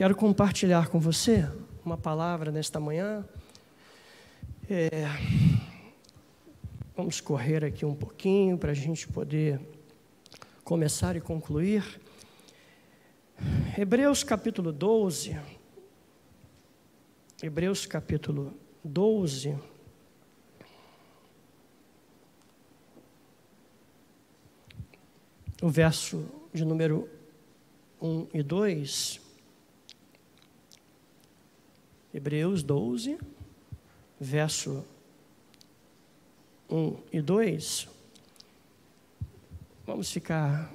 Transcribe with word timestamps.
Quero 0.00 0.16
compartilhar 0.16 0.88
com 0.88 0.98
você 0.98 1.46
uma 1.84 1.94
palavra 1.94 2.50
nesta 2.50 2.80
manhã. 2.80 3.22
É, 4.66 4.88
vamos 6.96 7.20
correr 7.20 7.66
aqui 7.66 7.84
um 7.84 7.94
pouquinho 7.94 8.56
para 8.56 8.70
a 8.70 8.74
gente 8.74 9.06
poder 9.06 9.60
começar 10.64 11.16
e 11.16 11.20
concluir. 11.20 12.00
Hebreus 13.76 14.24
capítulo 14.24 14.72
12. 14.72 15.38
Hebreus 17.42 17.84
capítulo 17.84 18.54
12. 18.82 19.54
O 25.60 25.68
verso 25.68 26.24
de 26.54 26.64
número 26.64 27.06
1 28.00 28.28
e 28.32 28.42
2. 28.42 29.28
Hebreus 32.12 32.62
12, 32.62 33.18
verso 34.18 34.84
1 36.68 36.96
e 37.12 37.20
2. 37.20 37.88
Vamos 39.86 40.10
ficar, 40.10 40.72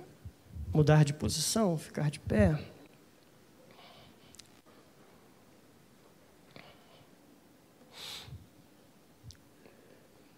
mudar 0.73 1.03
de 1.03 1.13
posição, 1.13 1.77
ficar 1.77 2.09
de 2.09 2.19
pé. 2.19 2.57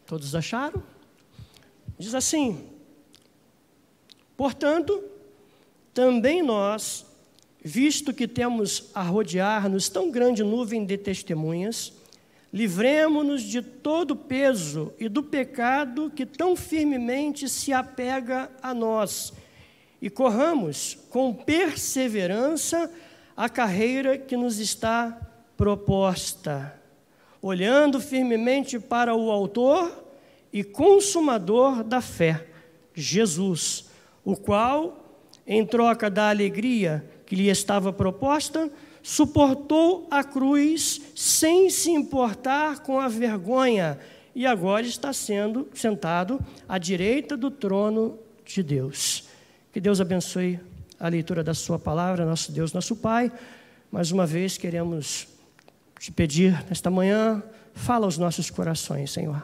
Todos 0.05 0.33
acharam? 0.33 0.81
Diz 1.99 2.13
assim: 2.15 2.69
Portanto, 4.37 5.03
também 5.93 6.43
nós, 6.43 7.06
visto 7.67 8.13
que 8.13 8.29
temos 8.29 8.89
a 8.95 9.01
rodear-nos 9.01 9.89
tão 9.89 10.09
grande 10.09 10.41
nuvem 10.41 10.85
de 10.85 10.97
testemunhas, 10.97 11.91
livremo-nos 12.51 13.43
de 13.43 13.61
todo 13.61 14.11
o 14.11 14.15
peso 14.15 14.93
e 14.97 15.09
do 15.09 15.21
pecado 15.21 16.09
que 16.09 16.25
tão 16.25 16.55
firmemente 16.55 17.49
se 17.49 17.73
apega 17.73 18.49
a 18.61 18.73
nós, 18.73 19.33
e 20.01 20.09
corramos 20.09 20.97
com 21.09 21.33
perseverança 21.33 22.89
a 23.35 23.49
carreira 23.49 24.17
que 24.17 24.37
nos 24.37 24.59
está 24.59 25.19
proposta, 25.57 26.73
olhando 27.41 27.99
firmemente 27.99 28.79
para 28.79 29.13
o 29.13 29.29
Autor 29.29 30.05
e 30.53 30.63
Consumador 30.63 31.83
da 31.83 31.99
fé, 31.99 32.47
Jesus, 32.93 33.89
o 34.23 34.37
qual, 34.37 35.21
em 35.45 35.65
troca 35.65 36.09
da 36.09 36.29
alegria 36.29 37.03
que 37.27 37.35
lhe 37.35 37.49
estava 37.49 37.93
proposta, 37.93 38.71
suportou 39.03 40.07
a 40.09 40.23
cruz 40.23 41.01
sem 41.13 41.69
se 41.69 41.91
importar 41.91 42.79
com 42.79 42.99
a 42.99 43.07
vergonha 43.07 43.99
e 44.33 44.45
agora 44.45 44.85
está 44.85 45.13
sendo 45.13 45.67
sentado 45.73 46.39
à 46.67 46.77
direita 46.77 47.37
do 47.37 47.51
trono 47.51 48.17
de 48.45 48.63
Deus. 48.63 49.27
Que 49.71 49.79
Deus 49.79 50.01
abençoe 50.01 50.59
a 50.99 51.07
leitura 51.09 51.43
da 51.43 51.53
Sua 51.53 51.77
palavra, 51.77 52.25
nosso 52.25 52.51
Deus, 52.51 52.73
nosso 52.73 52.95
Pai. 52.95 53.31
Mais 53.91 54.11
uma 54.11 54.25
vez 54.25 54.57
queremos 54.57 55.27
te 55.99 56.11
pedir 56.11 56.65
nesta 56.69 56.89
manhã, 56.89 57.43
fala 57.73 58.05
aos 58.05 58.17
nossos 58.17 58.49
corações, 58.49 59.11
Senhor. 59.11 59.43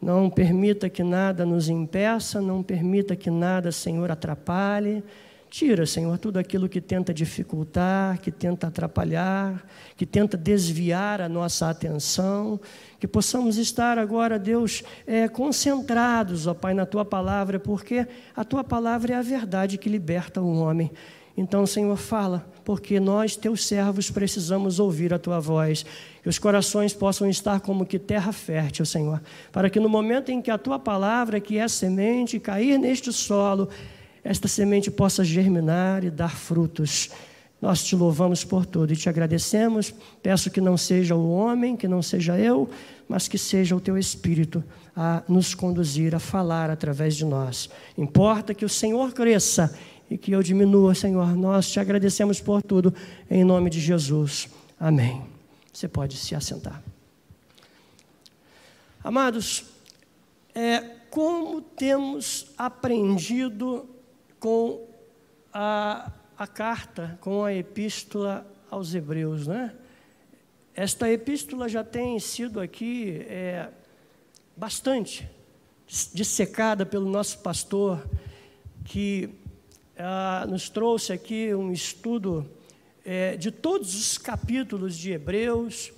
Não 0.00 0.30
permita 0.30 0.88
que 0.88 1.02
nada 1.02 1.44
nos 1.44 1.68
impeça, 1.68 2.40
não 2.40 2.62
permita 2.62 3.14
que 3.14 3.30
nada, 3.30 3.70
Senhor, 3.70 4.10
atrapalhe. 4.10 5.04
Tira, 5.50 5.84
Senhor, 5.84 6.16
tudo 6.16 6.38
aquilo 6.38 6.68
que 6.68 6.80
tenta 6.80 7.12
dificultar, 7.12 8.20
que 8.20 8.30
tenta 8.30 8.68
atrapalhar, 8.68 9.66
que 9.96 10.06
tenta 10.06 10.36
desviar 10.36 11.20
a 11.20 11.28
nossa 11.28 11.68
atenção, 11.68 12.60
que 13.00 13.08
possamos 13.08 13.58
estar 13.58 13.98
agora, 13.98 14.38
Deus, 14.38 14.84
é, 15.04 15.26
concentrados, 15.26 16.46
ó 16.46 16.54
Pai, 16.54 16.72
na 16.72 16.86
Tua 16.86 17.04
palavra, 17.04 17.58
porque 17.58 18.06
a 18.36 18.44
Tua 18.44 18.62
palavra 18.62 19.14
é 19.14 19.16
a 19.16 19.22
verdade 19.22 19.76
que 19.76 19.88
liberta 19.88 20.40
o 20.40 20.56
homem. 20.56 20.92
Então, 21.36 21.66
Senhor, 21.66 21.96
fala, 21.96 22.46
porque 22.64 23.00
nós, 23.00 23.34
teus 23.34 23.66
servos, 23.66 24.08
precisamos 24.08 24.78
ouvir 24.78 25.12
a 25.14 25.18
tua 25.18 25.40
voz. 25.40 25.86
Que 26.22 26.28
os 26.28 26.38
corações 26.38 26.92
possam 26.92 27.28
estar 27.28 27.60
como 27.60 27.86
que 27.86 27.98
terra 27.98 28.30
fértil, 28.30 28.84
Senhor, 28.84 29.22
para 29.50 29.70
que 29.70 29.80
no 29.80 29.88
momento 29.88 30.30
em 30.30 30.42
que 30.42 30.50
a 30.50 30.58
tua 30.58 30.78
palavra, 30.78 31.40
que 31.40 31.56
é 31.56 31.66
semente, 31.66 32.38
cair 32.38 32.78
neste 32.78 33.12
solo, 33.12 33.68
esta 34.22 34.48
semente 34.48 34.90
possa 34.90 35.24
germinar 35.24 36.04
e 36.04 36.10
dar 36.10 36.36
frutos. 36.36 37.10
Nós 37.60 37.84
te 37.84 37.94
louvamos 37.94 38.42
por 38.42 38.64
tudo 38.64 38.92
e 38.92 38.96
te 38.96 39.08
agradecemos. 39.08 39.92
Peço 40.22 40.50
que 40.50 40.60
não 40.60 40.76
seja 40.76 41.14
o 41.14 41.30
homem, 41.30 41.76
que 41.76 41.86
não 41.86 42.00
seja 42.02 42.38
eu, 42.38 42.70
mas 43.06 43.28
que 43.28 43.36
seja 43.36 43.76
o 43.76 43.80
teu 43.80 43.98
Espírito 43.98 44.64
a 44.96 45.22
nos 45.28 45.54
conduzir, 45.54 46.14
a 46.14 46.18
falar 46.18 46.70
através 46.70 47.16
de 47.16 47.24
nós. 47.24 47.68
Importa 47.98 48.54
que 48.54 48.64
o 48.64 48.68
Senhor 48.68 49.12
cresça 49.12 49.76
e 50.10 50.16
que 50.16 50.32
eu 50.32 50.42
diminua, 50.42 50.94
Senhor. 50.94 51.36
Nós 51.36 51.70
te 51.70 51.78
agradecemos 51.78 52.40
por 52.40 52.62
tudo, 52.62 52.94
em 53.30 53.44
nome 53.44 53.68
de 53.68 53.80
Jesus. 53.80 54.48
Amém. 54.78 55.22
Você 55.72 55.86
pode 55.86 56.16
se 56.16 56.34
assentar. 56.34 56.82
Amados, 59.04 59.64
é, 60.54 60.80
como 61.10 61.60
temos 61.60 62.46
aprendido 62.56 63.88
com 64.40 64.88
a, 65.52 66.10
a 66.36 66.46
carta, 66.46 67.18
com 67.20 67.44
a 67.44 67.54
epístola 67.54 68.46
aos 68.70 68.94
Hebreus, 68.94 69.46
né? 69.46 69.74
Esta 70.74 71.10
epístola 71.10 71.68
já 71.68 71.84
tem 71.84 72.18
sido 72.18 72.58
aqui 72.58 73.26
é, 73.28 73.68
bastante 74.56 75.28
dissecada 76.14 76.86
pelo 76.86 77.10
nosso 77.10 77.40
pastor, 77.40 78.08
que 78.84 79.28
ah, 79.98 80.46
nos 80.48 80.70
trouxe 80.70 81.12
aqui 81.12 81.54
um 81.54 81.70
estudo 81.70 82.48
é, 83.04 83.36
de 83.36 83.50
todos 83.50 83.94
os 83.94 84.16
capítulos 84.16 84.96
de 84.96 85.12
Hebreus 85.12 85.92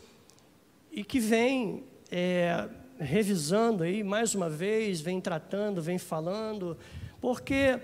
e 0.90 1.04
que 1.04 1.20
vem 1.20 1.84
é, 2.10 2.68
revisando 2.98 3.84
aí 3.84 4.02
mais 4.02 4.34
uma 4.34 4.48
vez, 4.48 5.00
vem 5.00 5.20
tratando, 5.20 5.80
vem 5.80 5.98
falando, 5.98 6.76
porque 7.20 7.78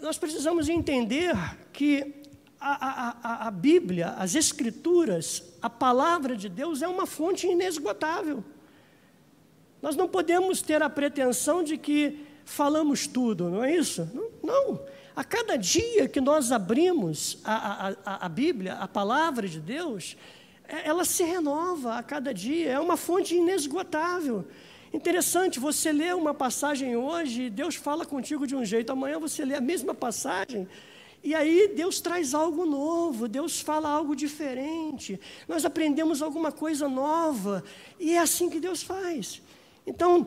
nós 0.00 0.18
precisamos 0.18 0.68
entender 0.68 1.34
que 1.72 2.14
a, 2.60 3.44
a, 3.44 3.46
a, 3.48 3.50
Bíblia, 3.50 4.10
as 4.18 4.34
Escrituras, 4.34 5.42
a 5.62 5.70
palavra 5.70 6.36
de 6.36 6.48
Deus 6.48 6.82
é 6.82 6.88
uma 6.88 7.06
fonte 7.06 7.46
inesgotável. 7.46 8.42
Nós 9.80 9.94
não 9.94 10.08
podemos 10.08 10.60
ter 10.60 10.82
a 10.82 10.90
pretensão 10.90 11.62
de 11.62 11.78
que 11.78 12.26
falamos 12.44 13.06
tudo, 13.06 13.48
não 13.48 13.62
é 13.62 13.74
isso? 13.76 14.08
Não. 14.12 14.30
não. 14.42 14.80
A 15.14 15.24
cada 15.24 15.56
dia 15.56 16.08
que 16.08 16.20
nós 16.20 16.52
abrimos 16.52 17.38
a, 17.44 18.28
Bíblia, 18.28 18.74
a 18.74 18.86
palavra 18.86 19.48
de 19.48 19.58
Deus, 19.60 20.16
é, 20.68 20.88
ela 20.88 21.04
se 21.04 21.24
renova 21.24 21.96
a 21.96 22.02
cada 22.02 22.32
dia, 22.32 22.70
é 22.70 22.78
uma 22.78 22.96
fonte 22.96 23.34
inesgotável. 23.34 24.44
Interessante, 24.92 25.60
você 25.60 25.92
lê 25.92 26.12
uma 26.12 26.32
passagem 26.32 26.96
hoje, 26.96 27.50
Deus 27.50 27.74
fala 27.74 28.06
contigo 28.06 28.46
de 28.46 28.56
um 28.56 28.64
jeito, 28.64 28.90
amanhã 28.90 29.18
você 29.18 29.44
lê 29.44 29.54
a 29.54 29.60
mesma 29.60 29.94
passagem, 29.94 30.66
e 31.22 31.34
aí 31.34 31.72
Deus 31.74 32.00
traz 32.00 32.32
algo 32.32 32.64
novo, 32.64 33.28
Deus 33.28 33.60
fala 33.60 33.90
algo 33.90 34.16
diferente, 34.16 35.20
nós 35.46 35.64
aprendemos 35.64 36.22
alguma 36.22 36.50
coisa 36.50 36.88
nova, 36.88 37.62
e 38.00 38.14
é 38.14 38.18
assim 38.18 38.48
que 38.48 38.60
Deus 38.60 38.82
faz. 38.82 39.42
Então, 39.86 40.26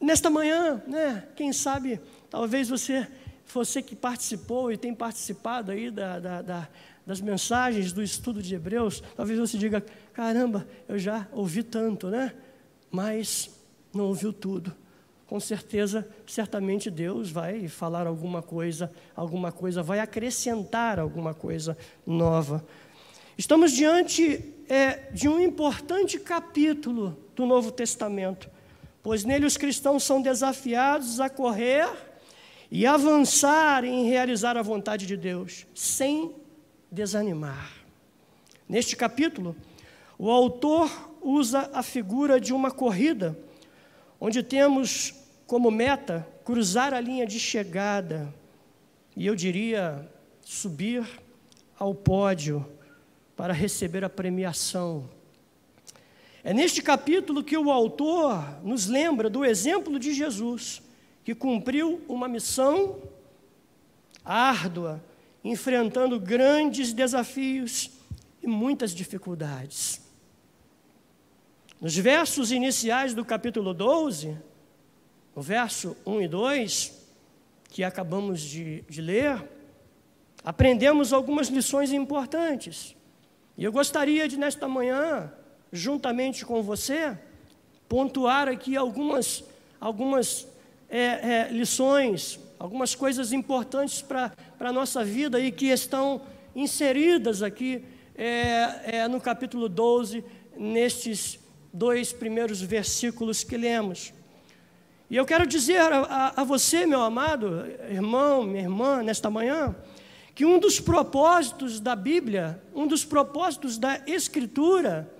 nesta 0.00 0.30
manhã, 0.30 0.82
né, 0.86 1.28
quem 1.36 1.52
sabe, 1.52 2.00
talvez 2.30 2.70
você, 2.70 3.06
você 3.52 3.82
que 3.82 3.94
participou 3.94 4.72
e 4.72 4.78
tem 4.78 4.94
participado 4.94 5.72
aí 5.72 5.90
da, 5.90 6.18
da, 6.18 6.42
da 6.42 6.68
das 7.06 7.20
mensagens 7.20 7.92
do 7.92 8.02
estudo 8.02 8.40
de 8.40 8.54
Hebreus, 8.54 9.02
talvez 9.16 9.36
você 9.36 9.58
diga: 9.58 9.84
caramba, 10.12 10.68
eu 10.88 10.96
já 10.96 11.26
ouvi 11.32 11.64
tanto, 11.64 12.08
né? 12.08 12.32
Mas 12.88 13.59
não 13.92 14.06
ouviu 14.06 14.32
tudo. 14.32 14.74
Com 15.26 15.38
certeza, 15.38 16.08
certamente 16.26 16.90
Deus 16.90 17.30
vai 17.30 17.68
falar 17.68 18.06
alguma 18.06 18.42
coisa, 18.42 18.90
alguma 19.14 19.52
coisa, 19.52 19.82
vai 19.82 20.00
acrescentar 20.00 20.98
alguma 20.98 21.32
coisa 21.32 21.78
nova. 22.04 22.66
Estamos 23.38 23.72
diante 23.72 24.52
é, 24.68 25.08
de 25.12 25.28
um 25.28 25.40
importante 25.40 26.18
capítulo 26.18 27.16
do 27.36 27.46
Novo 27.46 27.70
Testamento, 27.70 28.50
pois 29.02 29.24
nele 29.24 29.46
os 29.46 29.56
cristãos 29.56 30.02
são 30.02 30.20
desafiados 30.20 31.20
a 31.20 31.30
correr 31.30 31.88
e 32.70 32.84
avançar 32.84 33.84
em 33.84 34.08
realizar 34.08 34.56
a 34.56 34.62
vontade 34.62 35.06
de 35.06 35.16
Deus, 35.16 35.66
sem 35.74 36.34
desanimar. 36.90 37.70
Neste 38.68 38.96
capítulo, 38.96 39.56
o 40.18 40.30
autor 40.30 40.90
usa 41.22 41.70
a 41.72 41.82
figura 41.82 42.40
de 42.40 42.52
uma 42.52 42.70
corrida 42.70 43.38
onde 44.20 44.42
temos 44.42 45.14
como 45.46 45.70
meta 45.70 46.28
cruzar 46.44 46.92
a 46.92 47.00
linha 47.00 47.26
de 47.26 47.40
chegada, 47.40 48.32
e 49.16 49.26
eu 49.26 49.34
diria 49.34 50.08
subir 50.42 51.04
ao 51.78 51.94
pódio 51.94 52.66
para 53.34 53.52
receber 53.52 54.04
a 54.04 54.08
premiação. 54.10 55.08
É 56.44 56.52
neste 56.52 56.82
capítulo 56.82 57.42
que 57.42 57.56
o 57.56 57.70
autor 57.70 58.62
nos 58.62 58.86
lembra 58.86 59.30
do 59.30 59.44
exemplo 59.44 59.98
de 59.98 60.12
Jesus, 60.12 60.82
que 61.24 61.34
cumpriu 61.34 62.00
uma 62.08 62.28
missão 62.28 62.98
árdua, 64.24 65.02
enfrentando 65.42 66.20
grandes 66.20 66.92
desafios 66.92 67.90
e 68.42 68.46
muitas 68.46 68.94
dificuldades. 68.94 70.09
Nos 71.80 71.96
versos 71.96 72.52
iniciais 72.52 73.14
do 73.14 73.24
capítulo 73.24 73.72
12, 73.72 74.36
no 75.34 75.40
verso 75.40 75.96
1 76.04 76.20
e 76.20 76.28
2, 76.28 77.08
que 77.70 77.82
acabamos 77.82 78.42
de, 78.42 78.82
de 78.82 79.00
ler, 79.00 79.42
aprendemos 80.44 81.10
algumas 81.10 81.48
lições 81.48 81.90
importantes. 81.90 82.94
E 83.56 83.64
eu 83.64 83.72
gostaria 83.72 84.28
de, 84.28 84.36
nesta 84.36 84.68
manhã, 84.68 85.32
juntamente 85.72 86.44
com 86.44 86.62
você, 86.62 87.16
pontuar 87.88 88.46
aqui 88.46 88.76
algumas, 88.76 89.42
algumas 89.80 90.46
é, 90.86 90.98
é, 90.98 91.48
lições, 91.50 92.38
algumas 92.58 92.94
coisas 92.94 93.32
importantes 93.32 94.02
para 94.02 94.34
a 94.58 94.70
nossa 94.70 95.02
vida 95.02 95.40
e 95.40 95.50
que 95.50 95.68
estão 95.68 96.20
inseridas 96.54 97.42
aqui 97.42 97.82
é, 98.14 98.98
é, 98.98 99.08
no 99.08 99.18
capítulo 99.18 99.66
12, 99.66 100.22
nestes 100.58 101.39
dois 101.72 102.12
primeiros 102.12 102.60
versículos 102.60 103.44
que 103.44 103.56
lemos. 103.56 104.12
E 105.10 105.16
eu 105.16 105.26
quero 105.26 105.46
dizer 105.46 105.80
a, 105.80 106.34
a, 106.36 106.44
você, 106.44 106.86
meu 106.86 107.02
amado 107.02 107.66
irmão, 107.88 108.44
minha 108.44 108.62
irmã, 108.62 109.02
nesta 109.02 109.28
manhã, 109.28 109.74
que 110.34 110.44
um 110.44 110.58
dos 110.58 110.78
propósitos 110.78 111.80
da 111.80 111.96
Bíblia, 111.96 112.62
um 112.74 112.86
dos 112.86 113.04
propósitos 113.04 113.76
da 113.76 114.00
Escritura 114.06 115.12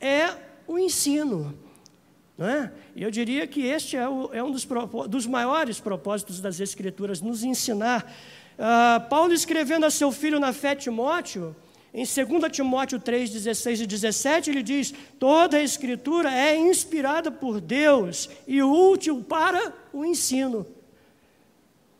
é 0.00 0.30
o 0.66 0.78
ensino. 0.78 1.56
Não 2.36 2.46
é? 2.46 2.72
E 2.94 3.02
eu 3.02 3.10
diria 3.10 3.46
que 3.46 3.62
este 3.62 3.96
é, 3.96 4.08
o, 4.08 4.30
é 4.32 4.42
um 4.42 4.50
dos, 4.50 4.66
dos, 5.08 5.26
maiores 5.26 5.80
propósitos 5.80 6.40
das 6.40 6.60
Escrituras, 6.60 7.20
nos 7.20 7.42
ensinar. 7.42 8.10
Uh, 8.58 9.08
Paulo 9.08 9.32
escrevendo 9.32 9.84
a 9.84 9.90
seu 9.90 10.12
filho 10.12 10.40
na 10.40 10.52
fé 10.52 10.74
Timóteo, 10.74 11.56
em 11.96 12.04
2 12.04 12.52
Timóteo 12.52 13.00
3, 13.00 13.30
16 13.30 13.80
e 13.80 13.86
17, 13.86 14.50
ele 14.50 14.62
diz: 14.62 14.92
toda 15.18 15.56
a 15.56 15.62
Escritura 15.62 16.30
é 16.30 16.54
inspirada 16.54 17.30
por 17.30 17.58
Deus 17.58 18.28
e 18.46 18.62
útil 18.62 19.24
para 19.24 19.72
o 19.94 20.04
ensino, 20.04 20.66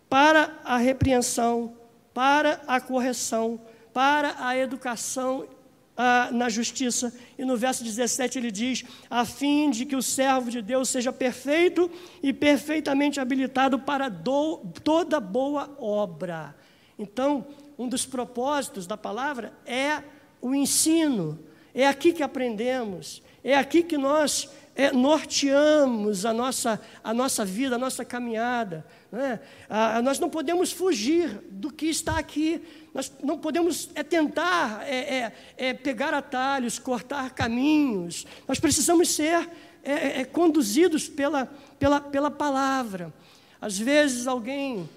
para 0.07 0.55
a 0.63 0.77
repreensão, 0.77 1.73
para 2.13 2.61
a 2.67 2.79
correção, 2.79 3.59
para 3.95 4.37
a 4.39 4.55
educação 4.55 5.49
ah, 5.97 6.29
na 6.31 6.51
justiça. 6.51 7.11
E 7.39 7.45
no 7.47 7.57
verso 7.57 7.83
17 7.83 8.39
ele 8.39 8.51
diz: 8.51 8.85
a 9.09 9.25
fim 9.25 9.71
de 9.71 9.87
que 9.87 9.97
o 9.97 10.03
servo 10.03 10.51
de 10.51 10.61
Deus 10.61 10.91
seja 10.91 11.11
perfeito 11.11 11.91
e 12.23 12.35
perfeitamente 12.35 13.19
habilitado 13.19 13.79
para 13.79 14.11
do, 14.11 14.59
toda 14.85 15.19
boa 15.21 15.75
obra. 15.81 16.55
Então, 16.99 17.47
um 17.79 17.89
dos 17.89 18.07
propósitos 18.07 18.87
da 18.87 18.97
palavra 18.97 19.53
é 19.65 20.03
o 20.41 20.55
ensino. 20.55 21.39
É 21.75 21.87
aqui 21.87 22.13
que 22.13 22.23
aprendemos, 22.23 23.23
é 23.45 23.55
aqui 23.55 23.83
que 23.83 23.99
nós 23.99 24.49
é, 24.77 24.93
norteamos 24.93 26.27
a 26.27 26.33
nossa, 26.33 26.81
a 27.03 27.15
nossa 27.15 27.45
vida, 27.45 27.77
a 27.77 27.79
nossa 27.79 28.05
caminhada. 28.05 28.85
Né? 29.11 29.41
Ah, 29.69 30.03
nós 30.03 30.19
não 30.19 30.29
podemos 30.29 30.71
fugir 30.71 31.41
do 31.51 31.73
que 31.73 31.87
está 31.87 32.19
aqui, 32.19 32.63
nós 32.95 33.11
não 33.23 33.39
podemos 33.39 33.91
é, 33.95 34.03
tentar 34.03 34.87
é, 34.87 35.17
é, 35.17 35.33
é 35.57 35.75
pegar 35.75 36.13
atalhos, 36.13 36.79
cortar 36.79 37.31
caminhos, 37.31 38.27
nós 38.47 38.61
precisamos 38.61 39.09
ser 39.11 39.49
é, 39.83 40.25
conduzidos 40.25 41.09
pela, 41.09 41.47
pela, 41.79 42.01
pela 42.01 42.31
palavra. 42.31 43.13
Às 43.61 43.79
vezes 43.79 44.27
alguém, 44.27 44.89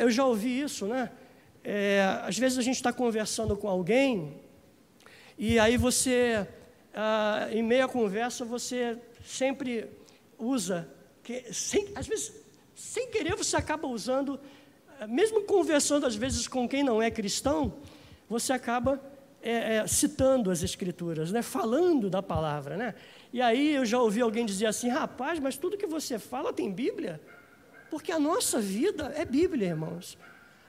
eu 0.00 0.10
já 0.10 0.24
ouvi 0.24 0.60
isso, 0.60 0.86
né? 0.86 1.10
É, 1.64 2.20
às 2.22 2.38
vezes 2.38 2.58
a 2.58 2.62
gente 2.62 2.76
está 2.76 2.92
conversando 2.92 3.56
com 3.56 3.66
alguém 3.66 4.44
e 5.36 5.58
aí 5.58 5.76
você, 5.76 6.46
ah, 6.94 7.48
em 7.50 7.62
meia 7.62 7.88
conversa, 7.88 8.44
você 8.44 8.96
sempre 9.24 9.88
usa, 10.38 10.88
que, 11.22 11.52
sem, 11.52 11.88
às 11.94 12.06
vezes, 12.06 12.32
sem 12.74 13.10
querer, 13.10 13.34
você 13.34 13.56
acaba 13.56 13.88
usando, 13.88 14.38
eh, 15.00 15.06
mesmo 15.06 15.42
conversando 15.42 16.06
às 16.06 16.14
vezes 16.14 16.46
com 16.46 16.68
quem 16.68 16.84
não 16.84 17.02
é 17.02 17.10
cristão, 17.10 17.78
você 18.28 18.52
acaba 18.52 19.00
é, 19.42 19.76
é, 19.76 19.86
citando 19.86 20.50
as 20.50 20.62
escrituras, 20.62 21.32
né? 21.32 21.42
falando 21.42 22.08
da 22.08 22.22
palavra. 22.22 22.76
Né? 22.76 22.94
E 23.32 23.42
aí 23.42 23.74
eu 23.74 23.84
já 23.84 23.98
ouvi 23.98 24.20
alguém 24.20 24.46
dizer 24.46 24.66
assim, 24.66 24.88
rapaz, 24.88 25.40
mas 25.40 25.56
tudo 25.56 25.76
que 25.76 25.86
você 25.86 26.18
fala 26.18 26.52
tem 26.52 26.70
Bíblia? 26.70 27.20
Porque 27.90 28.12
a 28.12 28.18
nossa 28.18 28.60
vida 28.60 29.12
é 29.16 29.24
Bíblia, 29.24 29.68
irmãos. 29.68 30.16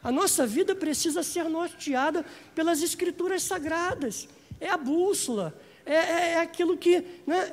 A 0.05 0.11
nossa 0.11 0.45
vida 0.45 0.75
precisa 0.75 1.23
ser 1.23 1.45
norteada 1.45 2.23
pelas 2.53 2.83
escrituras 2.83 3.41
sagradas. 3.41 4.27
É 4.61 4.69
a 4.69 4.77
bússola, 4.77 5.59
é, 5.83 5.95
é, 5.95 6.31
é 6.33 6.39
aquilo 6.41 6.77
que. 6.77 7.03
Né, 7.25 7.51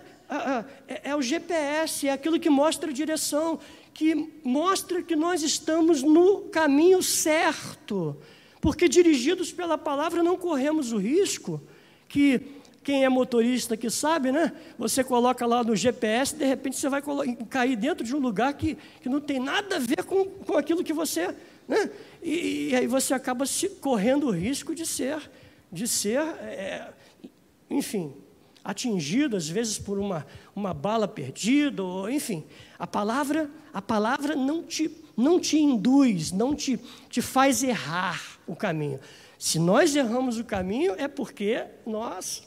é, 0.86 1.10
é 1.10 1.16
o 1.16 1.22
GPS, 1.22 2.08
é 2.08 2.12
aquilo 2.12 2.38
que 2.38 2.50
mostra 2.50 2.90
a 2.90 2.92
direção, 2.92 3.58
que 3.94 4.30
mostra 4.44 5.02
que 5.02 5.16
nós 5.16 5.42
estamos 5.42 6.02
no 6.02 6.42
caminho 6.50 7.02
certo. 7.02 8.18
Porque 8.60 8.86
dirigidos 8.86 9.50
pela 9.50 9.78
palavra 9.78 10.22
não 10.22 10.36
corremos 10.36 10.92
o 10.92 10.98
risco 10.98 11.58
que 12.06 12.60
quem 12.84 13.02
é 13.02 13.08
motorista 13.08 13.78
que 13.78 13.88
sabe, 13.88 14.30
né? 14.30 14.52
Você 14.78 15.02
coloca 15.02 15.46
lá 15.46 15.64
no 15.64 15.74
GPS, 15.74 16.34
de 16.34 16.44
repente 16.44 16.76
você 16.76 16.90
vai 16.90 17.02
cair 17.48 17.76
dentro 17.76 18.04
de 18.04 18.14
um 18.14 18.18
lugar 18.18 18.52
que, 18.52 18.76
que 19.00 19.08
não 19.08 19.22
tem 19.22 19.40
nada 19.40 19.76
a 19.76 19.78
ver 19.78 20.04
com, 20.04 20.26
com 20.26 20.58
aquilo 20.58 20.84
que 20.84 20.92
você 20.92 21.34
né? 21.66 21.90
E, 22.22 22.70
e, 22.70 22.76
aí 22.76 22.86
você 22.86 23.14
acaba 23.14 23.46
se, 23.46 23.68
correndo 23.68 24.26
o 24.26 24.30
risco 24.30 24.74
de 24.74 24.86
ser, 24.86 25.30
de 25.70 25.86
ser 25.86 26.20
é, 26.20 26.92
enfim, 27.70 28.14
atingido 28.64 29.36
às 29.36 29.48
vezes 29.48 29.78
por 29.78 29.98
uma, 29.98 30.26
uma 30.54 30.72
bala 30.72 31.08
perdida, 31.08 31.82
ou, 31.82 32.10
enfim. 32.10 32.44
A 32.78 32.86
palavra, 32.86 33.50
a 33.72 33.82
palavra 33.82 34.36
não 34.36 34.62
te, 34.62 34.90
não 35.16 35.40
te 35.40 35.58
induz, 35.58 36.32
não 36.32 36.54
te, 36.54 36.78
te 37.08 37.20
faz 37.20 37.62
errar 37.62 38.38
o 38.46 38.54
caminho. 38.54 39.00
Se 39.38 39.58
nós 39.58 39.96
erramos 39.96 40.38
o 40.38 40.44
caminho, 40.44 40.94
é 40.96 41.08
porque 41.08 41.64
nós 41.84 42.46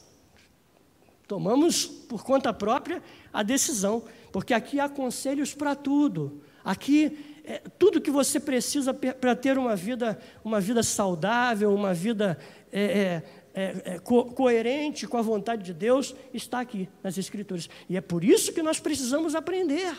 tomamos 1.27 1.85
por 1.85 2.23
conta 2.23 2.53
própria 2.53 3.03
a 3.33 3.43
decisão. 3.43 4.03
Porque 4.31 4.53
aqui 4.53 4.79
há 4.79 4.87
conselhos 4.87 5.53
para 5.53 5.75
tudo. 5.75 6.41
Aqui 6.63 7.34
é, 7.47 7.61
tudo 7.77 8.01
que 8.01 8.11
você 8.11 8.39
precisa 8.39 8.93
para 8.93 9.35
ter 9.35 9.57
uma 9.57 9.75
vida, 9.75 10.19
uma 10.43 10.59
vida 10.59 10.81
saudável, 10.83 11.73
uma 11.73 11.93
vida 11.93 12.37
é, 12.71 12.83
é, 12.83 13.23
é, 13.53 13.93
é, 13.93 13.99
co 13.99 14.25
coerente 14.25 15.07
com 15.07 15.17
a 15.17 15.21
vontade 15.21 15.63
de 15.63 15.73
Deus, 15.73 16.15
está 16.33 16.59
aqui 16.59 16.89
nas 17.01 17.17
Escrituras. 17.17 17.69
E 17.89 17.95
é 17.95 18.01
por 18.01 18.23
isso 18.23 18.51
que 18.51 18.61
nós 18.61 18.79
precisamos 18.79 19.35
aprender. 19.35 19.95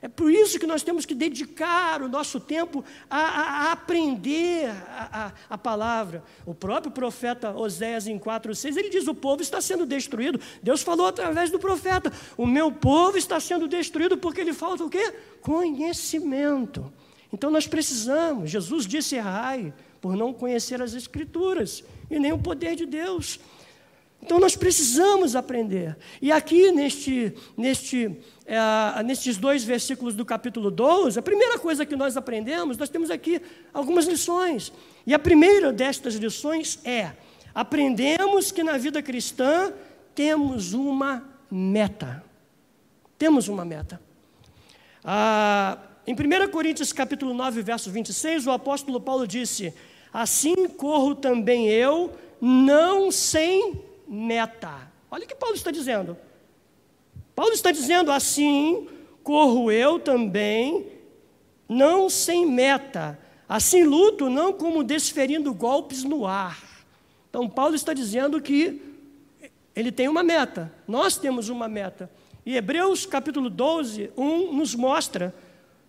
É 0.00 0.06
por 0.06 0.30
isso 0.30 0.60
que 0.60 0.66
nós 0.66 0.82
temos 0.82 1.04
que 1.04 1.14
dedicar 1.14 2.02
o 2.02 2.08
nosso 2.08 2.38
tempo 2.38 2.84
a, 3.10 3.18
a, 3.18 3.42
a 3.42 3.72
aprender 3.72 4.70
a, 4.70 5.32
a, 5.50 5.58
palavra. 5.58 6.22
O 6.46 6.54
próprio 6.54 6.92
profeta 6.92 7.50
Oséias, 7.50 8.06
em 8.06 8.18
4,6, 8.18 8.76
ele 8.76 8.90
diz: 8.90 9.08
O 9.08 9.14
povo 9.14 9.42
está 9.42 9.60
sendo 9.60 9.84
destruído. 9.84 10.40
Deus 10.62 10.82
falou 10.82 11.06
através 11.06 11.50
do 11.50 11.58
profeta: 11.58 12.12
O 12.36 12.46
meu 12.46 12.70
povo 12.70 13.18
está 13.18 13.40
sendo 13.40 13.66
destruído 13.66 14.16
porque 14.16 14.44
lhe 14.44 14.52
falta 14.52 14.84
o 14.84 14.90
quê? 14.90 15.12
Conhecimento. 15.42 16.92
Então 17.32 17.50
nós 17.50 17.66
precisamos. 17.66 18.50
Jesus 18.50 18.86
disse: 18.86 19.16
Errai, 19.16 19.74
por 20.00 20.14
não 20.14 20.32
conhecer 20.32 20.80
as 20.80 20.94
Escrituras 20.94 21.82
e 22.08 22.20
nem 22.20 22.32
o 22.32 22.38
poder 22.38 22.76
de 22.76 22.86
Deus. 22.86 23.40
Então 24.22 24.40
nós 24.40 24.56
precisamos 24.56 25.36
aprender. 25.36 25.96
E 26.20 26.32
aqui 26.32 26.72
neste, 26.72 27.32
neste, 27.56 28.16
é, 28.44 29.02
nestes 29.04 29.36
dois 29.36 29.62
versículos 29.62 30.14
do 30.14 30.24
capítulo 30.24 30.70
12, 30.70 31.18
a 31.18 31.22
primeira 31.22 31.58
coisa 31.58 31.86
que 31.86 31.94
nós 31.94 32.16
aprendemos, 32.16 32.76
nós 32.76 32.88
temos 32.88 33.10
aqui 33.10 33.40
algumas 33.72 34.06
lições. 34.06 34.72
E 35.06 35.14
a 35.14 35.18
primeira 35.18 35.72
destas 35.72 36.14
lições 36.14 36.80
é: 36.84 37.12
aprendemos 37.54 38.50
que 38.50 38.62
na 38.62 38.76
vida 38.76 39.00
cristã 39.00 39.72
temos 40.14 40.72
uma 40.72 41.24
meta. 41.50 42.24
Temos 43.16 43.48
uma 43.48 43.64
meta. 43.64 44.00
Ah, 45.04 45.78
em 46.06 46.12
1 46.12 46.50
Coríntios 46.50 46.92
capítulo 46.92 47.32
9, 47.34 47.62
verso 47.62 47.90
26, 47.90 48.46
o 48.46 48.50
apóstolo 48.50 49.00
Paulo 49.00 49.28
disse: 49.28 49.72
Assim 50.12 50.66
corro 50.68 51.14
também 51.14 51.68
eu, 51.68 52.12
não 52.40 53.12
sem 53.12 53.87
meta. 54.08 54.90
Olha 55.10 55.24
o 55.24 55.28
que 55.28 55.34
Paulo 55.34 55.54
está 55.54 55.70
dizendo. 55.70 56.16
Paulo 57.34 57.52
está 57.52 57.70
dizendo 57.70 58.10
assim: 58.10 58.88
corro 59.22 59.70
eu 59.70 59.98
também, 59.98 60.86
não 61.68 62.08
sem 62.08 62.46
meta. 62.46 63.18
Assim 63.48 63.82
luto, 63.82 64.28
não 64.28 64.52
como 64.52 64.84
desferindo 64.84 65.54
golpes 65.54 66.04
no 66.04 66.26
ar. 66.26 66.62
Então, 67.30 67.48
Paulo 67.48 67.74
está 67.74 67.92
dizendo 67.94 68.40
que 68.40 68.82
ele 69.74 69.92
tem 69.92 70.08
uma 70.08 70.22
meta, 70.22 70.72
nós 70.86 71.16
temos 71.16 71.48
uma 71.48 71.68
meta. 71.68 72.10
E 72.44 72.56
Hebreus 72.56 73.06
capítulo 73.06 73.48
12, 73.48 74.10
1 74.16 74.52
nos 74.52 74.74
mostra 74.74 75.34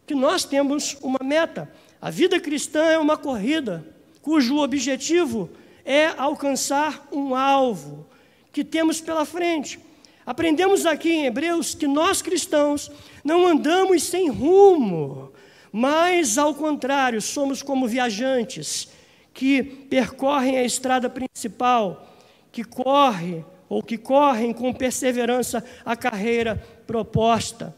que 0.05 0.13
nós 0.13 0.45
temos 0.45 0.95
uma 1.01 1.19
meta. 1.23 1.69
A 2.01 2.09
vida 2.09 2.39
cristã 2.39 2.83
é 2.85 2.97
uma 2.97 3.17
corrida 3.17 3.85
cujo 4.21 4.57
objetivo 4.57 5.49
é 5.86 6.07
alcançar 6.17 7.07
um 7.12 7.36
alvo 7.36 8.07
que 8.51 8.63
temos 8.63 9.00
pela 9.01 9.25
frente. 9.25 9.79
Aprendemos 10.25 10.86
aqui 10.86 11.09
em 11.12 11.25
Hebreus 11.25 11.74
que 11.74 11.88
nós 11.88 12.21
cristãos 12.21 12.91
não 13.24 13.48
andamos 13.48 14.03
sem 14.03 14.29
rumo, 14.29 15.31
mas 15.71 16.38
ao 16.38 16.53
contrário, 16.53 17.21
somos 17.21 17.62
como 17.62 17.88
viajantes 17.88 18.89
que 19.33 19.63
percorrem 19.63 20.57
a 20.57 20.63
estrada 20.63 21.09
principal, 21.09 22.15
que 22.51 22.63
corre 22.63 23.43
ou 23.67 23.81
que 23.83 23.98
correm 23.98 24.51
com 24.51 24.74
perseverança 24.74 25.63
a 25.86 25.95
carreira 25.95 26.62
proposta. 26.86 27.75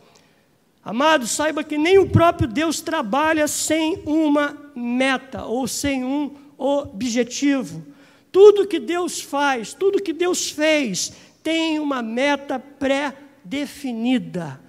Amado, 0.83 1.27
saiba 1.27 1.63
que 1.63 1.77
nem 1.77 1.99
o 1.99 2.09
próprio 2.09 2.47
Deus 2.47 2.81
trabalha 2.81 3.47
sem 3.47 4.01
uma 4.05 4.57
meta 4.75 5.43
ou 5.43 5.67
sem 5.67 6.03
um 6.03 6.35
objetivo. 6.57 7.85
Tudo 8.31 8.67
que 8.67 8.79
Deus 8.79 9.21
faz, 9.21 9.73
tudo 9.73 10.01
que 10.01 10.13
Deus 10.13 10.49
fez, 10.49 11.11
tem 11.43 11.79
uma 11.79 12.01
meta 12.01 12.59
pré-definida. 12.59 14.59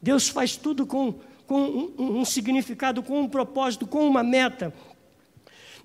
Deus 0.00 0.28
faz 0.28 0.56
tudo 0.56 0.86
com, 0.86 1.14
com 1.46 1.92
um, 1.98 2.20
um 2.20 2.24
significado, 2.24 3.02
com 3.02 3.20
um 3.20 3.28
propósito, 3.28 3.86
com 3.86 4.06
uma 4.06 4.22
meta. 4.22 4.72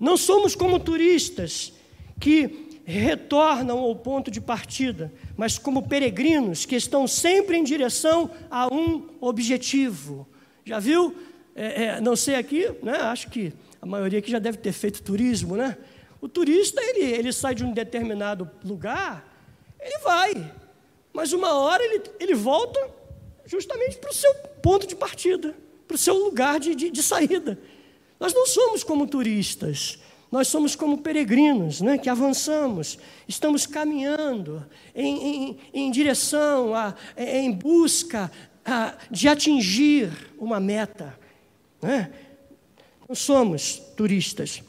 Não 0.00 0.16
somos 0.16 0.54
como 0.54 0.78
turistas 0.78 1.72
que 2.18 2.64
retornam 2.84 3.78
ao 3.78 3.96
ponto 3.96 4.30
de 4.30 4.40
partida, 4.40 5.12
mas 5.36 5.58
como 5.58 5.88
peregrinos 5.88 6.64
que 6.64 6.76
estão 6.76 7.06
sempre 7.06 7.56
em 7.56 7.64
direção 7.64 8.30
a 8.48 8.72
um 8.72 9.08
objetivo. 9.20 10.26
Já 10.64 10.78
viu? 10.78 11.14
É, 11.54 11.84
é, 11.84 12.00
não 12.00 12.14
sei 12.14 12.36
aqui, 12.36 12.70
né? 12.82 12.98
acho 12.98 13.28
que 13.28 13.52
a 13.82 13.86
maioria 13.86 14.20
aqui 14.20 14.30
já 14.30 14.38
deve 14.38 14.58
ter 14.58 14.72
feito 14.72 15.02
turismo, 15.02 15.56
né? 15.56 15.76
O 16.26 16.28
turista, 16.28 16.82
ele, 16.82 17.04
ele 17.04 17.32
sai 17.32 17.54
de 17.54 17.64
um 17.64 17.72
determinado 17.72 18.50
lugar, 18.64 19.32
ele 19.80 19.96
vai, 19.98 20.52
mas 21.12 21.32
uma 21.32 21.54
hora 21.54 21.80
ele, 21.84 22.02
ele 22.18 22.34
volta 22.34 22.90
justamente 23.44 23.96
para 23.98 24.10
o 24.10 24.12
seu 24.12 24.34
ponto 24.60 24.88
de 24.88 24.96
partida, 24.96 25.56
para 25.86 25.94
o 25.94 25.98
seu 25.98 26.16
lugar 26.16 26.58
de, 26.58 26.74
de, 26.74 26.90
de 26.90 27.00
saída. 27.00 27.56
Nós 28.18 28.34
não 28.34 28.44
somos 28.44 28.82
como 28.82 29.06
turistas, 29.06 30.00
nós 30.28 30.48
somos 30.48 30.74
como 30.74 30.98
peregrinos, 30.98 31.80
né, 31.80 31.96
que 31.96 32.10
avançamos, 32.10 32.98
estamos 33.28 33.64
caminhando 33.64 34.66
em, 34.96 35.28
em, 35.52 35.58
em 35.72 35.90
direção, 35.92 36.74
a, 36.74 36.96
em 37.16 37.52
busca 37.52 38.32
a, 38.64 38.96
de 39.08 39.28
atingir 39.28 40.10
uma 40.36 40.58
meta. 40.58 41.16
Né? 41.80 42.10
Não 43.08 43.14
somos 43.14 43.80
turistas. 43.96 44.60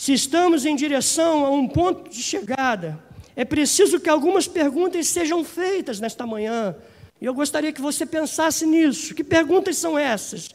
Se 0.00 0.14
estamos 0.14 0.64
em 0.64 0.74
direção 0.74 1.44
a 1.44 1.50
um 1.50 1.68
ponto 1.68 2.08
de 2.08 2.22
chegada, 2.22 2.98
é 3.36 3.44
preciso 3.44 4.00
que 4.00 4.08
algumas 4.08 4.48
perguntas 4.48 5.06
sejam 5.08 5.44
feitas 5.44 6.00
nesta 6.00 6.26
manhã. 6.26 6.74
E 7.20 7.26
eu 7.26 7.34
gostaria 7.34 7.70
que 7.70 7.82
você 7.82 8.06
pensasse 8.06 8.64
nisso. 8.64 9.14
Que 9.14 9.22
perguntas 9.22 9.76
são 9.76 9.98
essas? 9.98 10.48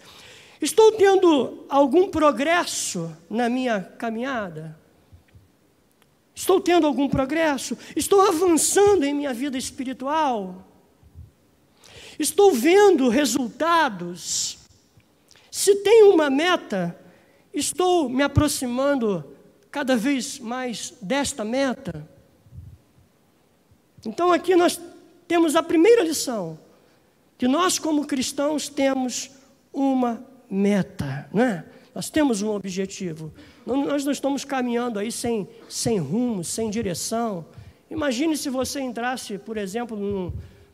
Estou 0.60 0.94
tendo 0.94 1.64
algum 1.70 2.10
progresso 2.10 3.16
na 3.30 3.48
minha 3.48 3.82
caminhada? 3.82 4.75
Estou 6.34 6.60
tendo 6.60 6.88
algum 6.88 7.08
progresso? 7.08 7.78
Estou 7.96 8.22
avançando 8.28 9.04
em 9.04 9.14
minha 9.14 9.32
vida 9.32 9.60
espiritual? 9.60 10.66
Estou 12.18 12.52
vendo 12.52 13.10
resultados? 13.10 14.58
Se 15.52 15.75
tenho 15.84 16.12
uma 16.16 16.32
meta, 16.32 17.00
estou 17.54 18.10
me 18.10 18.24
aproximando 18.24 19.35
cada 19.75 19.98
vez 19.98 20.39
mais 20.39 20.94
desta 21.01 21.44
meta? 21.44 22.08
Então 24.05 24.32
aqui 24.32 24.55
nós 24.55 24.79
temos 25.27 25.53
a 25.53 25.62
primeira 25.62 26.01
lição, 26.01 26.58
que 27.38 27.46
nós 27.46 27.77
como 27.77 28.08
cristãos 28.08 28.70
temos 28.70 29.32
uma 29.74 30.25
meta, 30.50 31.27
né? 31.34 31.65
Nós 31.94 32.10
temos 32.10 32.41
um 32.41 32.51
objetivo. 32.51 33.34
Não, 33.65 33.86
nós 33.86 34.05
não 34.05 34.13
estamos 34.13 34.46
caminhando 34.46 34.98
aí 34.98 35.12
sem, 35.12 35.46
sem 35.67 35.98
rumo, 36.00 36.41
sem 36.41 36.70
direção. 36.70 37.46
Imagine 37.91 38.38
se 38.38 38.50
você 38.50 38.79
entrasse, 38.79 39.38
por 39.38 39.58
exemplo, 39.58 39.98
num, 39.98 40.32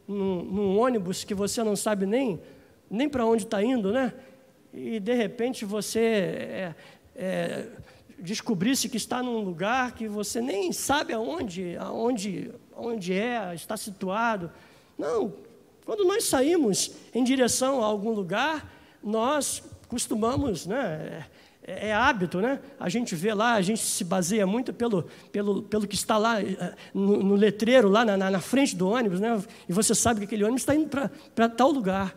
num, 0.08 0.44
num 0.44 0.78
ônibus 0.78 1.24
que 1.24 1.34
você 1.34 1.64
não 1.64 1.76
sabe 1.76 2.06
nem, 2.06 2.40
nem 2.88 3.10
para 3.10 3.26
onde 3.26 3.46
está 3.46 3.64
indo, 3.64 3.92
né? 3.92 4.14
E 4.72 5.00
de 5.00 5.16
repente 5.16 5.66
você 5.66 6.00
é, 6.00 6.76
é, 7.16 7.66
descobrisse 8.22 8.88
que 8.88 8.98
está 8.98 9.22
num 9.24 9.40
lugar 9.40 9.94
que 9.94 10.08
você 10.08 10.40
nem 10.40 10.72
sabe 10.72 11.12
aonde, 11.14 11.76
aonde, 11.78 12.52
aonde 12.76 13.14
é, 13.14 13.54
está 13.56 13.76
situado. 13.76 14.52
Não, 14.98 15.34
quando 15.86 16.06
nós 16.06 16.26
saímos 16.26 16.92
em 17.14 17.24
direção 17.24 17.84
a 17.84 17.86
algum 17.88 18.12
lugar, 18.12 18.72
nós 19.04 19.64
costumamos, 19.88 20.68
né, 20.68 21.26
é, 21.64 21.90
é, 21.90 21.94
hábito, 21.94 22.40
né? 22.40 22.60
A 22.80 22.90
gente 22.90 23.16
vê 23.16 23.34
lá, 23.34 23.54
a 23.54 23.62
gente 23.62 23.82
se 23.82 24.04
baseia 24.04 24.48
muito 24.48 24.74
pelo, 24.74 25.08
pelo, 25.32 25.64
pelo 25.64 25.88
que 25.88 25.96
está 25.96 26.18
lá 26.18 26.42
eh, 26.42 26.74
no, 26.94 27.22
no 27.22 27.36
letreiro, 27.36 27.88
lá 27.88 28.04
na, 28.04 28.18
na, 28.18 28.40
frente 28.40 28.76
do 28.76 28.90
ônibus, 28.90 29.20
né? 29.20 29.42
E 29.70 29.74
você 29.74 29.94
sabe 29.94 30.22
que 30.22 30.26
aquele 30.26 30.44
ônibus 30.44 30.64
está 30.64 30.74
indo 30.74 30.90
para 31.36 31.50
tal 31.50 31.72
lugar. 31.72 32.16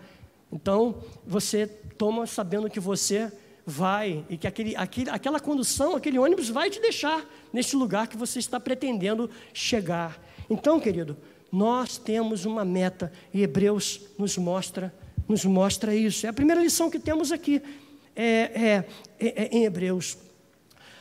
Então, 0.50 0.96
você 1.26 1.66
toma 1.66 2.26
sabendo 2.26 2.70
que 2.70 2.80
você 2.80 3.30
vai 3.66 4.25
e 4.28 4.37
que 4.37 4.47
aquele, 4.47 4.76
aquele, 4.76 5.11
aquela 5.11 5.40
condução, 5.40 5.97
aquele 5.97 6.18
ônibus 6.18 6.49
vai 6.49 6.71
te 6.71 6.80
deixar 6.80 7.25
neste 7.52 7.76
lugar 7.76 8.09
que 8.09 8.16
você 8.16 8.38
está 8.38 8.61
pretendendo 8.61 9.30
chegar. 9.52 10.21
Então, 10.49 10.78
querido, 10.78 11.16
nós 11.50 11.97
temos 11.97 12.44
uma 12.44 12.64
meta 12.64 13.12
e 13.33 13.42
Hebreus 13.42 14.00
nos 14.18 14.37
mostra 14.37 14.92
nos 15.28 15.44
mostra 15.44 15.94
isso. 15.94 16.26
É 16.26 16.28
a 16.28 16.33
primeira 16.33 16.62
lição 16.62 16.90
que 16.90 16.99
temos 16.99 17.33
aqui 17.33 17.62
é, 18.14 18.25
é, 18.25 18.85
é, 19.18 19.44
é 19.44 19.49
em 19.56 19.64
Hebreus. 19.64 20.18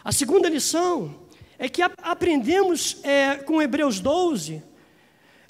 A 0.03 0.11
segunda 0.11 0.49
lição 0.49 1.15
é 1.57 1.69
que 1.69 1.81
aprendemos 1.81 2.97
é, 3.03 3.35
com 3.35 3.61
Hebreus 3.61 3.99
12 3.99 4.63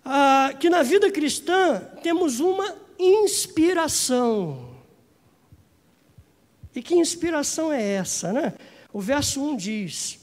ah, 0.06 0.54
que 0.60 0.70
na 0.70 0.84
vida 0.84 1.10
cristã 1.12 1.80
temos 2.02 2.40
uma 2.40 2.76
inspiração. 3.00 4.73
E 6.76 6.82
que 6.82 6.96
inspiração 6.96 7.72
é 7.72 7.82
essa, 7.82 8.34
né? 8.34 8.54
O 8.92 9.00
verso 9.00 9.42
1 9.42 9.56
diz, 9.56 10.20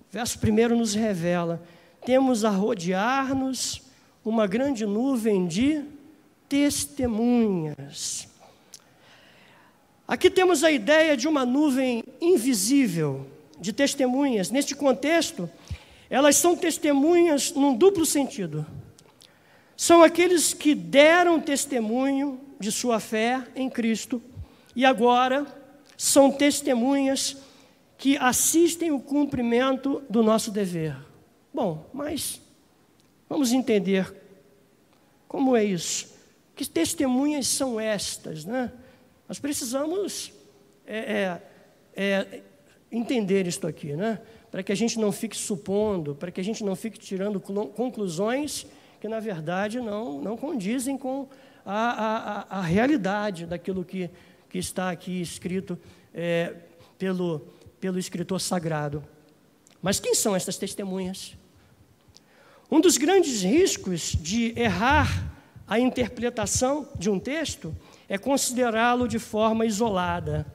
o 0.00 0.12
verso 0.12 0.38
1 0.38 0.76
nos 0.76 0.94
revela: 0.94 1.62
temos 2.04 2.44
a 2.44 2.50
rodear-nos 2.50 3.82
uma 4.24 4.46
grande 4.46 4.84
nuvem 4.86 5.46
de 5.46 5.84
testemunhas. 6.48 8.28
Aqui 10.06 10.30
temos 10.30 10.62
a 10.62 10.70
ideia 10.70 11.16
de 11.16 11.26
uma 11.26 11.44
nuvem 11.44 12.04
invisível 12.20 13.26
de 13.58 13.72
testemunhas. 13.72 14.50
Neste 14.50 14.74
contexto, 14.74 15.50
elas 16.08 16.36
são 16.36 16.56
testemunhas 16.56 17.52
num 17.52 17.74
duplo 17.74 18.06
sentido. 18.06 18.64
São 19.76 20.02
aqueles 20.02 20.54
que 20.54 20.74
deram 20.74 21.40
testemunho 21.40 22.40
de 22.58 22.70
sua 22.70 23.00
fé 23.00 23.44
em 23.54 23.68
Cristo 23.68 24.22
e 24.74 24.84
agora 24.84 25.46
são 25.96 26.30
testemunhas 26.30 27.36
que 27.98 28.16
assistem 28.18 28.90
o 28.90 29.00
cumprimento 29.00 30.02
do 30.08 30.22
nosso 30.22 30.50
dever. 30.50 30.96
Bom, 31.52 31.88
mas 31.92 32.40
vamos 33.28 33.52
entender 33.52 34.14
como 35.26 35.56
é 35.56 35.64
isso. 35.64 36.14
Que 36.54 36.68
testemunhas 36.68 37.46
são 37.46 37.80
estas? 37.80 38.44
Né? 38.44 38.70
Nós 39.28 39.38
precisamos 39.38 40.32
é, 40.86 41.40
é, 41.94 42.02
é, 42.02 42.42
entender 42.92 43.46
isto 43.46 43.66
aqui, 43.66 43.94
né? 43.94 44.20
para 44.50 44.62
que 44.62 44.72
a 44.72 44.76
gente 44.76 44.98
não 44.98 45.12
fique 45.12 45.36
supondo, 45.36 46.14
para 46.14 46.30
que 46.30 46.40
a 46.40 46.44
gente 46.44 46.64
não 46.64 46.76
fique 46.76 46.98
tirando 46.98 47.40
conclusões 47.40 48.66
que, 49.00 49.08
na 49.08 49.20
verdade, 49.20 49.80
não, 49.80 50.20
não 50.20 50.36
condizem 50.36 50.96
com 50.96 51.28
a, 51.64 52.46
a, 52.50 52.58
a 52.58 52.62
realidade 52.62 53.44
daquilo 53.44 53.84
que, 53.84 54.08
que 54.48 54.58
está 54.58 54.90
aqui 54.90 55.20
escrito 55.20 55.78
é, 56.14 56.54
pelo, 56.98 57.40
pelo 57.80 57.98
escritor 57.98 58.40
sagrado. 58.40 59.04
Mas 59.82 60.00
quem 60.00 60.14
são 60.14 60.34
essas 60.34 60.56
testemunhas? 60.56 61.36
Um 62.70 62.80
dos 62.80 62.96
grandes 62.96 63.42
riscos 63.42 64.16
de 64.20 64.52
errar 64.58 65.32
a 65.68 65.78
interpretação 65.78 66.88
de 66.98 67.10
um 67.10 67.18
texto 67.18 67.76
é 68.08 68.16
considerá-lo 68.16 69.06
de 69.06 69.18
forma 69.18 69.66
isolada 69.66 70.46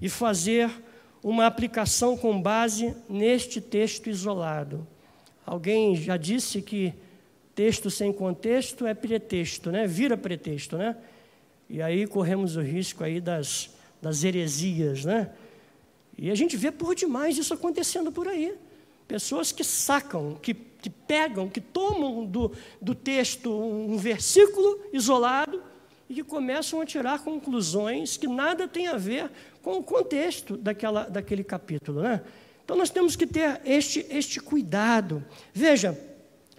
e 0.00 0.08
fazer 0.08 0.70
uma 1.22 1.46
aplicação 1.46 2.16
com 2.16 2.40
base 2.40 2.94
neste 3.08 3.60
texto 3.60 4.10
isolado. 4.10 4.86
Alguém 5.46 5.96
já 5.96 6.16
disse 6.16 6.60
que 6.60 6.92
texto 7.54 7.90
sem 7.90 8.12
contexto 8.12 8.86
é 8.86 8.92
pretexto, 8.92 9.70
né? 9.70 9.86
Vira 9.86 10.16
pretexto, 10.16 10.76
né? 10.76 10.96
E 11.68 11.80
aí 11.80 12.06
corremos 12.06 12.56
o 12.56 12.60
risco 12.60 13.02
aí 13.02 13.20
das, 13.20 13.70
das 14.00 14.22
heresias, 14.22 15.04
né? 15.04 15.30
E 16.16 16.30
a 16.30 16.34
gente 16.34 16.56
vê 16.56 16.70
por 16.70 16.94
demais 16.94 17.36
isso 17.38 17.52
acontecendo 17.52 18.12
por 18.12 18.28
aí. 18.28 18.54
Pessoas 19.08 19.52
que 19.52 19.64
sacam, 19.64 20.38
que, 20.40 20.54
que 20.54 20.88
pegam, 20.88 21.48
que 21.48 21.60
tomam 21.60 22.24
do, 22.24 22.52
do 22.80 22.94
texto 22.94 23.50
um 23.52 23.96
versículo 23.96 24.80
isolado 24.92 25.62
e 26.08 26.14
que 26.14 26.22
começam 26.22 26.80
a 26.80 26.86
tirar 26.86 27.22
conclusões 27.22 28.16
que 28.16 28.26
nada 28.26 28.68
tem 28.68 28.86
a 28.86 28.96
ver 28.96 29.30
com 29.62 29.78
o 29.78 29.82
contexto 29.82 30.56
daquela, 30.56 31.04
daquele 31.04 31.42
capítulo. 31.42 32.02
Né? 32.02 32.22
Então 32.64 32.76
nós 32.76 32.90
temos 32.90 33.16
que 33.16 33.26
ter 33.26 33.60
este, 33.64 34.06
este 34.08 34.40
cuidado. 34.40 35.24
Veja, 35.52 35.98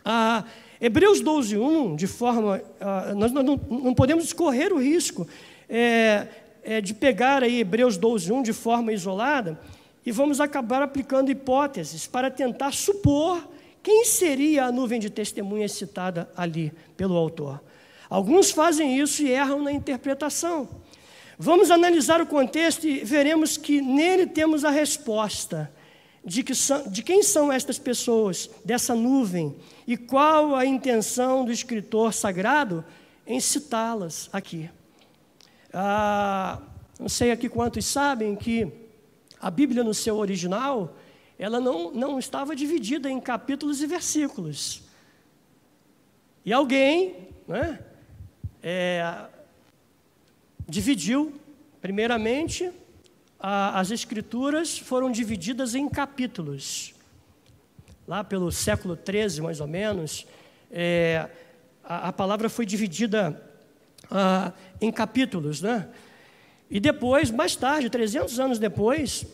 a 0.04 0.44
Hebreus 0.80 1.22
12, 1.22 1.58
1, 1.58 1.96
de 1.96 2.08
forma. 2.08 2.62
A, 2.80 3.14
nós 3.14 3.32
não, 3.32 3.94
podemos 3.94 4.26
escorrer 4.26 4.74
o 4.74 4.78
risco 4.78 5.28
é, 5.70 6.28
é, 6.64 6.82
de 6.82 6.94
pegar 6.94 7.44
aí 7.44 7.60
Hebreus 7.60 7.98
12, 7.98 8.32
1 8.32 8.44
de 8.44 8.54
forma 8.54 8.92
isolada 8.92 9.60
e 10.06 10.12
vamos 10.12 10.40
acabar 10.40 10.82
aplicando 10.82 11.32
hipóteses 11.32 12.06
para 12.06 12.30
tentar 12.30 12.74
supor 12.74 13.48
quem 13.82 14.06
seria 14.06 14.66
a 14.66 14.72
nuvem 14.72 15.00
de 15.00 15.10
testemunhas 15.10 15.72
citada 15.72 16.30
ali 16.36 16.72
pelo 16.98 17.16
autor. 17.16 17.62
Alguns 18.10 18.52
fazem 18.52 19.00
isso 19.00 19.24
e 19.24 19.32
erram 19.32 19.64
na 19.64 19.72
interpretação. 19.72 20.68
Vamos 21.38 21.70
analisar 21.70 22.22
o 22.22 22.26
contexto 22.26 22.88
e 22.88 23.00
veremos 23.04 23.58
que 23.58 23.82
nele 23.82 24.26
temos 24.26 24.64
a 24.64 24.70
resposta 24.70 25.72
de, 26.26 26.44
que 26.44 26.56
são, 26.56 26.90
de 26.90 27.04
quem 27.04 27.22
são 27.22 27.54
estas 27.54 27.78
pessoas, 27.78 28.50
dessa 28.66 28.96
nuvem, 28.96 29.56
e 29.86 29.96
qual 29.96 30.56
a 30.56 30.66
intenção 30.66 31.46
do 31.46 31.52
escritor 31.52 32.14
sagrado 32.14 32.84
em 33.28 33.40
citá-las 33.40 34.30
aqui. 34.34 34.70
Ah, 35.72 36.60
não 37.00 37.08
sei 37.08 37.32
aqui 37.32 37.48
quantos 37.48 37.86
sabem 37.86 38.36
que 38.36 38.72
a 39.40 39.52
Bíblia, 39.52 39.84
no 39.84 39.94
seu 39.94 40.18
original, 40.18 40.98
ela 41.38 41.60
não, 41.60 41.92
não 41.92 42.18
estava 42.18 42.56
dividida 42.56 43.10
em 43.10 43.20
capítulos 43.20 43.82
e 43.82 43.86
versículos. 43.86 44.82
E 46.44 46.54
alguém 46.54 47.28
né, 47.48 47.80
é, 48.64 49.26
dividiu, 50.68 51.34
primeiramente, 51.82 52.72
a, 53.40 53.80
as 53.80 53.92
Escrituras 53.92 54.78
foram 54.78 55.12
divididas 55.12 55.76
em 55.76 55.88
capítulos. 55.88 56.94
Lá 58.08 58.24
pelo 58.24 58.52
século 58.52 58.98
XIII, 58.98 59.42
mais 59.42 59.60
ou 59.60 59.68
menos, 59.68 60.26
é, 60.72 61.28
a, 61.84 62.10
a, 62.10 62.14
palavra 62.14 62.50
foi 62.50 62.66
dividida 62.66 63.42
a, 64.10 64.52
em 64.80 64.92
capítulos, 64.92 65.62
né? 65.62 65.88
E 66.70 66.80
depois, 66.80 67.30
mais 67.30 67.56
tarde, 67.56 67.90
300 67.90 68.40
anos 68.40 68.60
depois, 68.60 69.26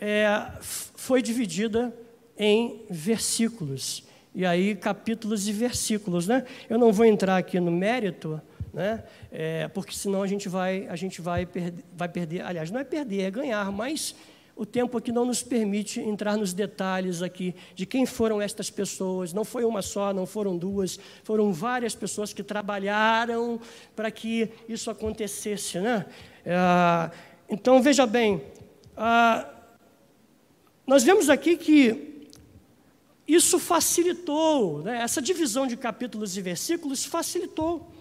é, 0.00 0.52
foi 0.60 1.20
dividida 1.20 1.94
em 2.38 2.84
versículos. 2.88 4.04
E 4.34 4.46
aí, 4.46 4.76
capítulos 4.76 5.48
e 5.48 5.52
versículos, 5.52 6.26
né? 6.26 6.44
Eu 6.70 6.78
não 6.78 6.92
vou 6.92 7.04
entrar 7.04 7.36
aqui 7.36 7.58
no 7.58 7.70
mérito, 7.70 8.40
né? 8.78 9.02
É, 9.32 9.66
porque 9.68 9.92
senão 9.92 10.22
a 10.22 10.26
gente 10.26 10.48
vai, 10.48 10.86
a 10.86 10.94
gente 10.94 11.20
vai, 11.20 11.44
perder, 11.44 11.84
vai 11.94 12.08
perder. 12.08 12.42
Aliás, 12.42 12.70
não 12.70 12.78
é 12.78 12.84
perder, 12.84 13.22
é 13.22 13.30
ganhar, 13.30 13.70
mas 13.72 14.14
o 14.54 14.64
tempo 14.64 14.96
aqui 14.96 15.10
não 15.10 15.24
nos 15.24 15.42
permite 15.42 16.00
entrar 16.00 16.36
nos 16.36 16.52
detalhes 16.52 17.20
aqui 17.20 17.54
de 17.74 17.84
quem 17.84 18.06
foram 18.06 18.40
estas 18.40 18.70
pessoas. 18.70 19.32
Não 19.32 19.44
foi 19.44 19.64
uma 19.64 19.82
só, 19.82 20.14
não 20.14 20.26
foram 20.26 20.56
duas, 20.56 20.98
foram 21.24 21.52
várias 21.52 21.94
pessoas 21.94 22.32
que 22.32 22.42
trabalharam 22.42 23.60
para 23.96 24.10
que 24.10 24.48
isso 24.68 24.90
acontecesse, 24.90 25.80
né? 25.80 26.06
É, 26.46 27.10
então 27.50 27.82
veja 27.82 28.06
bem, 28.06 28.42
nós 30.86 31.02
vemos 31.02 31.28
aqui 31.28 31.56
que 31.56 32.26
isso 33.26 33.58
facilitou, 33.58 34.82
né? 34.82 35.02
essa 35.02 35.20
divisão 35.20 35.66
de 35.66 35.76
capítulos 35.76 36.36
e 36.36 36.40
versículos 36.40 37.04
facilitou 37.04 37.92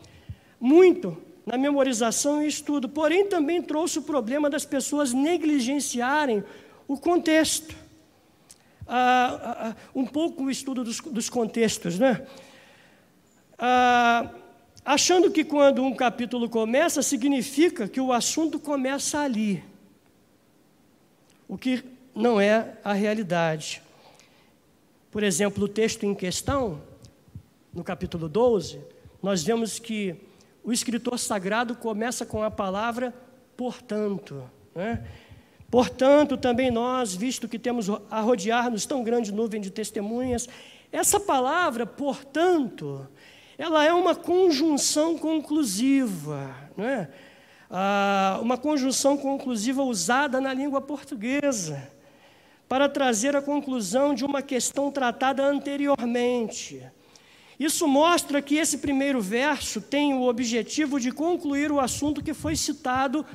muito 0.59 1.17
na 1.45 1.57
memorização 1.57 2.43
e 2.43 2.47
estudo, 2.47 2.89
porém 2.89 3.25
também 3.25 3.61
trouxe 3.61 3.99
o 3.99 4.01
problema 4.01 4.49
das 4.49 4.65
pessoas 4.65 5.13
negligenciarem 5.13 6.43
o 6.87 6.97
contexto. 6.97 7.73
Ah, 8.85 9.39
ah, 9.41 9.69
ah 9.69 9.75
um 9.95 10.05
pouco 10.05 10.43
o 10.43 10.51
estudo 10.51 10.83
dos, 10.83 10.99
dos 10.99 11.29
contextos, 11.29 11.97
né? 11.97 12.25
Achando 14.83 15.31
que 15.31 15.43
quando 15.43 15.83
um 15.83 15.95
capítulo 15.95 16.49
começa, 16.49 17.01
significa 17.01 17.87
que 17.87 17.99
o 17.99 18.13
assunto 18.13 18.59
começa 18.59 19.19
ali. 19.19 19.63
O 21.47 21.57
que 21.57 21.83
não 22.13 22.41
é 22.41 22.77
a 22.83 22.93
realidade. 22.93 23.81
Por 25.11 25.23
exemplo, 25.23 25.65
o 25.65 25.67
texto 25.67 26.05
em 26.05 26.13
questão, 26.13 26.81
no 27.73 27.83
capítulo 27.83 28.27
12, 28.27 28.79
nós 29.21 29.43
vemos 29.43 29.79
que 29.79 30.15
o 30.67 30.73
escritor 30.73 31.17
sagrado 31.17 31.75
começa 31.75 32.25
com 32.25 32.43
a 32.43 32.51
palavra 32.51 33.13
portanto. 33.57 34.43
Né? 34.75 35.03
Portanto, 35.71 36.37
também 36.37 36.69
nós, 36.69 37.15
visto 37.15 37.47
que 37.47 37.57
temos 37.57 37.87
a 38.11 38.21
rodear-nos 38.21 38.85
tão 38.85 39.03
grande 39.03 39.33
nuvem 39.33 39.59
de 39.59 39.71
testemunhas, 39.71 40.47
essa 40.91 41.19
palavra, 41.19 41.85
portanto, 41.85 43.07
ela 43.57 43.83
é 43.83 43.91
uma 43.91 44.13
conjunção 44.13 45.17
conclusiva, 45.17 46.55
né? 46.77 47.09
ah, 47.69 48.39
uma 48.41 48.57
conjunção 48.57 49.17
conclusiva 49.17 49.81
usada 49.83 50.39
na 50.39 50.53
língua 50.53 50.79
portuguesa 50.79 51.91
para 52.69 52.87
trazer 52.87 53.35
a 53.35 53.41
conclusão 53.41 54.13
de 54.13 54.23
uma 54.23 54.41
questão 54.41 54.91
tratada 54.91 55.43
anteriormente. 55.43 56.85
Isso 57.59 57.87
mostra 57.87 58.39
que 58.39 58.55
esse 58.55 58.77
primeiro 58.77 59.19
verso 59.19 59.81
tem 59.81 60.13
o 60.13 60.27
objetivo 60.27 60.99
de 60.99 61.11
concluir 61.11 61.71
o 61.71 61.79
assunto 61.79 62.23
que 62.23 62.33
foi 62.33 62.55
citado 62.55 63.25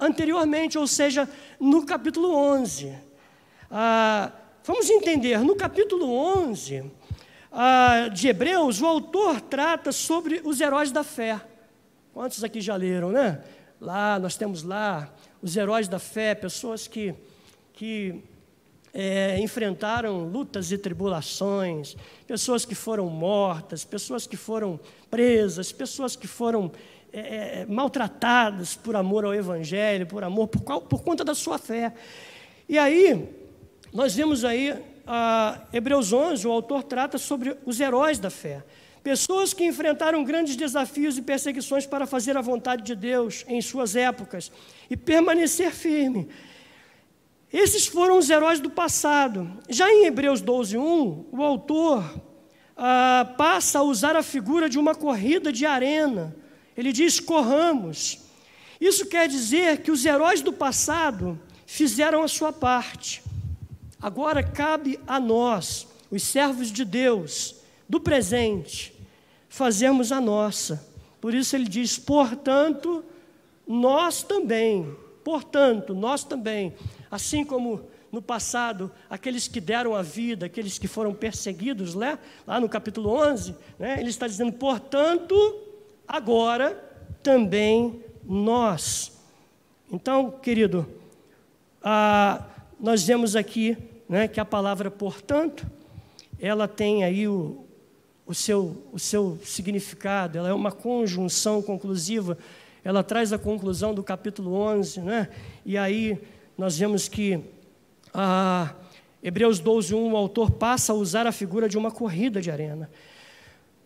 anteriormente, 0.00 0.78
ou 0.78 0.86
seja, 0.86 1.28
no 1.60 1.84
capítulo 1.84 2.34
11. 2.34 2.94
Ah, 3.70 4.32
vamos 4.64 4.88
entender, 4.88 5.40
no 5.40 5.54
capítulo 5.56 6.10
11 6.10 6.90
ah, 7.52 8.08
de 8.10 8.28
Hebreus, 8.28 8.80
o 8.80 8.86
autor 8.86 9.42
trata 9.42 9.92
sobre 9.92 10.40
os 10.42 10.60
heróis 10.60 10.90
da 10.90 11.04
fé. 11.04 11.38
Quantos 12.14 12.42
aqui 12.42 12.62
já 12.62 12.76
leram, 12.76 13.10
né? 13.12 13.42
Lá, 13.78 14.18
nós 14.18 14.36
temos 14.36 14.62
lá 14.62 15.12
os 15.42 15.54
heróis 15.54 15.86
da 15.86 15.98
fé, 15.98 16.34
pessoas 16.34 16.88
que, 16.88 17.14
que 17.74 18.22
é, 18.94 19.40
enfrentaram 19.40 20.20
lutas 20.20 20.70
e 20.70 20.78
tribulações, 20.78 21.96
pessoas 22.28 22.64
que 22.64 22.76
foram 22.76 23.10
mortas, 23.10 23.84
pessoas 23.84 24.24
que 24.24 24.36
foram 24.36 24.78
presas, 25.10 25.72
pessoas 25.72 26.14
que 26.14 26.28
foram 26.28 26.70
é, 27.12 27.62
é 27.62 27.66
maltratadas 27.66 28.76
por 28.76 28.94
amor 28.94 29.24
ao 29.24 29.34
Evangelho, 29.34 30.06
por 30.06 30.22
amor, 30.22 30.46
por, 30.46 30.62
qual, 30.62 30.80
por 30.80 31.02
conta 31.02 31.24
da 31.24 31.34
sua 31.34 31.58
fé. 31.58 31.92
E 32.68 32.78
aí, 32.78 33.28
nós 33.92 34.14
vemos 34.14 34.44
aí, 34.44 34.72
Hebreus 35.72 36.12
11, 36.12 36.46
o 36.46 36.52
autor 36.52 36.84
trata 36.84 37.18
sobre 37.18 37.56
os 37.66 37.80
heróis 37.80 38.20
da 38.20 38.30
fé. 38.30 38.62
Pessoas 39.02 39.52
que 39.52 39.64
enfrentaram 39.64 40.24
grandes 40.24 40.56
desafios 40.56 41.18
e 41.18 41.22
perseguições 41.22 41.84
para 41.84 42.06
fazer 42.06 42.36
a 42.36 42.40
vontade 42.40 42.82
de 42.84 42.94
Deus 42.94 43.44
em 43.48 43.60
suas 43.60 43.96
épocas 43.96 44.50
e 44.88 44.96
permanecer 44.96 45.72
firme. 45.72 46.28
Esses 47.54 47.86
foram 47.86 48.18
os 48.18 48.28
heróis 48.28 48.58
do 48.58 48.68
passado. 48.68 49.48
Já 49.68 49.88
em 49.88 50.06
Hebreus 50.06 50.40
12, 50.40 50.76
1, 50.76 51.26
o 51.30 51.40
autor 51.40 52.20
ah, 52.76 53.32
passa 53.38 53.78
a 53.78 53.82
usar 53.84 54.16
a 54.16 54.24
figura 54.24 54.68
de 54.68 54.76
uma 54.76 54.92
corrida 54.92 55.52
de 55.52 55.64
arena. 55.64 56.34
Ele 56.76 56.92
diz: 56.92 57.20
corramos. 57.20 58.18
Isso 58.80 59.06
quer 59.06 59.28
dizer 59.28 59.82
que 59.82 59.92
os 59.92 60.04
heróis 60.04 60.42
do 60.42 60.52
passado 60.52 61.38
fizeram 61.64 62.24
a 62.24 62.28
sua 62.28 62.52
parte. 62.52 63.22
Agora 64.02 64.42
cabe 64.42 64.98
a 65.06 65.20
nós, 65.20 65.86
os 66.10 66.24
servos 66.24 66.72
de 66.72 66.84
Deus, 66.84 67.54
do 67.88 68.00
presente, 68.00 68.92
fazermos 69.48 70.10
a 70.10 70.20
nossa. 70.20 70.84
Por 71.20 71.32
isso 71.32 71.54
ele 71.54 71.68
diz: 71.68 72.00
portanto, 72.00 73.04
nós 73.64 74.24
também, 74.24 74.92
portanto, 75.22 75.94
nós 75.94 76.24
também 76.24 76.74
Assim 77.14 77.44
como 77.44 77.80
no 78.10 78.20
passado, 78.20 78.90
aqueles 79.08 79.46
que 79.46 79.60
deram 79.60 79.94
a 79.94 80.02
vida, 80.02 80.46
aqueles 80.46 80.78
que 80.78 80.88
foram 80.88 81.14
perseguidos, 81.14 81.94
né? 81.94 82.18
lá 82.44 82.58
no 82.58 82.68
capítulo 82.68 83.08
11, 83.08 83.54
né? 83.78 84.00
ele 84.00 84.10
está 84.10 84.26
dizendo, 84.26 84.52
portanto, 84.52 85.36
agora 86.08 86.74
também 87.22 88.02
nós. 88.24 89.12
Então, 89.92 90.28
querido, 90.28 90.88
ah, 91.80 92.44
nós 92.80 93.04
vemos 93.04 93.36
aqui 93.36 93.78
né, 94.08 94.26
que 94.26 94.40
a 94.40 94.44
palavra 94.44 94.90
portanto, 94.90 95.64
ela 96.40 96.66
tem 96.66 97.04
aí 97.04 97.28
o, 97.28 97.64
o, 98.26 98.34
seu, 98.34 98.88
o 98.92 98.98
seu 98.98 99.38
significado, 99.44 100.36
ela 100.36 100.48
é 100.48 100.52
uma 100.52 100.72
conjunção 100.72 101.62
conclusiva, 101.62 102.36
ela 102.82 103.04
traz 103.04 103.32
a 103.32 103.38
conclusão 103.38 103.94
do 103.94 104.02
capítulo 104.02 104.52
11, 104.54 105.00
né? 105.00 105.28
e 105.64 105.78
aí 105.78 106.20
nós 106.56 106.78
vemos 106.78 107.08
que 107.08 107.40
a 108.12 108.72
Hebreus 109.22 109.58
12, 109.58 109.94
1, 109.94 110.12
o 110.12 110.16
autor 110.16 110.50
passa 110.50 110.92
a 110.92 110.94
usar 110.94 111.26
a 111.26 111.32
figura 111.32 111.68
de 111.68 111.76
uma 111.76 111.90
corrida 111.90 112.40
de 112.40 112.50
arena. 112.50 112.90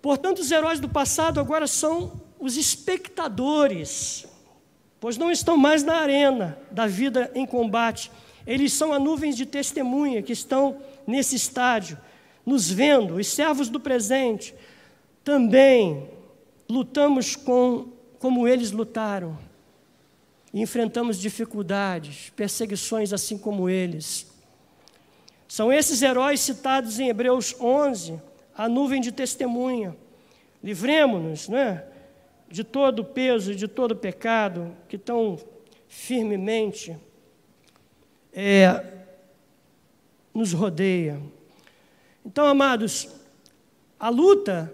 Portanto, 0.02 0.40
os 0.40 0.50
heróis 0.50 0.81
do 0.81 0.88
passado 0.88 1.40
agora 1.40 1.66
são 1.66 2.20
os 2.38 2.57
espectadores, 2.57 4.26
pois 5.00 5.16
não 5.16 5.31
estão 5.31 5.57
mais 5.57 5.83
na 5.83 5.96
arena 5.96 6.59
da 6.70 6.87
vida 6.87 7.31
em 7.35 7.46
combate. 7.46 8.11
Eles 8.46 8.72
são 8.72 8.92
as 8.92 9.00
nuvens 9.00 9.37
de 9.37 9.46
testemunha 9.46 10.22
que 10.22 10.33
estão 10.33 10.78
nesse 11.07 11.37
estádio, 11.37 11.98
nos 12.44 12.70
vendo, 12.70 13.16
os 13.16 13.28
servos 13.28 13.68
do 13.68 13.81
presente. 13.81 14.54
Também 15.24 16.09
lutamos 16.68 17.35
com 17.37 17.88
como 18.18 18.46
eles 18.46 18.72
lutaram. 18.72 19.38
E 20.52 20.61
enfrentamos 20.61 21.18
dificuldades, 21.18 22.30
perseguições 22.34 23.12
assim 23.12 23.37
como 23.37 23.68
eles. 23.68 24.26
São 25.46 25.72
esses 25.72 26.02
heróis 26.02 26.40
citados 26.40 26.98
em 26.98 27.08
Hebreus 27.08 27.54
11, 27.61 28.20
a 28.54 28.68
nuvem 28.68 29.00
de 29.00 29.12
testemunha. 29.12 29.96
Livremos-nos, 30.62 31.48
né? 31.48 31.84
de 32.50 32.64
todo 32.64 33.00
o 33.00 33.04
peso 33.04 33.52
e 33.52 33.54
de 33.54 33.68
todo 33.68 33.92
o 33.92 33.96
pecado 33.96 34.74
que 34.88 34.96
tão 34.96 35.38
firmemente 35.87 36.96
é, 38.32 38.84
nos 40.32 40.52
rodeia. 40.52 41.20
Então, 42.24 42.46
amados, 42.46 43.08
a 43.98 44.08
luta 44.08 44.72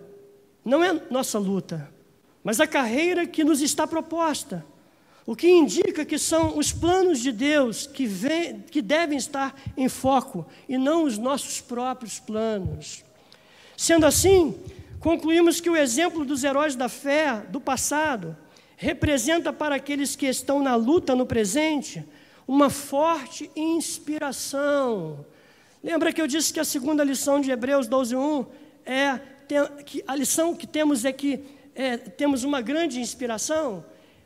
não 0.65 0.83
é 0.83 0.93
nossa 1.11 1.39
luta, 1.39 1.91
mas 2.43 2.61
a 2.61 2.67
carreira 2.67 3.27
que 3.27 3.45
nos 3.45 3.61
está 3.61 3.87
proposta. 3.87 4.65
O 5.27 5.35
que 5.35 5.49
indica 5.49 6.05
que 6.05 6.19
são 6.19 6.59
os 6.59 6.71
planos 6.71 7.21
de 7.21 7.33
Deus 7.33 7.87
que, 7.87 8.07
vem, 8.07 8.61
que 8.61 8.83
devem 8.83 9.17
estar 9.17 9.59
em 9.77 9.89
foco 9.89 10.47
e 10.69 10.77
não 10.77 11.05
os 11.05 11.17
nossos 11.17 11.63
próprios 11.63 12.21
planos. 12.21 13.03
Sendo 13.77 14.05
assim, 14.05 14.55
concluímos 15.01 15.61
que 15.61 15.71
o 15.71 15.77
exemplo 15.77 16.27
dos 16.27 16.45
heróis 16.45 16.77
da 16.77 16.91
fé 16.91 17.43
do 17.49 17.59
passado 17.59 18.37
representa 18.77 19.51
para 19.51 19.77
aqueles 19.77 20.15
que 20.15 20.27
estão 20.27 20.63
na 20.63 20.75
luta 20.75 21.15
no 21.15 21.25
presente 21.25 22.05
uma 22.47 22.69
forte 22.69 23.51
inspiração. 23.57 25.25
Lembra 25.83 26.13
que 26.13 26.21
eu 26.21 26.27
disse 26.27 26.53
que 26.53 26.61
a 26.61 26.65
segunda 26.65 27.03
lição 27.03 27.41
de 27.41 27.51
Hebreus 27.51 27.89
12:1 27.89 28.47
é 28.85 29.19
que 29.87 30.03
a 30.07 30.15
lição 30.15 30.55
que 30.55 30.67
temos 30.67 31.05
é 31.05 31.13
que 31.13 31.41
é, 31.75 31.97
temos 31.97 32.45
uma 32.45 32.61
grande 32.61 33.01
inspiração. 33.01 33.85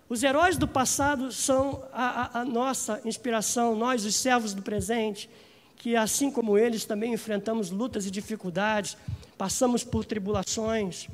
Os 0.09 0.23
heróis 0.23 0.57
do 0.57 0.66
passado 0.66 1.31
são 1.31 1.85
a, 1.92 2.38
a, 2.38 2.40
a 2.40 2.44
nossa 2.44 3.01
inspiração, 3.05 3.77
nós, 3.77 4.07
os 4.07 4.16
servos 4.16 4.55
do 4.55 4.62
presente, 4.62 5.29
que 5.77 5.94
assim 5.94 6.31
como 6.31 6.57
eles 6.57 6.85
também 6.87 7.12
enfrentamos 7.12 7.71
lutas 7.71 8.07
e 8.07 8.11
dificuldades 8.11 8.97
passamos 9.37 9.85
por 9.85 10.05
tribulações. 10.05 11.09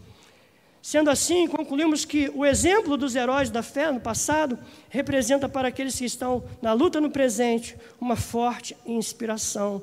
Sendo 0.80 1.10
assim, 1.10 1.48
concluímos 1.48 2.04
que 2.04 2.30
o 2.34 2.44
exemplo 2.44 2.96
dos 2.96 3.16
heróis 3.16 3.50
da 3.50 3.62
fé 3.62 3.90
no 3.90 4.00
passado 4.00 4.58
representa 4.88 5.48
para 5.48 5.68
aqueles 5.68 5.98
que 5.98 6.04
estão 6.04 6.44
na 6.62 6.72
luta 6.72 7.00
no 7.00 7.10
presente 7.10 7.76
uma 8.00 8.16
forte 8.16 8.76
inspiração. 8.86 9.82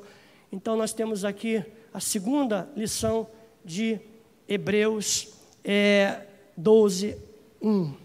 Então, 0.52 0.78
nós 0.78 0.93
temos 0.93 1.26
aqui 1.26 1.63
a 1.93 2.00
segunda 2.00 2.69
lição 2.76 3.28
de 3.65 4.00
Hebreus 4.47 5.30
é, 5.63 6.21
12, 6.56 7.17
1. 7.62 8.00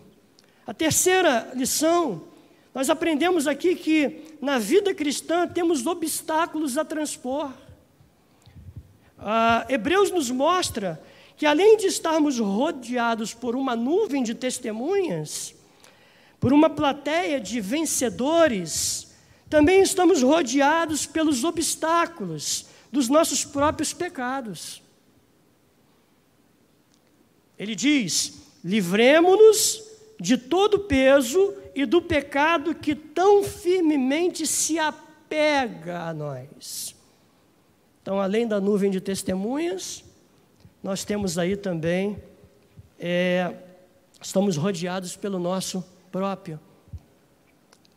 A 0.66 0.74
terceira 0.74 1.52
lição, 1.54 2.24
nós 2.74 2.90
aprendemos 2.90 3.46
aqui 3.46 3.76
que 3.76 4.36
na 4.42 4.58
vida 4.58 4.92
cristã 4.92 5.46
temos 5.46 5.86
obstáculos 5.86 6.76
a 6.76 6.84
transpor. 6.84 7.52
Ah, 9.16 9.64
Hebreus 9.68 10.10
nos 10.10 10.28
mostra 10.28 11.00
que 11.36 11.46
além 11.46 11.76
de 11.76 11.86
estarmos 11.86 12.40
rodeados 12.40 13.32
por 13.32 13.54
uma 13.54 13.76
nuvem 13.76 14.24
de 14.24 14.34
testemunhas, 14.34 15.54
por 16.40 16.52
uma 16.52 16.68
plateia 16.68 17.40
de 17.40 17.60
vencedores, 17.60 19.14
também 19.48 19.80
estamos 19.82 20.20
rodeados 20.20 21.06
pelos 21.06 21.44
obstáculos 21.44 22.66
dos 22.90 23.08
nossos 23.08 23.44
próprios 23.44 23.92
pecados. 23.92 24.82
Ele 27.56 27.76
diz: 27.76 28.34
livremo-nos 28.64 29.85
de 30.18 30.36
todo 30.36 30.80
peso 30.80 31.54
e 31.74 31.84
do 31.84 32.00
pecado 32.00 32.74
que 32.74 32.94
tão 32.94 33.44
firmemente 33.44 34.46
se 34.46 34.78
apega 34.78 36.00
a 36.00 36.14
nós. 36.14 36.94
Então, 38.00 38.20
além 38.20 38.46
da 38.46 38.60
nuvem 38.60 38.90
de 38.90 39.00
testemunhas, 39.00 40.04
nós 40.82 41.04
temos 41.04 41.38
aí 41.38 41.56
também, 41.56 42.22
é, 42.98 43.52
estamos 44.22 44.56
rodeados 44.56 45.16
pelo 45.16 45.38
nosso 45.38 45.84
próprio 46.10 46.60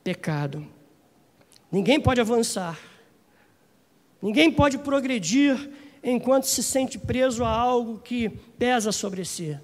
pecado. 0.04 0.66
Ninguém 1.72 2.00
pode 2.02 2.20
avançar, 2.20 2.80
ninguém 4.22 4.52
pode 4.52 4.80
progredir 4.80 5.70
enquanto 6.04 6.46
se 6.46 6.64
sente 6.64 6.98
preso 6.98 7.44
a 7.44 7.50
algo 7.50 8.00
que 8.00 8.30
pesa 8.58 8.92
sobre 8.92 9.24
si. 9.24 9.58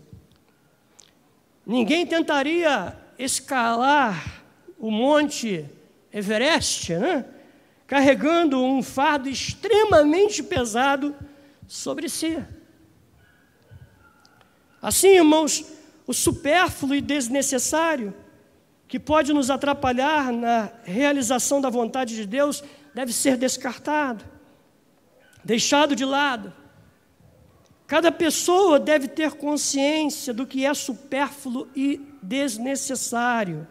Ninguém 1.66 2.06
tentaria 2.06 2.96
escalar 3.18 4.44
o 4.78 4.92
monte 4.92 5.66
Everest, 6.14 6.94
né? 6.94 7.26
carregando 7.88 8.64
um 8.64 8.82
fardo 8.82 9.30
extremamente 9.30 10.44
pesado 10.44 11.16
sobre 11.68 12.10
si. 12.10 12.38
Assim, 14.82 15.16
irmãos, 15.16 15.66
o 16.06 16.14
supérfluo 16.14 16.96
e 16.96 17.02
desnecessário 17.02 18.14
que 18.88 19.00
pode 19.00 19.34
nos 19.34 19.50
atrapalhar 19.50 20.32
na 20.32 20.70
realização 20.84 21.60
da 21.60 21.70
vontade 21.70 22.16
de 22.16 22.26
Deus 22.26 22.64
deve 22.94 23.12
ser 23.12 23.38
descartado, 23.38 24.24
deixado 25.44 25.96
de 25.96 26.06
lado. 26.06 26.54
Cada 27.88 28.12
pessoa 28.12 28.80
deve 28.80 29.08
ter 29.08 29.34
consciência 29.34 30.34
do 30.34 30.48
que 30.48 30.66
é 30.66 30.74
supérfluo 30.74 31.68
e 31.76 32.02
desnecessário. 32.22 33.68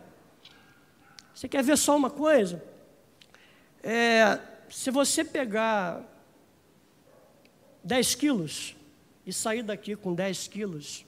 Você 1.35 1.49
quer 1.49 1.65
ver 1.65 1.77
só 1.77 1.97
uma 1.97 2.11
coisa? 2.11 2.63
É, 3.83 4.39
se 4.71 4.91
você 4.91 5.25
pegar 5.25 6.03
10 7.83 8.15
quilos 8.15 8.77
e 9.27 9.33
sair 9.33 9.63
daqui 9.63 9.97
com 9.97 10.15
10 10.15 10.49
quilos 10.49 11.05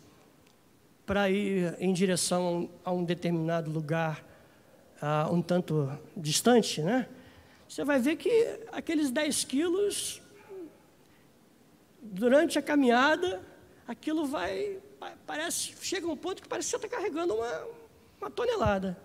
para 1.06 1.30
ir 1.30 1.76
em 1.78 1.92
direção 1.92 2.68
a 2.84 2.90
um 2.90 3.04
determinado 3.04 3.70
lugar 3.70 4.24
uh, 5.00 5.32
um 5.32 5.40
tanto 5.40 5.90
distante, 6.16 6.82
né? 6.82 7.08
Você 7.68 7.84
vai 7.84 7.98
ver 7.98 8.16
que 8.16 8.30
aqueles 8.72 9.10
10 9.10 9.44
quilos, 9.44 10.22
durante 12.12 12.58
a 12.58 12.62
caminhada, 12.62 13.42
aquilo 13.86 14.26
vai, 14.26 14.78
parece, 15.26 15.74
chega 15.80 16.06
um 16.06 16.16
ponto 16.16 16.42
que 16.42 16.48
parece 16.48 16.68
que 16.68 16.78
você 16.78 16.86
está 16.86 16.96
carregando 16.96 17.34
uma, 17.34 17.68
uma 18.20 18.30
tonelada. 18.30 18.96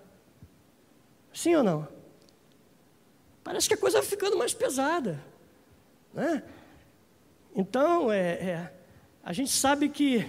Sim 1.33 1.55
ou 1.55 1.63
não? 1.63 2.01
parece 3.43 3.67
que 3.67 3.73
a 3.73 3.77
coisa 3.77 3.99
vai 3.99 4.07
ficando 4.07 4.37
mais 4.37 4.53
pesada. 4.53 5.23
Né? 6.13 6.43
Então, 7.55 8.11
é, 8.11 8.31
é, 8.31 8.73
a 9.23 9.33
gente 9.33 9.51
sabe 9.51 9.89
que, 9.89 10.25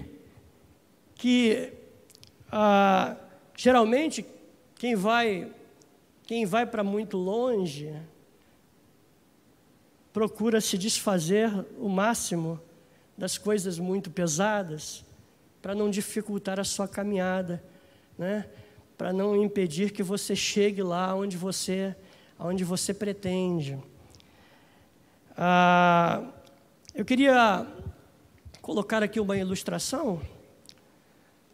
que 1.14 1.72
ah, 2.50 3.16
geralmente 3.56 4.26
quem 4.74 4.94
vai, 4.94 5.52
quem 6.24 6.44
vai 6.44 6.66
para 6.66 6.82
muito 6.82 7.16
longe 7.16 7.94
procura 10.12 10.61
se 10.61 10.77
desfazer 10.77 11.51
o 11.79 11.88
máximo 11.88 12.61
das 13.16 13.38
coisas 13.38 13.79
muito 13.79 14.11
pesadas 14.11 15.05
para 15.61 15.75
não 15.75 15.90
dificultar 15.90 16.59
a 16.59 16.64
sua 16.64 16.88
caminhada, 16.88 17.62
né? 18.18 18.46
para 18.98 19.12
não 19.12 19.35
impedir 19.37 19.90
que 19.92 20.03
você 20.03 20.37
chegue 20.37 20.83
lá 20.83 21.14
onde 21.14 21.37
você 21.37 21.96
aonde 22.38 22.64
você 22.64 22.92
pretende. 22.92 23.79
Ah, 25.37 26.25
eu 26.92 27.05
queria 27.05 27.64
colocar 28.61 29.03
aqui 29.03 29.20
uma 29.20 29.37
ilustração. 29.37 30.20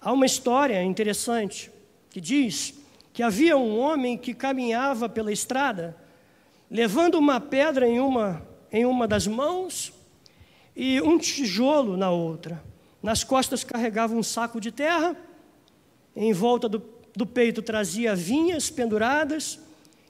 Há 0.00 0.12
uma 0.12 0.24
história 0.24 0.82
interessante 0.82 1.70
que 2.08 2.20
diz 2.20 2.74
que 3.12 3.22
havia 3.22 3.56
um 3.56 3.78
homem 3.78 4.16
que 4.16 4.32
caminhava 4.32 5.08
pela 5.08 5.30
estrada, 5.30 5.94
levando 6.70 7.16
uma 7.16 7.38
pedra 7.40 7.86
em 7.86 8.00
uma, 8.00 8.47
em 8.72 8.84
uma 8.84 9.06
das 9.06 9.26
mãos 9.26 9.92
e 10.74 11.00
um 11.00 11.18
tijolo 11.18 11.96
na 11.96 12.10
outra. 12.10 12.62
Nas 13.02 13.24
costas 13.24 13.64
carregava 13.64 14.14
um 14.14 14.22
saco 14.22 14.60
de 14.60 14.70
terra, 14.70 15.16
em 16.14 16.32
volta 16.32 16.68
do, 16.68 16.82
do 17.14 17.26
peito 17.26 17.62
trazia 17.62 18.14
vinhas 18.14 18.70
penduradas, 18.70 19.58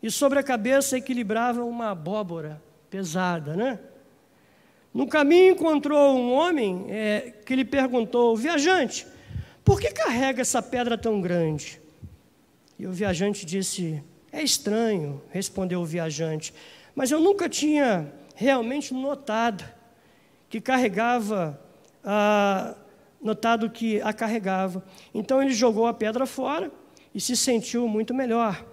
e 0.02 0.10
sobre 0.10 0.38
a 0.38 0.42
cabeça 0.42 0.96
equilibrava 0.96 1.64
uma 1.64 1.90
abóbora 1.90 2.62
pesada, 2.88 3.56
né? 3.56 3.80
No 4.94 5.06
caminho 5.06 5.52
encontrou 5.52 6.16
um 6.16 6.32
homem 6.32 6.86
é, 6.88 7.32
que 7.44 7.54
lhe 7.54 7.64
perguntou: 7.64 8.36
Viajante, 8.36 9.06
por 9.64 9.80
que 9.80 9.90
carrega 9.90 10.40
essa 10.40 10.62
pedra 10.62 10.96
tão 10.96 11.20
grande? 11.20 11.80
E 12.78 12.86
o 12.86 12.92
viajante 12.92 13.44
disse: 13.44 14.02
É 14.32 14.42
estranho, 14.42 15.20
respondeu 15.30 15.80
o 15.80 15.84
viajante, 15.84 16.54
mas 16.94 17.10
eu 17.10 17.20
nunca 17.20 17.48
tinha 17.48 18.10
realmente 18.38 18.94
notado 18.94 19.64
que 20.48 20.60
carregava, 20.60 21.60
notado 23.20 23.68
que 23.68 24.00
a 24.00 24.12
carregava. 24.12 24.84
Então 25.12 25.42
ele 25.42 25.52
jogou 25.52 25.88
a 25.88 25.92
pedra 25.92 26.24
fora 26.24 26.70
e 27.12 27.20
se 27.20 27.36
sentiu 27.36 27.88
muito 27.88 28.14
melhor. 28.14 28.64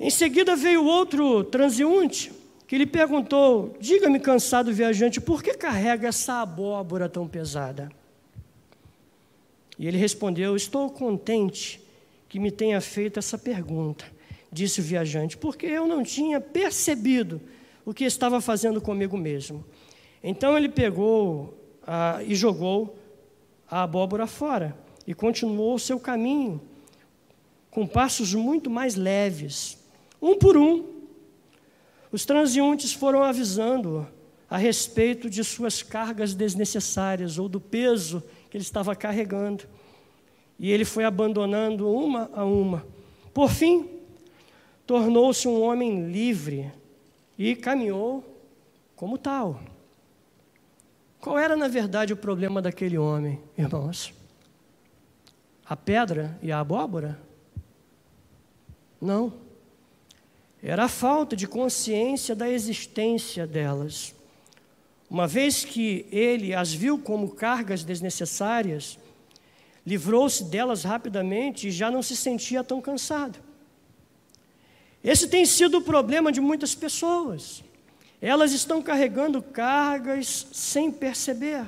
Em 0.00 0.08
seguida 0.08 0.56
veio 0.56 0.86
outro 0.86 1.44
transeunte 1.44 2.32
que 2.66 2.78
lhe 2.78 2.86
perguntou: 2.86 3.76
Diga-me, 3.78 4.18
cansado 4.18 4.72
viajante, 4.72 5.20
por 5.20 5.42
que 5.42 5.52
carrega 5.52 6.08
essa 6.08 6.40
abóbora 6.40 7.10
tão 7.10 7.28
pesada? 7.28 7.90
E 9.78 9.86
ele 9.86 9.98
respondeu: 9.98 10.56
Estou 10.56 10.88
contente 10.88 11.78
que 12.26 12.38
me 12.38 12.50
tenha 12.50 12.80
feito 12.80 13.18
essa 13.18 13.36
pergunta, 13.36 14.06
disse 14.50 14.80
o 14.80 14.82
viajante, 14.82 15.36
porque 15.36 15.66
eu 15.66 15.86
não 15.86 16.02
tinha 16.02 16.40
percebido 16.40 17.38
o 17.86 17.94
que 17.94 18.04
estava 18.04 18.40
fazendo 18.40 18.80
comigo 18.80 19.16
mesmo. 19.16 19.64
Então 20.20 20.58
ele 20.58 20.68
pegou 20.68 21.56
ah, 21.86 22.20
e 22.26 22.34
jogou 22.34 22.98
a 23.70 23.84
abóbora 23.84 24.26
fora 24.26 24.76
e 25.06 25.14
continuou 25.14 25.76
o 25.76 25.78
seu 25.78 26.00
caminho 26.00 26.60
com 27.70 27.86
passos 27.86 28.34
muito 28.34 28.68
mais 28.68 28.96
leves, 28.96 29.78
um 30.20 30.36
por 30.36 30.56
um. 30.56 30.96
Os 32.10 32.24
transeuntes 32.24 32.92
foram 32.92 33.22
avisando 33.22 34.08
a 34.50 34.56
respeito 34.56 35.30
de 35.30 35.44
suas 35.44 35.82
cargas 35.82 36.34
desnecessárias 36.34 37.38
ou 37.38 37.48
do 37.48 37.60
peso 37.60 38.22
que 38.50 38.56
ele 38.56 38.64
estava 38.64 38.96
carregando. 38.96 39.64
E 40.58 40.72
ele 40.72 40.84
foi 40.84 41.04
abandonando 41.04 41.88
uma 41.88 42.30
a 42.32 42.44
uma. 42.44 42.84
Por 43.32 43.50
fim, 43.50 43.90
tornou-se 44.86 45.46
um 45.46 45.60
homem 45.60 46.10
livre 46.10 46.72
e 47.38 47.54
caminhou 47.54 48.24
como 48.94 49.18
tal. 49.18 49.60
Qual 51.20 51.38
era, 51.38 51.56
na 51.56 51.68
verdade, 51.68 52.12
o 52.12 52.16
problema 52.16 52.62
daquele 52.62 52.96
homem, 52.96 53.40
irmãos? 53.58 54.14
A 55.64 55.76
pedra 55.76 56.38
e 56.42 56.52
a 56.52 56.60
abóbora? 56.60 57.20
Não. 59.00 59.32
Era 60.62 60.84
a 60.84 60.88
falta 60.88 61.36
de 61.36 61.46
consciência 61.46 62.34
da 62.34 62.48
existência 62.48 63.46
delas. 63.46 64.14
Uma 65.08 65.26
vez 65.26 65.64
que 65.64 66.06
ele 66.10 66.54
as 66.54 66.72
viu 66.72 66.98
como 66.98 67.30
cargas 67.30 67.84
desnecessárias, 67.84 68.98
livrou-se 69.84 70.44
delas 70.44 70.82
rapidamente 70.82 71.68
e 71.68 71.70
já 71.70 71.90
não 71.90 72.02
se 72.02 72.16
sentia 72.16 72.64
tão 72.64 72.80
cansado. 72.80 73.38
Esse 75.02 75.28
tem 75.28 75.44
sido 75.46 75.78
o 75.78 75.82
problema 75.82 76.32
de 76.32 76.40
muitas 76.40 76.74
pessoas. 76.74 77.62
Elas 78.20 78.52
estão 78.52 78.82
carregando 78.82 79.42
cargas 79.42 80.46
sem 80.52 80.90
perceber. 80.90 81.64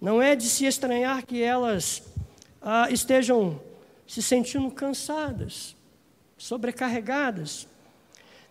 Não 0.00 0.20
é 0.20 0.34
de 0.34 0.48
se 0.48 0.64
estranhar 0.64 1.24
que 1.24 1.42
elas 1.42 2.02
ah, 2.62 2.88
estejam 2.90 3.60
se 4.06 4.22
sentindo 4.22 4.70
cansadas, 4.70 5.76
sobrecarregadas. 6.36 7.68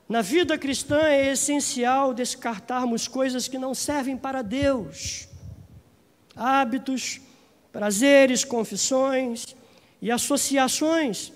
Na 0.08 0.22
vida 0.22 0.58
cristã 0.58 1.02
é 1.02 1.32
essencial 1.32 2.14
descartarmos 2.14 3.08
coisas 3.08 3.48
que 3.48 3.58
não 3.58 3.74
servem 3.74 4.16
para 4.16 4.42
Deus, 4.42 5.28
hábitos, 6.36 7.20
prazeres, 7.72 8.44
confissões 8.44 9.56
e 10.02 10.10
associações 10.10 11.34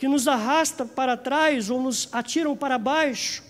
que 0.00 0.08
nos 0.08 0.26
arrastam 0.26 0.88
para 0.88 1.14
trás 1.14 1.68
ou 1.68 1.78
nos 1.78 2.08
atiram 2.10 2.56
para 2.56 2.78
baixo. 2.78 3.44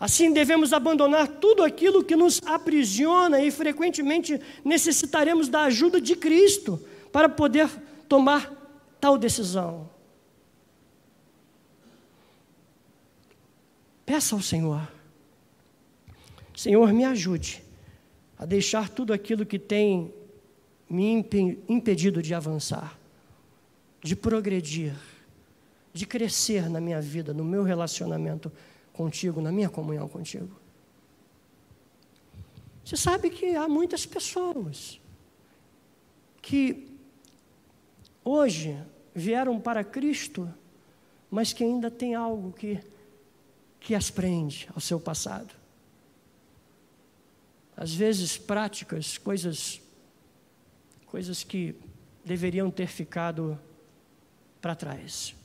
Assim, 0.00 0.32
devemos 0.32 0.72
abandonar 0.72 1.28
tudo 1.28 1.62
aquilo 1.62 2.02
que 2.02 2.16
nos 2.16 2.40
aprisiona 2.46 3.42
e 3.42 3.50
frequentemente 3.50 4.40
necessitaremos 4.64 5.50
da 5.50 5.64
ajuda 5.64 6.00
de 6.00 6.16
Cristo 6.16 6.82
para 7.12 7.28
poder 7.28 7.68
tomar 8.08 8.50
tal 8.98 9.18
decisão. 9.18 9.90
Peça 14.06 14.34
ao 14.34 14.40
Senhor, 14.40 14.90
Senhor, 16.54 16.90
me 16.90 17.04
ajude 17.04 17.62
a 18.38 18.46
deixar 18.46 18.88
tudo 18.88 19.12
aquilo 19.12 19.44
que 19.44 19.58
tem 19.58 20.10
me 20.88 21.22
impedido 21.68 22.22
de 22.22 22.32
avançar, 22.32 22.98
de 24.02 24.16
progredir, 24.16 24.94
de 25.96 26.06
crescer 26.06 26.68
na 26.68 26.80
minha 26.80 27.00
vida, 27.00 27.32
no 27.32 27.42
meu 27.44 27.62
relacionamento 27.62 28.52
contigo, 28.92 29.40
na 29.40 29.50
minha 29.50 29.70
comunhão 29.70 30.06
contigo. 30.06 30.60
Você 32.84 32.96
sabe 32.96 33.30
que 33.30 33.56
há 33.56 33.66
muitas 33.66 34.04
pessoas 34.04 35.00
que 36.42 36.86
hoje 38.22 38.78
vieram 39.14 39.58
para 39.58 39.82
Cristo, 39.82 40.52
mas 41.30 41.52
que 41.52 41.64
ainda 41.64 41.90
tem 41.90 42.14
algo 42.14 42.52
que, 42.52 42.78
que 43.80 43.94
as 43.94 44.10
prende 44.10 44.68
ao 44.74 44.80
seu 44.80 45.00
passado. 45.00 45.54
Às 47.74 47.94
vezes, 47.94 48.36
práticas, 48.36 49.16
coisas 49.16 49.80
coisas 51.06 51.44
que 51.44 51.74
deveriam 52.24 52.70
ter 52.70 52.88
ficado 52.88 53.58
para 54.60 54.74
trás. 54.74 55.35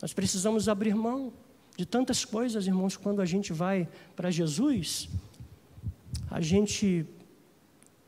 Nós 0.00 0.12
precisamos 0.12 0.68
abrir 0.68 0.94
mão 0.94 1.32
de 1.76 1.84
tantas 1.84 2.24
coisas, 2.24 2.66
irmãos, 2.66 2.96
quando 2.96 3.20
a 3.20 3.24
gente 3.24 3.52
vai 3.52 3.88
para 4.14 4.30
Jesus, 4.30 5.08
a 6.30 6.40
gente 6.40 7.06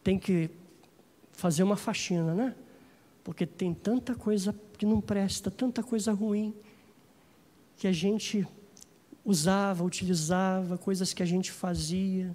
tem 0.02 0.18
que 0.18 0.50
fazer 1.32 1.62
uma 1.62 1.76
faxina, 1.76 2.34
né? 2.34 2.54
Porque 3.22 3.46
tem 3.46 3.74
tanta 3.74 4.14
coisa 4.14 4.54
que 4.76 4.86
não 4.86 5.00
presta, 5.00 5.50
tanta 5.50 5.82
coisa 5.82 6.12
ruim, 6.12 6.54
que 7.76 7.86
a 7.86 7.92
gente 7.92 8.46
usava, 9.24 9.84
utilizava, 9.84 10.78
coisas 10.78 11.12
que 11.12 11.22
a 11.22 11.26
gente 11.26 11.52
fazia, 11.52 12.34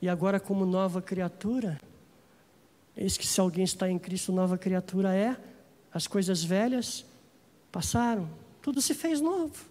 e 0.00 0.08
agora, 0.08 0.40
como 0.40 0.64
nova 0.64 1.00
criatura, 1.00 1.78
Eis 2.96 3.16
que 3.16 3.26
se 3.26 3.40
alguém 3.40 3.64
está 3.64 3.90
em 3.90 3.98
Cristo, 3.98 4.32
nova 4.32 4.56
criatura 4.56 5.14
é, 5.14 5.36
as 5.92 6.06
coisas 6.06 6.44
velhas 6.44 7.04
passaram, 7.74 8.30
tudo 8.62 8.80
se 8.80 8.94
fez 8.94 9.20
novo. 9.20 9.66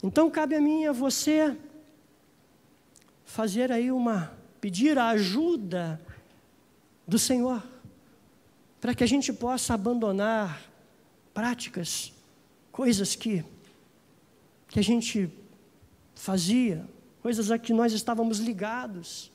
Então 0.00 0.30
cabe 0.30 0.54
a 0.54 0.60
mim 0.60 0.82
e 0.82 0.86
a 0.86 0.92
você 0.92 1.58
fazer 3.24 3.72
aí 3.72 3.90
uma, 3.90 4.32
pedir 4.60 4.96
a 4.96 5.08
ajuda 5.08 6.00
do 7.04 7.18
Senhor, 7.18 7.60
para 8.80 8.94
que 8.94 9.02
a 9.02 9.08
gente 9.08 9.32
possa 9.32 9.74
abandonar 9.74 10.62
práticas, 11.34 12.12
coisas 12.70 13.16
que, 13.16 13.44
que 14.68 14.78
a 14.78 14.84
gente 14.84 15.28
fazia, 16.14 16.88
coisas 17.20 17.50
a 17.50 17.58
que 17.58 17.72
nós 17.72 17.92
estávamos 17.92 18.38
ligados. 18.38 19.32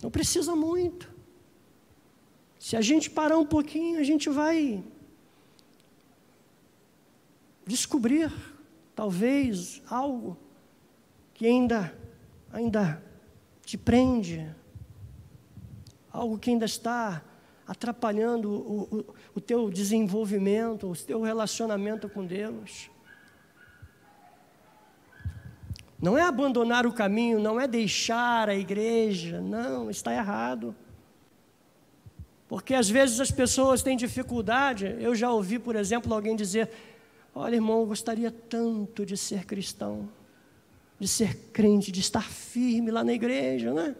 Não 0.00 0.08
precisa 0.08 0.54
muito. 0.54 1.17
Se 2.58 2.76
a 2.76 2.80
gente 2.80 3.08
parar 3.08 3.38
um 3.38 3.46
pouquinho, 3.46 4.00
a 4.00 4.02
gente 4.02 4.28
vai 4.28 4.82
descobrir, 7.66 8.32
talvez, 8.94 9.80
algo 9.88 10.36
que 11.34 11.46
ainda, 11.46 11.96
ainda 12.52 13.02
te 13.64 13.78
prende, 13.78 14.44
algo 16.10 16.38
que 16.38 16.50
ainda 16.50 16.64
está 16.64 17.22
atrapalhando 17.66 18.50
o, 18.50 18.82
o, 18.82 19.14
o 19.36 19.40
teu 19.40 19.70
desenvolvimento, 19.70 20.90
o 20.90 20.96
teu 20.96 21.20
relacionamento 21.20 22.08
com 22.08 22.24
Deus. 22.24 22.90
Não 26.00 26.16
é 26.16 26.22
abandonar 26.22 26.86
o 26.86 26.92
caminho, 26.92 27.38
não 27.38 27.60
é 27.60 27.68
deixar 27.68 28.48
a 28.48 28.54
igreja, 28.54 29.40
não, 29.40 29.90
está 29.90 30.14
errado. 30.14 30.74
Porque 32.48 32.72
às 32.72 32.88
vezes 32.88 33.20
as 33.20 33.30
pessoas 33.30 33.82
têm 33.82 33.96
dificuldade. 33.96 34.96
Eu 34.98 35.14
já 35.14 35.30
ouvi, 35.30 35.58
por 35.58 35.76
exemplo, 35.76 36.12
alguém 36.14 36.34
dizer: 36.34 36.70
Olha, 37.34 37.56
irmão, 37.56 37.80
eu 37.80 37.86
gostaria 37.86 38.30
tanto 38.30 39.04
de 39.04 39.16
ser 39.16 39.44
cristão, 39.44 40.08
de 40.98 41.06
ser 41.06 41.36
crente, 41.52 41.92
de 41.92 42.00
estar 42.00 42.24
firme 42.24 42.90
lá 42.90 43.04
na 43.04 43.12
igreja, 43.12 43.72
né? 43.72 43.94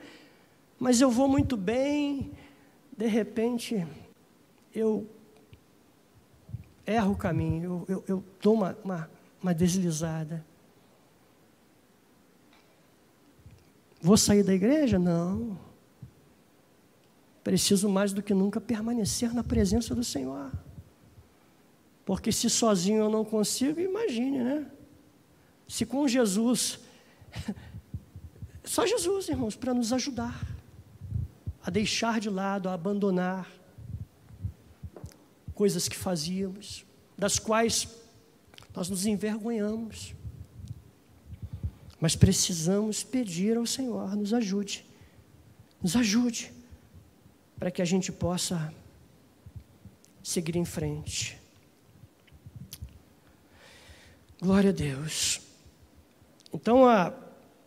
Mas 0.79 1.01
eu 1.01 1.11
vou 1.11 1.29
muito 1.29 1.57
bem, 1.57 2.33
de 2.97 3.07
repente 3.07 3.87
eu 4.75 5.07
erro 6.87 7.13
o 7.13 7.17
caminho, 7.17 7.85
eu, 7.87 7.97
eu, 7.97 8.05
eu 8.09 8.25
dou 8.41 8.55
uma, 8.55 8.79
uma, 8.83 9.11
uma 9.43 9.55
deslizada. 9.55 10.45
Vou 14.01 14.17
sair 14.17 14.43
da 14.43 14.55
igreja? 14.55 14.99
Não. 14.99 15.68
Preciso 17.49 17.89
mais 17.89 18.13
do 18.13 18.23
que 18.23 18.35
nunca 18.35 18.61
permanecer 18.61 19.33
na 19.33 19.43
presença 19.43 19.95
do 19.95 20.05
Senhor. 20.05 20.53
Porque 22.05 22.31
se 22.31 22.51
sozinho 22.51 22.99
eu 22.99 23.09
não 23.09 23.25
consigo, 23.25 23.81
imagine, 23.81 24.45
né? 24.45 24.71
Se 25.67 25.87
com 25.87 26.07
Jesus, 26.07 26.79
só 28.63 28.87
Jesus, 28.87 29.31
irmãos, 29.31 29.57
para 29.57 29.73
nos 29.73 29.95
ajudar 29.95 30.39
a 31.65 31.71
deixar 31.71 32.21
de 32.21 32.29
lado, 32.29 32.69
a 32.69 32.75
abandonar 32.75 33.51
coisas 35.55 35.89
que 35.89 35.97
fazíamos, 35.97 36.85
das 37.17 37.39
quais 37.39 37.89
nós 38.77 38.91
nos 38.91 39.07
envergonhamos. 39.07 40.15
Mas 41.99 42.15
precisamos 42.15 43.03
pedir 43.03 43.57
ao 43.57 43.65
Senhor, 43.65 44.15
nos 44.15 44.35
ajude, 44.35 44.85
nos 45.81 45.97
ajude, 45.97 46.58
para 47.59 47.71
que 47.71 47.83
a 47.83 47.85
gente 47.85 48.13
possa 48.13 48.73
seguir 50.23 50.57
em 50.57 50.65
frente. 50.65 51.39
Glória 54.41 54.71
a 54.71 54.73
Deus. 54.73 55.41
Então, 56.55 56.89
a 56.89 57.13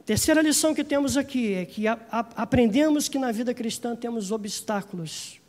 terceira 0.06 0.42
lição 0.42 0.74
que 0.74 0.84
temos 0.84 1.18
aqui 1.18 1.54
é 1.54 1.66
que 1.66 1.88
a, 1.88 2.00
a, 2.10 2.20
aprendemos 2.44 3.10
que 3.10 3.20
na 3.20 3.32
vida 3.32 3.54
cristã 3.54 3.96
temos 3.96 4.32
obstáculos 4.32 5.42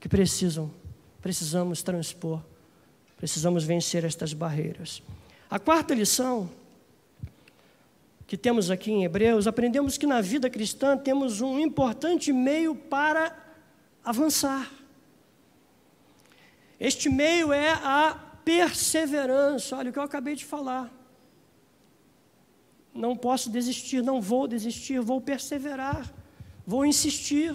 que 0.00 0.08
precisam, 0.08 0.70
precisamos 1.22 1.82
transpor, 1.82 2.42
precisamos 3.16 3.64
vencer 3.64 4.04
estas 4.04 4.32
barreiras. 4.32 5.02
A 5.48 5.60
quarta 5.60 5.94
lição 5.94 6.50
que 8.26 8.36
temos 8.36 8.72
aqui 8.72 8.90
em 8.90 9.04
Hebreus, 9.04 9.46
aprendemos 9.46 9.96
que 9.96 10.06
na 10.06 10.20
vida 10.20 10.50
cristã 10.50 10.98
temos 10.98 11.40
um 11.40 11.60
importante 11.60 12.32
meio 12.32 12.74
para 12.74 13.45
avançar. 14.06 14.70
Este 16.78 17.08
meio 17.08 17.52
é 17.52 17.70
a 17.72 18.14
perseverança. 18.44 19.76
Olha 19.76 19.90
o 19.90 19.92
que 19.92 19.98
eu 19.98 20.02
acabei 20.04 20.36
de 20.36 20.44
falar. 20.44 20.92
Não 22.94 23.16
posso 23.16 23.50
desistir, 23.50 24.02
não 24.02 24.20
vou 24.22 24.46
desistir, 24.46 25.00
vou 25.00 25.20
perseverar, 25.20 26.10
vou 26.64 26.86
insistir. 26.86 27.54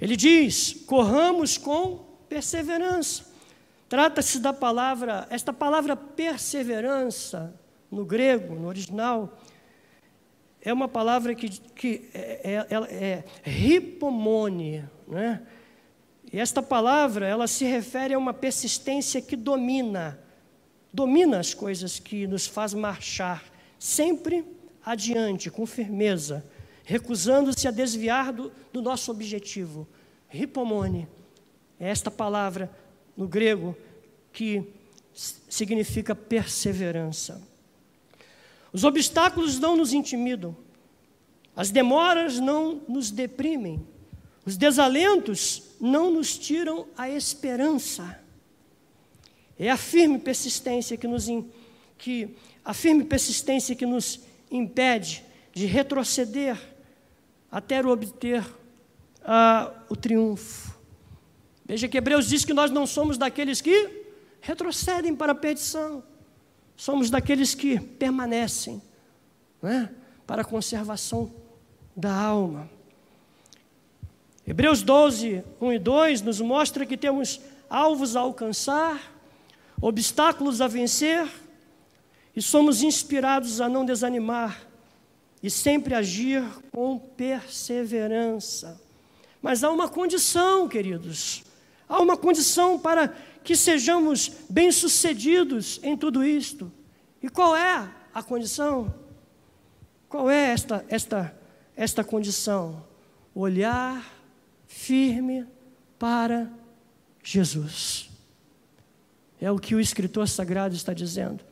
Ele 0.00 0.16
diz: 0.16 0.72
corramos 0.86 1.58
com 1.58 2.06
perseverança. 2.28 3.28
Trata-se 3.88 4.38
da 4.38 4.52
palavra, 4.52 5.26
esta 5.30 5.52
palavra 5.52 5.96
perseverança, 5.96 7.52
no 7.90 8.04
grego, 8.04 8.54
no 8.54 8.68
original, 8.68 9.36
é 10.62 10.72
uma 10.72 10.88
palavra 10.88 11.34
que, 11.34 11.48
que 11.48 12.08
é, 12.12 12.40
é, 12.42 12.66
é, 12.70 13.04
é 13.04 13.24
ripomone, 13.42 14.84
né? 15.08 15.42
E 16.32 16.38
esta 16.38 16.62
palavra, 16.62 17.26
ela 17.26 17.48
se 17.48 17.64
refere 17.64 18.14
a 18.14 18.18
uma 18.18 18.32
persistência 18.32 19.20
que 19.20 19.34
domina, 19.34 20.18
domina 20.92 21.40
as 21.40 21.52
coisas 21.54 21.98
que 21.98 22.26
nos 22.26 22.46
faz 22.46 22.72
marchar 22.72 23.42
sempre 23.78 24.44
adiante, 24.84 25.50
com 25.50 25.66
firmeza, 25.66 26.44
recusando-se 26.84 27.66
a 27.66 27.70
desviar 27.70 28.32
do, 28.32 28.52
do 28.72 28.80
nosso 28.80 29.10
objetivo. 29.10 29.88
Ripomone 30.28 31.08
é 31.80 31.88
esta 31.88 32.10
palavra 32.10 32.70
no 33.16 33.26
grego, 33.26 33.76
que 34.32 34.62
significa 35.12 36.14
perseverança. 36.14 37.42
Os 38.72 38.84
obstáculos 38.84 39.58
não 39.58 39.76
nos 39.76 39.92
intimidam, 39.92 40.56
as 41.56 41.70
demoras 41.70 42.38
não 42.38 42.80
nos 42.88 43.10
deprimem, 43.10 43.84
os 44.46 44.56
desalentos 44.56 45.62
não 45.80 46.10
nos 46.10 46.38
tiram 46.38 46.86
a 46.96 47.08
esperança. 47.08 48.18
É 49.58 49.70
a 49.70 49.76
firme 49.76 50.18
persistência 50.18 50.96
que 50.96 51.06
nos 51.06 51.26
que 51.98 52.34
a 52.64 52.72
firme 52.72 53.04
persistência 53.04 53.74
que 53.74 53.84
nos 53.84 54.20
impede 54.50 55.22
de 55.52 55.66
retroceder 55.66 56.58
até 57.50 57.84
obter 57.84 58.42
uh, 58.42 59.72
o 59.88 59.96
triunfo. 59.96 60.78
Veja 61.66 61.88
que 61.88 61.98
Hebreus 61.98 62.28
diz 62.28 62.44
que 62.44 62.54
nós 62.54 62.70
não 62.70 62.86
somos 62.86 63.18
daqueles 63.18 63.60
que 63.60 64.04
retrocedem 64.40 65.14
para 65.14 65.32
a 65.32 65.34
perdição, 65.34 66.02
somos 66.80 67.10
daqueles 67.10 67.54
que 67.54 67.78
permanecem 67.78 68.80
né, 69.60 69.90
para 70.26 70.40
a 70.40 70.44
conservação 70.46 71.30
da 71.94 72.10
alma. 72.10 72.70
Hebreus 74.46 74.80
12, 74.80 75.44
1 75.60 75.72
e 75.74 75.78
2 75.78 76.22
nos 76.22 76.40
mostra 76.40 76.86
que 76.86 76.96
temos 76.96 77.38
alvos 77.68 78.16
a 78.16 78.20
alcançar, 78.20 79.12
obstáculos 79.78 80.62
a 80.62 80.68
vencer, 80.68 81.28
e 82.34 82.40
somos 82.40 82.82
inspirados 82.82 83.60
a 83.60 83.68
não 83.68 83.84
desanimar 83.84 84.66
e 85.42 85.50
sempre 85.50 85.94
agir 85.94 86.42
com 86.72 86.98
perseverança. 86.98 88.80
Mas 89.42 89.62
há 89.62 89.70
uma 89.70 89.86
condição, 89.86 90.66
queridos. 90.66 91.44
Há 91.86 92.00
uma 92.00 92.16
condição 92.16 92.78
para 92.78 93.14
que 93.42 93.56
sejamos 93.56 94.30
bem-sucedidos 94.48 95.80
em 95.82 95.96
tudo 95.96 96.24
isto. 96.24 96.70
E 97.22 97.28
qual 97.28 97.56
é 97.56 97.90
a 98.12 98.22
condição? 98.22 98.94
Qual 100.08 100.30
é 100.30 100.50
esta, 100.52 100.84
esta, 100.88 101.34
esta 101.76 102.04
condição? 102.04 102.84
Olhar 103.34 104.04
firme 104.66 105.46
para 105.98 106.50
Jesus. 107.22 108.10
É 109.40 109.50
o 109.50 109.58
que 109.58 109.74
o 109.74 109.80
escritor 109.80 110.28
sagrado 110.28 110.74
está 110.74 110.92
dizendo. 110.92 111.44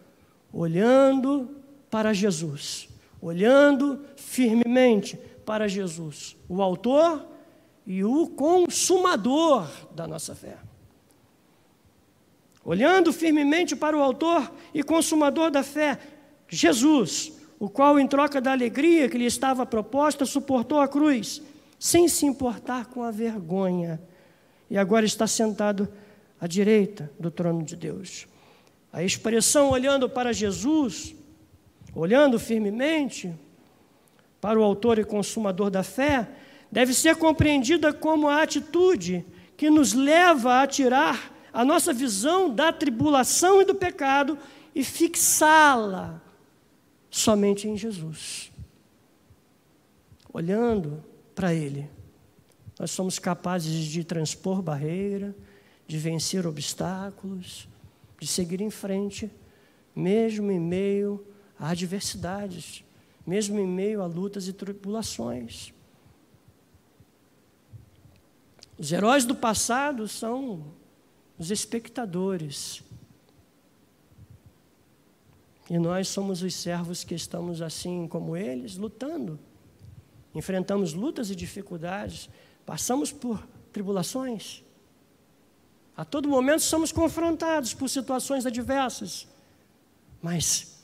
Olhando 0.52 1.56
para 1.90 2.12
Jesus. 2.12 2.88
Olhando 3.20 4.04
firmemente 4.16 5.18
para 5.44 5.66
Jesus, 5.66 6.36
o 6.46 6.60
Autor 6.60 7.26
e 7.86 8.04
o 8.04 8.28
consumador 8.28 9.66
da 9.94 10.06
nossa 10.06 10.34
fé. 10.34 10.58
Olhando 12.68 13.14
firmemente 13.14 13.74
para 13.74 13.96
o 13.96 14.02
Autor 14.02 14.52
e 14.74 14.82
consumador 14.82 15.50
da 15.50 15.62
fé, 15.62 15.98
Jesus, 16.46 17.32
o 17.58 17.66
qual, 17.66 17.98
em 17.98 18.06
troca 18.06 18.42
da 18.42 18.52
alegria 18.52 19.08
que 19.08 19.16
lhe 19.16 19.24
estava 19.24 19.64
proposta, 19.64 20.26
suportou 20.26 20.78
a 20.78 20.86
cruz, 20.86 21.40
sem 21.78 22.08
se 22.08 22.26
importar 22.26 22.84
com 22.84 23.02
a 23.02 23.10
vergonha, 23.10 23.98
e 24.68 24.76
agora 24.76 25.06
está 25.06 25.26
sentado 25.26 25.88
à 26.38 26.46
direita 26.46 27.10
do 27.18 27.30
trono 27.30 27.62
de 27.62 27.74
Deus. 27.74 28.26
A 28.92 29.02
expressão 29.02 29.70
olhando 29.70 30.06
para 30.06 30.30
Jesus, 30.30 31.14
olhando 31.94 32.38
firmemente 32.38 33.34
para 34.42 34.60
o 34.60 34.62
Autor 34.62 34.98
e 34.98 35.04
Consumador 35.04 35.70
da 35.70 35.82
fé, 35.82 36.28
deve 36.70 36.92
ser 36.92 37.16
compreendida 37.16 37.94
como 37.94 38.28
a 38.28 38.42
atitude 38.42 39.24
que 39.56 39.70
nos 39.70 39.94
leva 39.94 40.60
a 40.60 40.66
tirar 40.66 41.37
a 41.52 41.64
nossa 41.64 41.92
visão 41.92 42.54
da 42.54 42.72
tribulação 42.72 43.60
e 43.60 43.64
do 43.64 43.74
pecado 43.74 44.38
e 44.74 44.84
fixá-la 44.84 46.20
somente 47.10 47.68
em 47.68 47.76
Jesus. 47.76 48.52
Olhando 50.32 51.02
para 51.34 51.52
Ele, 51.54 51.88
nós 52.78 52.90
somos 52.90 53.18
capazes 53.18 53.86
de 53.86 54.04
transpor 54.04 54.62
barreira, 54.62 55.34
de 55.86 55.98
vencer 55.98 56.46
obstáculos, 56.46 57.68
de 58.20 58.26
seguir 58.26 58.60
em 58.60 58.70
frente, 58.70 59.30
mesmo 59.96 60.50
em 60.50 60.60
meio 60.60 61.26
a 61.58 61.70
adversidades, 61.70 62.84
mesmo 63.26 63.58
em 63.58 63.66
meio 63.66 64.02
a 64.02 64.06
lutas 64.06 64.46
e 64.46 64.52
tribulações. 64.52 65.72
Os 68.78 68.92
heróis 68.92 69.24
do 69.24 69.34
passado 69.34 70.06
são 70.06 70.64
os 71.38 71.50
espectadores. 71.50 72.82
E 75.70 75.78
nós 75.78 76.08
somos 76.08 76.42
os 76.42 76.54
servos 76.54 77.04
que 77.04 77.14
estamos 77.14 77.62
assim 77.62 78.08
como 78.08 78.36
eles, 78.36 78.76
lutando. 78.76 79.38
Enfrentamos 80.34 80.94
lutas 80.94 81.30
e 81.30 81.36
dificuldades, 81.36 82.28
passamos 82.64 83.12
por 83.12 83.46
tribulações. 83.72 84.62
A 85.96 86.04
todo 86.04 86.28
momento 86.28 86.62
somos 86.62 86.92
confrontados 86.92 87.74
por 87.74 87.88
situações 87.88 88.46
adversas, 88.46 89.26
mas 90.22 90.78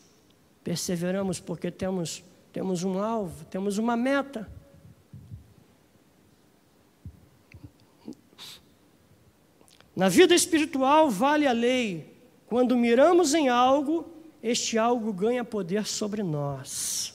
perseveramos 0.62 1.38
porque 1.38 1.70
temos, 1.70 2.24
temos 2.52 2.82
um 2.82 2.98
alvo, 2.98 3.44
temos 3.44 3.78
uma 3.78 3.96
meta. 3.96 4.50
Na 9.94 10.08
vida 10.08 10.34
espiritual 10.34 11.08
vale 11.10 11.46
a 11.46 11.52
lei. 11.52 12.12
Quando 12.46 12.76
miramos 12.76 13.34
em 13.34 13.48
algo, 13.48 14.08
este 14.42 14.76
algo 14.76 15.12
ganha 15.12 15.44
poder 15.44 15.86
sobre 15.86 16.22
nós. 16.22 17.14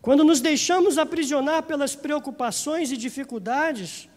Quando 0.00 0.22
nos 0.22 0.40
deixamos 0.40 0.98
aprisionar 0.98 1.62
pelas 1.62 1.96
preocupações 1.96 2.92
e 2.92 2.96
dificuldades 2.96 4.08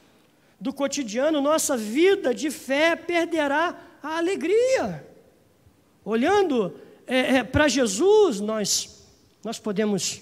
do 0.59 0.73
cotidiano, 0.73 1.39
nossa 1.39 1.77
vida 1.77 2.35
de 2.35 2.51
fé 2.51 2.95
perderá 2.95 3.79
a 4.03 4.17
alegria. 4.17 5.07
Olhando 6.03 6.73
é, 7.05 7.37
é, 7.37 7.43
para 7.43 7.69
Jesus, 7.69 8.41
nós, 8.41 9.07
nós 9.43 9.59
podemos 9.59 10.21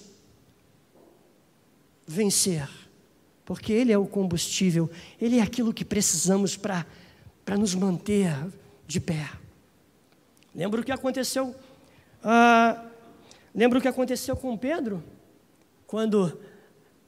vencer, 2.06 2.70
porque 3.46 3.72
Ele 3.72 3.92
é 3.92 3.98
o 3.98 4.06
combustível, 4.06 4.90
Ele 5.22 5.40
é 5.40 5.42
aquilo 5.42 5.74
que 5.74 5.86
precisamos 5.86 6.58
para 6.58 6.86
nos 7.58 7.76
manter 7.76 8.34
de 8.88 9.00
pé. 9.00 9.30
Lembra 10.54 10.82
o 10.82 10.84
que 10.84 10.92
aconteceu? 10.92 11.56
Ah, 12.24 12.86
lembra 13.54 13.80
o 13.80 13.82
que 13.82 13.88
aconteceu 13.88 14.36
com 14.36 14.58
Pedro? 14.58 15.04
quando 15.88 16.38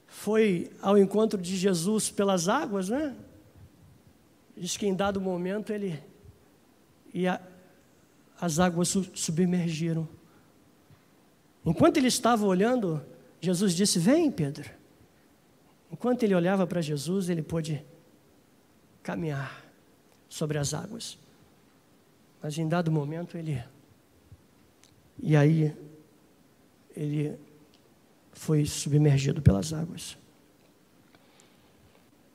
foi 0.06 0.70
ao 0.80 0.96
encontro 0.96 1.40
de 1.40 1.56
Jesus 1.56 2.10
pelas 2.10 2.48
águas, 2.48 2.88
né? 2.88 3.14
Diz 4.56 4.76
que 4.76 4.86
em 4.86 4.94
dado 4.94 5.20
momento 5.20 5.72
ele 5.72 6.02
e 7.12 7.26
a, 7.26 7.40
as 8.40 8.58
águas 8.58 8.88
submergiram. 9.14 10.08
Enquanto 11.64 11.98
ele 11.98 12.08
estava 12.08 12.46
olhando, 12.46 13.04
Jesus 13.40 13.74
disse: 13.74 13.98
Vem, 13.98 14.30
Pedro. 14.30 14.70
Enquanto 15.90 16.22
ele 16.22 16.34
olhava 16.34 16.66
para 16.66 16.80
Jesus, 16.80 17.28
ele 17.28 17.42
pôde 17.42 17.84
caminhar 19.02 19.64
sobre 20.28 20.58
as 20.58 20.74
águas. 20.74 21.18
Mas 22.42 22.58
em 22.58 22.68
dado 22.68 22.90
momento 22.92 23.36
ele. 23.36 23.62
E 25.20 25.34
aí 25.34 25.74
ele 26.94 27.38
foi 28.32 28.64
submergido 28.64 29.40
pelas 29.42 29.72
águas. 29.72 30.16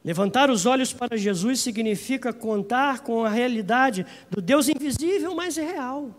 Levantar 0.03 0.49
os 0.49 0.65
olhos 0.65 0.91
para 0.91 1.15
Jesus 1.15 1.61
significa 1.61 2.33
contar 2.33 2.99
com 3.01 3.23
a 3.23 3.29
realidade 3.29 4.05
do 4.29 4.41
Deus 4.41 4.67
invisível, 4.67 5.33
mas 5.33 5.55
real. 5.55 6.13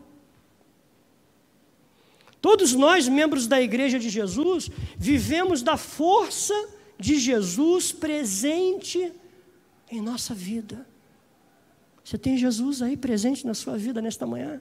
Todos 2.41 2.73
nós, 2.73 3.09
membros 3.09 3.47
da 3.47 3.61
Igreja 3.61 3.99
de 3.99 4.09
Jesus, 4.09 4.71
vivemos 4.97 5.63
da 5.63 5.77
força 5.77 6.55
de 7.05 7.19
Jesus 7.19 7.93
presente 7.93 9.13
em 9.91 10.01
nossa 10.01 10.35
vida. 10.35 10.87
Você 12.03 12.17
tem 12.17 12.39
Jesus 12.39 12.81
aí 12.81 12.97
presente 12.97 13.47
na 13.47 13.53
sua 13.53 13.77
vida 13.77 14.01
nesta 14.01 14.27
manhã? 14.27 14.59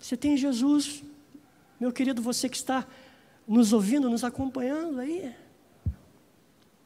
Você 0.00 0.16
tem 0.16 0.36
Jesus, 0.36 1.04
meu 1.78 1.92
querido, 1.92 2.20
você 2.20 2.48
que 2.48 2.56
está 2.56 2.84
nos 3.46 3.72
ouvindo, 3.72 4.10
nos 4.10 4.24
acompanhando 4.24 4.98
aí. 4.98 5.32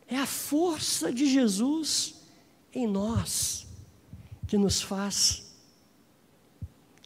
É 0.06 0.18
a 0.18 0.26
força 0.26 1.10
de 1.10 1.24
Jesus 1.24 2.16
em 2.74 2.86
nós 2.86 3.66
que 4.46 4.58
nos 4.58 4.82
faz 4.82 5.56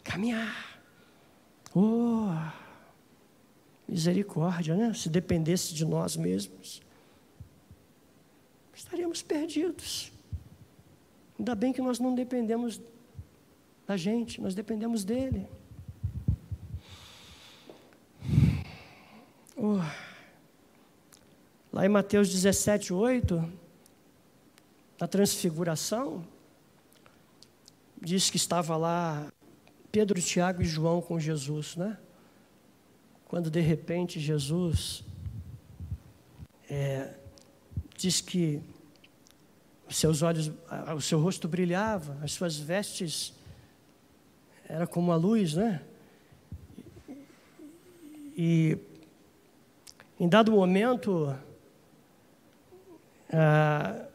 caminhar. 0.02 0.82
Oh, 1.72 2.34
misericórdia, 3.90 4.76
né? 4.76 4.94
Se 4.94 5.08
dependesse 5.08 5.74
de 5.74 5.84
nós 5.84 6.16
mesmos, 6.16 6.80
estaríamos 8.72 9.20
perdidos. 9.20 10.12
Ainda 11.36 11.56
bem 11.56 11.72
que 11.72 11.82
nós 11.82 11.98
não 11.98 12.14
dependemos 12.14 12.80
da 13.86 13.96
gente, 13.96 14.40
nós 14.40 14.54
dependemos 14.54 15.02
dele. 15.02 15.48
Oh. 19.56 19.80
Lá 21.72 21.84
em 21.84 21.88
Mateus 21.88 22.30
17, 22.30 22.92
8, 22.92 23.52
na 25.00 25.08
transfiguração, 25.08 26.24
diz 28.00 28.30
que 28.30 28.36
estava 28.36 28.76
lá 28.76 29.32
Pedro, 29.90 30.20
Tiago 30.22 30.62
e 30.62 30.64
João 30.64 31.02
com 31.02 31.18
Jesus, 31.18 31.74
né? 31.74 31.98
Quando 33.30 33.48
de 33.48 33.60
repente 33.60 34.18
Jesus 34.18 35.04
é, 36.68 37.14
diz 37.96 38.20
que 38.20 38.60
os 39.88 39.96
seus 39.96 40.20
olhos, 40.20 40.50
o 40.96 41.00
seu 41.00 41.20
rosto 41.20 41.46
brilhava, 41.46 42.18
as 42.24 42.32
suas 42.32 42.58
vestes 42.58 43.32
era 44.68 44.84
como 44.84 45.12
a 45.12 45.16
luz, 45.16 45.54
né? 45.54 45.80
E 48.36 48.76
em 50.18 50.28
dado 50.28 50.50
momento, 50.50 51.32
ah, 53.32 54.08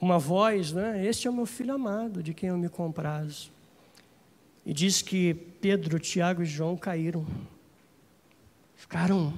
uma 0.00 0.20
voz, 0.20 0.70
né? 0.70 1.04
Este 1.04 1.26
é 1.26 1.30
o 1.30 1.34
meu 1.34 1.46
filho 1.46 1.74
amado, 1.74 2.22
de 2.22 2.32
quem 2.32 2.48
eu 2.48 2.56
me 2.56 2.68
comprazo. 2.68 3.55
E 4.66 4.74
diz 4.74 5.00
que 5.00 5.32
Pedro, 5.32 6.00
Tiago 6.00 6.42
e 6.42 6.44
João 6.44 6.76
caíram. 6.76 7.24
Ficaram. 8.74 9.32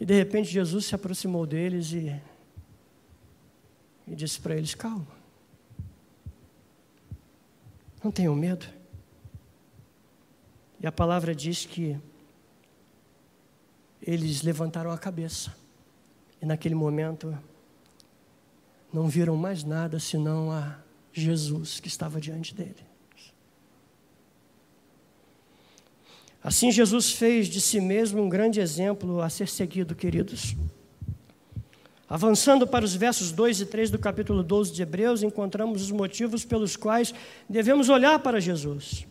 E 0.00 0.06
de 0.06 0.14
repente 0.14 0.48
Jesus 0.48 0.86
se 0.86 0.94
aproximou 0.94 1.46
deles 1.46 1.92
e, 1.92 2.18
e 4.06 4.16
disse 4.16 4.40
para 4.40 4.56
eles: 4.56 4.74
Calma. 4.74 5.06
Não 8.02 8.10
tenham 8.10 8.34
medo. 8.34 8.66
E 10.80 10.86
a 10.86 10.92
palavra 10.92 11.34
diz 11.34 11.66
que 11.66 12.00
eles 14.00 14.40
levantaram 14.40 14.90
a 14.90 14.96
cabeça. 14.96 15.54
E 16.40 16.46
naquele 16.46 16.74
momento 16.74 17.38
não 18.90 19.08
viram 19.08 19.36
mais 19.36 19.62
nada 19.62 20.00
senão 20.00 20.50
a 20.50 20.87
Jesus 21.12 21.80
que 21.80 21.88
estava 21.88 22.20
diante 22.20 22.54
dele. 22.54 22.88
Assim 26.42 26.70
Jesus 26.70 27.12
fez 27.12 27.48
de 27.48 27.60
si 27.60 27.80
mesmo 27.80 28.22
um 28.22 28.28
grande 28.28 28.60
exemplo 28.60 29.20
a 29.20 29.28
ser 29.28 29.48
seguido, 29.48 29.94
queridos. 29.94 30.56
Avançando 32.08 32.66
para 32.66 32.84
os 32.84 32.94
versos 32.94 33.32
2 33.32 33.60
e 33.60 33.66
3 33.66 33.90
do 33.90 33.98
capítulo 33.98 34.42
12 34.42 34.72
de 34.72 34.80
Hebreus, 34.80 35.22
encontramos 35.22 35.82
os 35.82 35.90
motivos 35.90 36.44
pelos 36.44 36.74
quais 36.74 37.12
devemos 37.48 37.90
olhar 37.90 38.18
para 38.20 38.40
Jesus. 38.40 39.06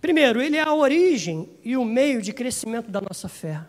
Primeiro, 0.00 0.42
ele 0.42 0.56
é 0.56 0.62
a 0.62 0.74
origem 0.74 1.48
e 1.64 1.76
o 1.76 1.84
meio 1.84 2.20
de 2.20 2.32
crescimento 2.32 2.90
da 2.90 3.00
nossa 3.00 3.28
fé. 3.28 3.62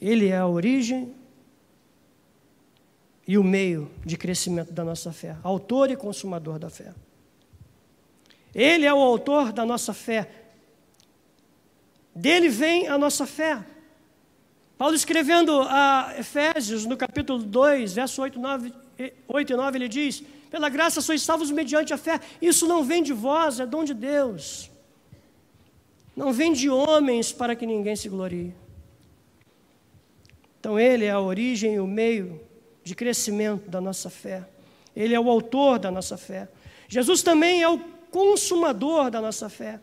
Ele 0.00 0.28
é 0.28 0.36
a 0.36 0.46
origem 0.46 1.14
e 3.26 3.38
o 3.38 3.44
meio 3.44 3.90
de 4.04 4.16
crescimento 4.16 4.72
da 4.72 4.84
nossa 4.84 5.12
fé, 5.12 5.36
autor 5.42 5.90
e 5.90 5.96
consumador 5.96 6.58
da 6.58 6.68
fé. 6.68 6.92
Ele 8.54 8.84
é 8.84 8.92
o 8.92 8.98
autor 8.98 9.52
da 9.52 9.64
nossa 9.64 9.92
fé. 9.92 10.30
Dele 12.14 12.48
vem 12.48 12.86
a 12.86 12.96
nossa 12.96 13.26
fé. 13.26 13.64
Paulo 14.78 14.94
escrevendo 14.94 15.62
a 15.62 16.14
Efésios, 16.18 16.84
no 16.84 16.96
capítulo 16.96 17.42
2, 17.42 17.94
verso 17.94 18.22
8, 18.22 18.38
9, 18.38 18.72
8 19.26 19.52
e 19.52 19.56
9, 19.56 19.78
ele 19.78 19.88
diz: 19.88 20.22
pela 20.54 20.68
graça 20.68 21.00
sois 21.00 21.20
salvos 21.20 21.50
mediante 21.50 21.92
a 21.92 21.98
fé. 21.98 22.20
Isso 22.40 22.68
não 22.68 22.84
vem 22.84 23.02
de 23.02 23.12
vós, 23.12 23.58
é 23.58 23.66
dom 23.66 23.82
de 23.82 23.92
Deus. 23.92 24.70
Não 26.14 26.32
vem 26.32 26.52
de 26.52 26.70
homens 26.70 27.32
para 27.32 27.56
que 27.56 27.66
ninguém 27.66 27.96
se 27.96 28.08
glorie. 28.08 28.54
Então, 30.60 30.78
Ele 30.78 31.06
é 31.06 31.10
a 31.10 31.18
origem 31.18 31.74
e 31.74 31.80
o 31.80 31.88
meio 31.88 32.40
de 32.84 32.94
crescimento 32.94 33.68
da 33.68 33.80
nossa 33.80 34.10
fé. 34.10 34.46
Ele 34.94 35.14
é 35.14 35.18
o 35.18 35.30
autor 35.30 35.78
da 35.78 35.90
nossa 35.90 36.16
fé. 36.16 36.48
Jesus 36.88 37.22
também 37.22 37.62
é 37.62 37.68
o 37.68 37.78
consumador 38.10 39.10
da 39.10 39.20
nossa 39.20 39.48
fé. 39.48 39.80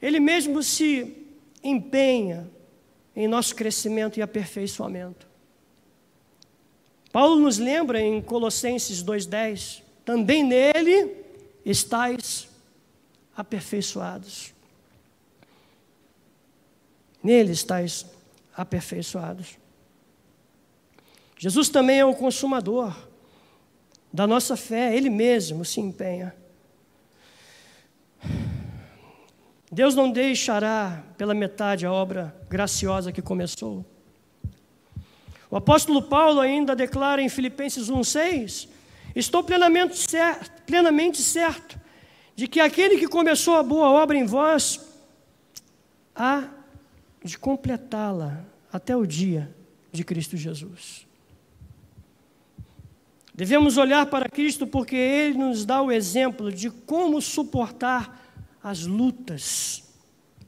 Ele 0.00 0.20
mesmo 0.20 0.62
se 0.62 1.16
empenha 1.64 2.48
em 3.16 3.26
nosso 3.26 3.56
crescimento 3.56 4.18
e 4.18 4.22
aperfeiçoamento. 4.22 5.26
Paulo 7.10 7.40
nos 7.40 7.58
lembra 7.58 8.00
em 8.00 8.20
Colossenses 8.20 9.02
2,10 9.02 9.82
também 10.04 10.44
nele 10.44 11.16
estáis 11.64 12.48
aperfeiçoados. 13.36 14.54
Nele 17.20 17.50
estáis 17.50 18.06
aperfeiçoados. 18.56 19.58
Jesus 21.38 21.68
também 21.68 21.98
é 21.98 22.04
o 22.04 22.14
consumador 22.14 22.96
da 24.12 24.26
nossa 24.26 24.56
fé, 24.56 24.96
Ele 24.96 25.10
mesmo 25.10 25.64
se 25.64 25.80
empenha. 25.80 26.34
Deus 29.70 29.94
não 29.94 30.10
deixará 30.10 31.04
pela 31.18 31.34
metade 31.34 31.84
a 31.84 31.92
obra 31.92 32.34
graciosa 32.48 33.12
que 33.12 33.20
começou. 33.20 33.84
O 35.50 35.56
apóstolo 35.56 36.02
Paulo 36.02 36.40
ainda 36.40 36.74
declara 36.74 37.20
em 37.20 37.28
Filipenses 37.28 37.90
1,6: 37.90 38.68
Estou 39.14 39.44
plenamente 39.44 39.96
certo, 39.96 40.62
plenamente 40.62 41.20
certo 41.20 41.78
de 42.34 42.48
que 42.48 42.60
aquele 42.60 42.98
que 42.98 43.08
começou 43.08 43.56
a 43.56 43.62
boa 43.62 43.90
obra 43.90 44.16
em 44.16 44.24
vós 44.24 44.80
há 46.14 46.48
de 47.22 47.38
completá-la 47.38 48.44
até 48.72 48.96
o 48.96 49.06
dia 49.06 49.54
de 49.92 50.04
Cristo 50.04 50.36
Jesus. 50.36 51.05
Devemos 53.36 53.76
olhar 53.76 54.06
para 54.06 54.30
Cristo 54.30 54.66
porque 54.66 54.96
Ele 54.96 55.36
nos 55.36 55.66
dá 55.66 55.82
o 55.82 55.92
exemplo 55.92 56.50
de 56.50 56.70
como 56.70 57.20
suportar 57.20 58.26
as 58.62 58.86
lutas 58.86 59.84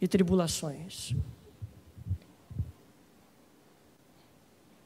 e 0.01 0.09
tribulações. 0.09 1.14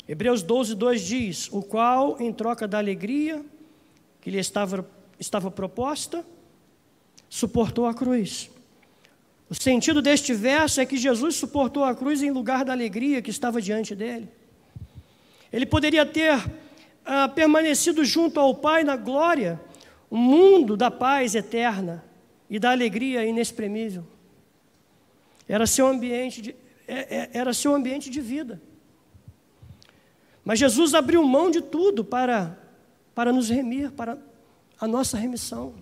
Hebreus 0.09 0.42
12, 0.42 0.74
2 0.74 1.00
diz: 1.00 1.48
O 1.53 1.62
qual, 1.62 2.20
em 2.20 2.32
troca 2.32 2.66
da 2.66 2.76
alegria 2.78 3.44
que 4.20 4.30
lhe 4.30 4.38
estava, 4.38 4.84
estava 5.20 5.48
proposta, 5.48 6.26
suportou 7.28 7.86
a 7.86 7.94
cruz. 7.94 8.50
O 9.48 9.55
sentido 9.55 10.03
deste 10.03 10.34
verso 10.34 10.80
é 10.80 10.86
que 10.86 10.96
Jesus 10.96 11.36
suportou 11.36 11.84
a 11.84 11.94
cruz 11.94 12.20
em 12.20 12.32
lugar 12.32 12.64
da 12.64 12.72
alegria 12.72 13.22
que 13.22 13.30
estava 13.30 13.62
diante 13.62 13.94
dele. 13.94 14.28
Ele 15.53 15.66
poderia 15.66 16.05
ter 16.05 16.42
ah, 17.05 17.28
permanecido 17.28 18.05
junto 18.05 18.38
ao 18.38 18.55
Pai 18.55 18.84
na 18.84 18.96
glória, 18.96 19.61
o 20.11 20.16
mundo 20.16 20.76
da 20.76 20.90
paz 20.90 21.34
eterna 21.34 22.05
e 22.48 22.59
da 22.59 22.70
alegria 22.70 23.24
inexprimível. 23.24 24.05
Era 25.48 25.66
seu 25.66 25.86
ambiente 25.86 26.42
de, 26.42 26.57
é, 26.86 27.16
é, 27.16 27.30
era 27.32 27.55
seu 27.55 27.74
ambiente 27.74 28.11
de 28.11 28.20
vida. 28.20 28.61
Mas 30.44 30.59
Jesus 30.59 30.94
abriu 30.94 31.22
mão 31.24 31.50
de 31.50 31.61
tudo 31.61 32.05
para, 32.05 32.59
para 33.14 33.32
nos 33.32 33.48
remir, 33.48 33.90
para 33.92 34.18
a 34.80 34.86
nossa 34.86 35.16
remissão. 35.16 35.74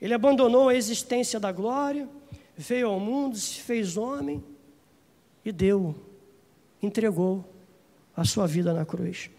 Ele 0.00 0.14
abandonou 0.14 0.68
a 0.68 0.74
existência 0.74 1.38
da 1.38 1.52
glória, 1.52 2.08
veio 2.56 2.88
ao 2.88 2.98
mundo, 2.98 3.36
se 3.36 3.60
fez 3.60 3.96
homem 3.96 4.42
e 5.44 5.52
deu, 5.52 5.94
entregou 6.82 7.44
a 8.16 8.24
sua 8.24 8.46
vida 8.46 8.72
na 8.72 8.84
cruz. 8.84 9.30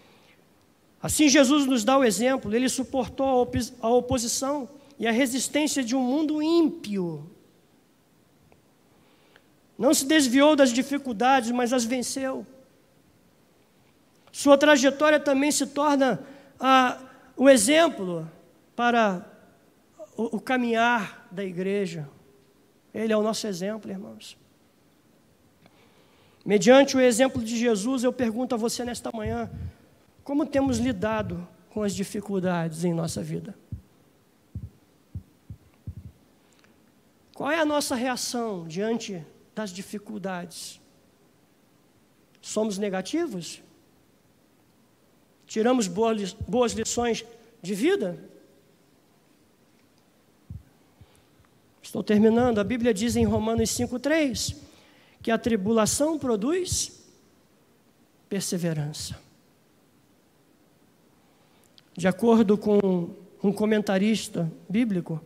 Assim, 1.05 1.29
Jesus 1.29 1.67
nos 1.67 1.83
dá 1.83 1.99
o 1.99 2.03
exemplo, 2.03 2.51
ele 2.55 2.67
suportou 2.67 3.47
a 3.79 3.89
oposição 3.89 4.67
e 4.97 5.05
a 5.05 5.11
resistência 5.11 5.83
de 5.83 5.95
um 5.95 6.01
mundo 6.01 6.41
ímpio. 6.41 7.29
Não 9.77 9.93
se 9.93 10.03
desviou 10.03 10.55
das 10.55 10.71
dificuldades, 10.73 11.51
mas 11.51 11.71
as 11.71 11.85
venceu. 11.85 12.43
Sua 14.31 14.57
trajetória 14.57 15.19
também 15.19 15.51
se 15.51 15.67
torna 15.67 16.25
ah, 16.59 16.97
o 17.37 17.47
exemplo 17.47 18.27
para 18.75 19.23
o, 20.17 20.37
o 20.37 20.41
caminhar 20.41 21.27
da 21.29 21.43
igreja. 21.43 22.09
Ele 22.91 23.13
é 23.13 23.17
o 23.17 23.21
nosso 23.21 23.45
exemplo, 23.45 23.91
irmãos. 23.91 24.35
Mediante 26.43 26.97
o 26.97 26.99
exemplo 26.99 27.43
de 27.43 27.55
Jesus, 27.55 28.03
eu 28.03 28.11
pergunto 28.11 28.55
a 28.55 28.57
você 28.57 28.83
nesta 28.83 29.11
manhã: 29.13 29.51
como 30.25 30.43
temos 30.43 30.79
lidado 30.79 31.47
com 31.69 31.83
as 31.83 31.93
dificuldades 31.93 32.83
em 32.83 32.91
nossa 32.91 33.21
vida? 33.21 33.55
Qual 37.35 37.51
é 37.51 37.59
a 37.59 37.65
nossa 37.65 37.93
reação 37.93 38.67
diante 38.67 39.23
das 39.53 39.69
dificuldades? 39.69 40.81
Somos 42.41 42.79
negativos? 42.79 43.61
Tiramos 45.45 45.87
boas 45.87 46.73
lições 46.73 47.23
de 47.61 47.75
vida? 47.75 48.17
Estou 51.83 52.03
terminando. 52.03 52.57
A 52.57 52.63
Bíblia 52.63 52.95
diz 52.95 53.15
em 53.15 53.25
Romanos 53.25 53.69
5,3 53.69 54.57
que 55.21 55.29
a 55.29 55.37
tribulação 55.37 56.17
produz 56.17 57.05
perseverança. 58.27 59.24
De 61.97 62.07
acordo 62.09 62.57
com 62.57 63.15
um 63.41 63.53
comentarista 63.53 64.51
bíblico, 64.67 65.21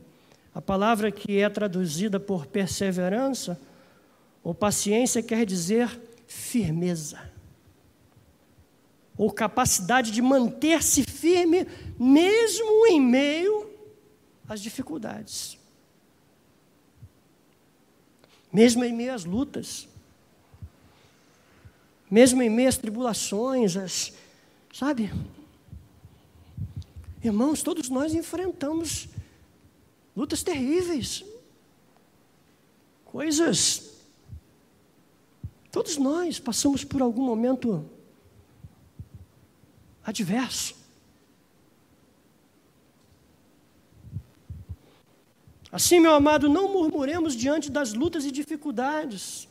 a 0.53 0.61
palavra 0.61 1.11
que 1.11 1.39
é 1.39 1.49
traduzida 1.49 2.19
por 2.19 2.45
perseverança 2.45 3.59
ou 4.43 4.53
paciência 4.53 5.23
quer 5.23 5.45
dizer 5.45 5.99
firmeza, 6.27 7.19
ou 9.17 9.31
capacidade 9.31 10.11
de 10.11 10.21
manter-se 10.21 11.03
firme 11.03 11.65
mesmo 11.99 12.85
em 12.85 13.01
meio 13.01 13.67
às 14.47 14.61
dificuldades, 14.61 15.57
mesmo 18.53 18.83
em 18.83 18.93
meio 18.93 19.13
às 19.13 19.25
lutas, 19.25 19.87
mesmo 22.09 22.41
em 22.43 22.49
meio 22.49 22.69
às 22.69 22.77
tribulações, 22.77 23.75
as, 23.75 24.13
sabe? 24.71 25.11
Irmãos, 27.23 27.61
todos 27.61 27.89
nós 27.89 28.13
enfrentamos 28.13 29.09
lutas 30.15 30.41
terríveis, 30.41 31.23
coisas. 33.05 33.89
Todos 35.71 35.97
nós 35.97 36.39
passamos 36.39 36.83
por 36.83 37.01
algum 37.01 37.23
momento 37.23 37.85
adverso. 40.03 40.75
Assim, 45.71 45.99
meu 45.99 46.13
amado, 46.13 46.49
não 46.49 46.71
murmuremos 46.71 47.35
diante 47.35 47.69
das 47.69 47.93
lutas 47.93 48.25
e 48.25 48.31
dificuldades. 48.31 49.47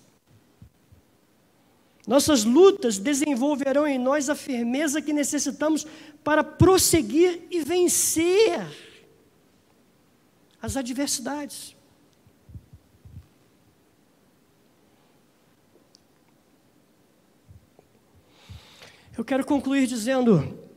Nossas 2.07 2.43
lutas 2.43 2.99
desenvolverão 2.99 3.87
em 3.87 3.99
nós 3.99 4.31
a 4.31 4.35
firmeza 4.35 5.01
que 5.01 5.13
necessitamos 5.13 5.87
para 6.29 6.45
prosseguir 6.45 7.47
e 7.51 7.63
vencer 7.63 8.61
as 10.61 10.77
adversidades. 10.77 11.75
Eu 19.17 19.25
quero 19.25 19.43
concluir 19.47 19.87
dizendo: 19.87 20.69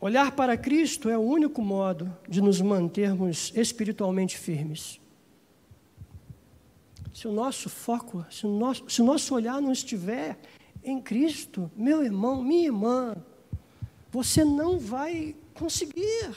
olhar 0.00 0.30
para 0.36 0.56
Cristo 0.56 1.08
é 1.08 1.18
o 1.18 1.22
único 1.22 1.60
modo 1.60 2.16
de 2.28 2.40
nos 2.40 2.60
mantermos 2.60 3.52
espiritualmente 3.56 4.38
firmes. 4.38 5.00
Se 7.12 7.26
o 7.26 7.32
nosso 7.32 7.68
foco, 7.68 8.24
se 8.30 8.46
o 8.46 8.56
nosso, 8.56 8.88
se 8.88 9.02
o 9.02 9.04
nosso 9.04 9.34
olhar 9.34 9.60
não 9.60 9.72
estiver 9.72 10.38
em 10.80 11.00
Cristo, 11.00 11.68
meu 11.74 12.04
irmão, 12.04 12.40
minha 12.40 12.66
irmã, 12.66 13.16
você 14.10 14.44
não 14.44 14.78
vai 14.78 15.34
conseguir. 15.54 16.36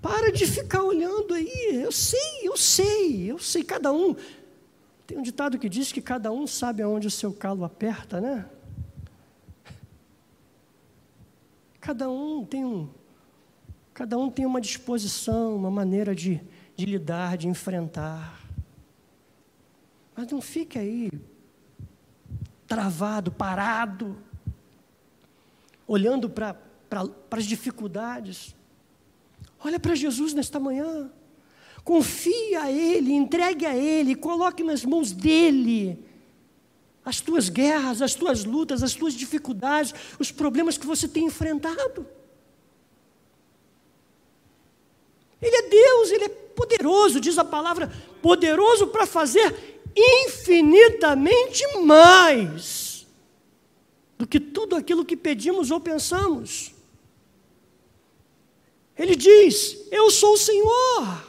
Para 0.00 0.30
de 0.30 0.46
ficar 0.46 0.82
olhando 0.82 1.34
aí. 1.34 1.80
Eu 1.82 1.92
sei, 1.92 2.40
eu 2.42 2.56
sei, 2.56 3.30
eu 3.30 3.38
sei. 3.38 3.64
Cada 3.64 3.92
um. 3.92 4.14
Tem 5.06 5.18
um 5.18 5.22
ditado 5.22 5.58
que 5.58 5.68
diz 5.68 5.92
que 5.92 6.00
cada 6.00 6.32
um 6.32 6.46
sabe 6.46 6.82
aonde 6.82 7.06
o 7.06 7.10
seu 7.10 7.32
calo 7.32 7.64
aperta, 7.64 8.20
né? 8.20 8.48
Cada 11.80 12.10
um 12.10 12.44
tem 12.44 12.64
um. 12.64 12.88
Cada 13.92 14.18
um 14.18 14.30
tem 14.30 14.44
uma 14.44 14.60
disposição, 14.60 15.54
uma 15.56 15.70
maneira 15.70 16.14
de 16.14 16.40
de 16.76 16.86
lidar, 16.86 17.36
de 17.36 17.48
enfrentar. 17.48 18.40
Mas 20.16 20.30
não 20.30 20.40
fique 20.40 20.78
aí 20.78 21.10
travado, 22.74 23.30
parado, 23.30 24.18
olhando 25.86 26.28
para 26.28 26.56
as 27.30 27.44
dificuldades. 27.44 28.52
Olha 29.64 29.78
para 29.78 29.94
Jesus 29.94 30.34
nesta 30.34 30.58
manhã. 30.58 31.08
Confia 31.84 32.62
a 32.62 32.72
Ele, 32.72 33.12
entregue 33.12 33.64
a 33.64 33.76
Ele, 33.76 34.16
coloque 34.16 34.64
nas 34.64 34.84
mãos 34.84 35.12
dEle 35.12 36.04
as 37.04 37.20
tuas 37.20 37.48
guerras, 37.48 38.02
as 38.02 38.16
tuas 38.16 38.44
lutas, 38.44 38.82
as 38.82 38.92
tuas 38.92 39.14
dificuldades, 39.14 39.94
os 40.18 40.32
problemas 40.32 40.76
que 40.76 40.86
você 40.86 41.06
tem 41.06 41.26
enfrentado. 41.26 42.04
Ele 45.40 45.54
é 45.54 45.68
Deus, 45.68 46.10
Ele 46.10 46.24
é 46.24 46.28
poderoso, 46.28 47.20
diz 47.20 47.38
a 47.38 47.44
palavra, 47.44 47.92
poderoso 48.20 48.88
para 48.88 49.06
fazer 49.06 49.73
infinitamente 49.96 51.64
mais 51.78 53.06
do 54.18 54.26
que 54.26 54.40
tudo 54.40 54.76
aquilo 54.76 55.04
que 55.04 55.16
pedimos 55.16 55.70
ou 55.70 55.80
pensamos. 55.80 56.74
Ele 58.98 59.14
diz: 59.16 59.86
Eu 59.90 60.10
sou 60.10 60.34
o 60.34 60.38
Senhor. 60.38 61.24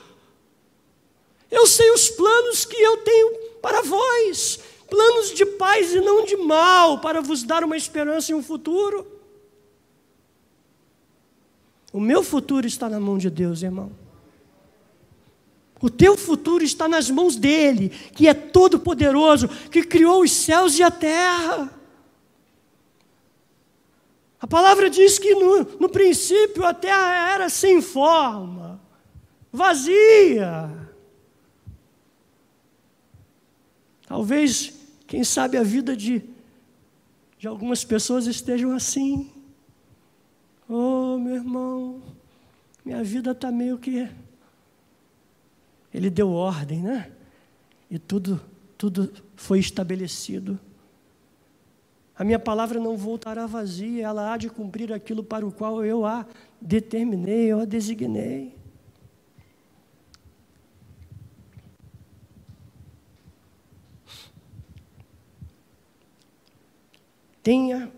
Eu 1.50 1.68
sei 1.68 1.92
os 1.92 2.10
planos 2.10 2.66
que 2.66 2.76
eu 2.76 2.98
tenho 2.98 3.38
para 3.62 3.82
vós, 3.82 4.60
planos 4.90 5.34
de 5.34 5.46
paz 5.46 5.94
e 5.94 6.02
não 6.02 6.26
de 6.26 6.36
mal, 6.36 7.00
para 7.00 7.22
vos 7.22 7.44
dar 7.44 7.64
uma 7.64 7.78
esperança 7.78 8.32
e 8.32 8.36
um 8.36 8.44
futuro. 8.44 9.06
O 11.94 12.00
meu 12.00 12.24
futuro 12.24 12.68
está 12.68 12.90
na 12.90 13.00
mão 13.00 13.18
de 13.18 13.30
Deus, 13.30 13.64
irmão. 13.64 14.05
O 15.82 15.90
teu 15.90 16.18
futuro 16.18 16.64
está 16.64 16.88
nas 16.88 17.10
mãos 17.10 17.36
dele, 17.36 17.90
que 17.90 18.28
é 18.28 18.34
todo 18.34 18.80
poderoso, 18.80 19.48
que 19.48 19.84
criou 19.84 20.24
os 20.24 20.32
céus 20.32 20.78
e 20.78 20.84
a 20.84 20.90
terra. 20.90 21.72
A 24.40 24.48
palavra 24.48 24.90
diz 24.90 25.20
que 25.20 25.34
no, 25.36 25.64
no 25.80 25.90
princípio 25.90 26.66
a 26.66 26.74
terra 26.74 27.34
era 27.34 27.50
sem 27.50 27.82
forma, 27.82 28.80
vazia. 29.52 30.86
Talvez, 34.08 34.74
quem 35.08 35.24
sabe, 35.24 35.58
a 35.58 35.64
vida 35.64 35.96
de, 35.96 36.24
de 37.38 37.48
algumas 37.48 37.84
pessoas 37.84 38.28
estejam 38.28 38.72
assim. 38.72 39.32
Oh, 40.70 41.18
meu 41.18 41.36
irmão, 41.36 42.02
minha 42.84 43.04
vida 43.04 43.32
está 43.32 43.52
meio 43.52 43.78
que. 43.78 44.08
Ele 45.96 46.10
deu 46.10 46.30
ordem, 46.30 46.82
né? 46.82 47.10
E 47.90 47.98
tudo, 47.98 48.42
tudo 48.78 49.14
foi 49.34 49.60
estabelecido. 49.60 50.60
A 52.18 52.24
minha 52.26 52.38
palavra 52.38 52.82
não 52.82 52.98
voltará 52.98 53.46
vazia, 53.46 54.04
ela 54.06 54.34
há 54.34 54.36
de 54.36 54.50
cumprir 54.50 54.92
aquilo 54.92 55.24
para 55.24 55.48
o 55.48 55.54
qual 55.54 55.86
eu 55.86 56.06
a 56.06 56.26
determinei, 56.60 57.46
eu 57.46 57.62
a 57.62 57.66
designei. 57.66 58.54
Tenha, 67.42 67.90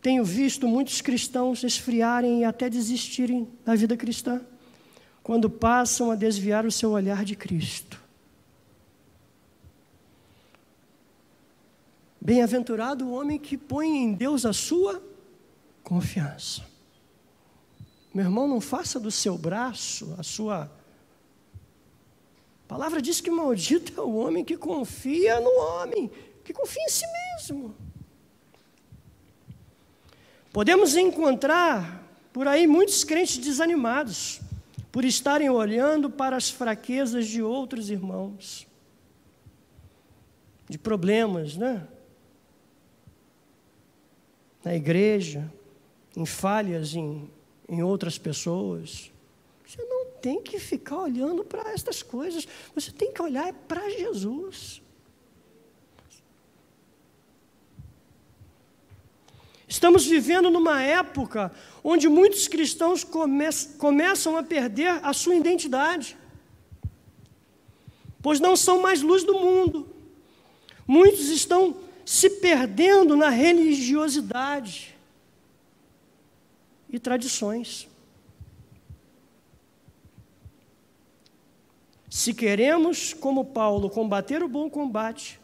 tenho 0.00 0.24
visto 0.24 0.66
muitos 0.66 1.02
cristãos 1.02 1.62
esfriarem 1.62 2.40
e 2.40 2.44
até 2.44 2.70
desistirem 2.70 3.46
da 3.66 3.74
vida 3.74 3.98
cristã, 3.98 4.40
quando 5.30 5.48
passam 5.48 6.10
a 6.10 6.16
desviar 6.16 6.66
o 6.66 6.72
seu 6.72 6.90
olhar 6.90 7.24
de 7.24 7.36
Cristo. 7.36 8.02
Bem-aventurado 12.20 13.06
o 13.06 13.12
homem 13.12 13.38
que 13.38 13.56
põe 13.56 13.96
em 13.96 14.12
Deus 14.12 14.44
a 14.44 14.52
sua 14.52 15.00
confiança. 15.84 16.66
Meu 18.12 18.24
irmão, 18.24 18.48
não 18.48 18.60
faça 18.60 18.98
do 18.98 19.08
seu 19.08 19.38
braço 19.38 20.16
a 20.18 20.24
sua. 20.24 20.64
A 20.64 20.68
palavra 22.66 23.00
diz 23.00 23.20
que 23.20 23.30
maldito 23.30 24.00
é 24.00 24.02
o 24.02 24.16
homem 24.16 24.44
que 24.44 24.56
confia 24.56 25.38
no 25.38 25.60
homem, 25.60 26.10
que 26.44 26.52
confia 26.52 26.82
em 26.82 26.88
si 26.88 27.04
mesmo. 27.06 27.72
Podemos 30.52 30.96
encontrar 30.96 32.02
por 32.32 32.48
aí 32.48 32.66
muitos 32.66 33.04
crentes 33.04 33.38
desanimados 33.38 34.40
por 34.90 35.04
estarem 35.04 35.48
olhando 35.48 36.10
para 36.10 36.36
as 36.36 36.50
fraquezas 36.50 37.26
de 37.26 37.42
outros 37.42 37.90
irmãos, 37.90 38.66
de 40.68 40.78
problemas, 40.78 41.56
né? 41.56 41.86
na 44.64 44.74
igreja, 44.74 45.50
em 46.16 46.26
falhas 46.26 46.94
em, 46.94 47.30
em 47.68 47.82
outras 47.82 48.18
pessoas. 48.18 49.10
Você 49.66 49.82
não 49.84 50.06
tem 50.20 50.42
que 50.42 50.58
ficar 50.58 50.98
olhando 50.98 51.44
para 51.44 51.72
estas 51.72 52.02
coisas, 52.02 52.46
você 52.74 52.90
tem 52.90 53.12
que 53.12 53.22
olhar 53.22 53.52
para 53.52 53.88
Jesus. 53.90 54.82
Estamos 59.70 60.04
vivendo 60.04 60.50
numa 60.50 60.82
época 60.82 61.52
onde 61.84 62.08
muitos 62.08 62.48
cristãos 62.48 63.04
come 63.04 63.48
começam 63.78 64.36
a 64.36 64.42
perder 64.42 64.98
a 65.00 65.12
sua 65.12 65.36
identidade, 65.36 66.18
pois 68.20 68.40
não 68.40 68.56
são 68.56 68.82
mais 68.82 69.00
luz 69.00 69.22
do 69.22 69.38
mundo. 69.38 69.88
Muitos 70.84 71.28
estão 71.28 71.76
se 72.04 72.28
perdendo 72.28 73.16
na 73.16 73.28
religiosidade 73.28 74.98
e 76.88 76.98
tradições. 76.98 77.88
Se 82.10 82.34
queremos, 82.34 83.14
como 83.14 83.44
Paulo, 83.44 83.88
combater 83.88 84.42
o 84.42 84.48
bom 84.48 84.68
combate, 84.68 85.38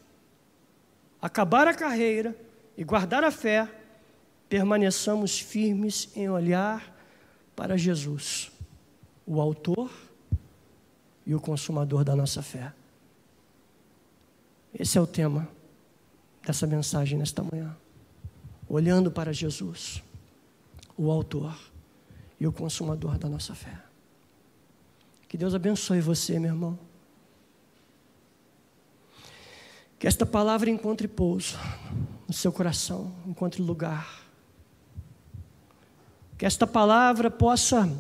acabar 1.23 1.69
a 1.69 1.75
carreira 1.75 2.37
e 2.77 2.83
guardar 2.83 3.23
a 3.23 3.31
fé, 3.31 3.71
permaneçamos 4.49 5.39
firmes 5.39 6.09
em 6.15 6.29
olhar 6.29 6.95
para 7.55 7.77
Jesus, 7.77 8.51
o 9.27 9.41
Autor 9.41 9.91
e 11.25 11.35
o 11.35 11.41
Consumador 11.41 12.05
da 12.05 12.15
nossa 12.15 12.43
fé. 12.43 12.73
Esse 14.79 14.99
é 14.99 15.01
o 15.01 15.07
tema 15.07 15.49
dessa 16.45 16.67
mensagem 16.67 17.19
nesta 17.19 17.43
manhã. 17.43 17.77
Olhando 18.69 19.11
para 19.11 19.33
Jesus, 19.33 20.03
o 20.97 21.11
Autor 21.11 21.59
e 22.39 22.47
o 22.47 22.53
Consumador 22.53 23.19
da 23.19 23.29
nossa 23.29 23.55
fé. 23.55 23.83
Que 25.29 25.37
Deus 25.37 25.55
abençoe 25.55 26.01
você, 26.01 26.39
meu 26.39 26.51
irmão. 26.51 26.79
Que 29.99 30.07
esta 30.07 30.27
palavra 30.27 30.69
encontre 30.69 31.09
pouso 31.09 31.59
no 32.29 32.35
seu 32.35 32.53
coração, 32.53 33.13
encontre 33.27 33.63
lugar. 33.63 34.26
Que 36.37 36.45
esta 36.45 36.67
palavra 36.67 37.31
possa 37.31 37.91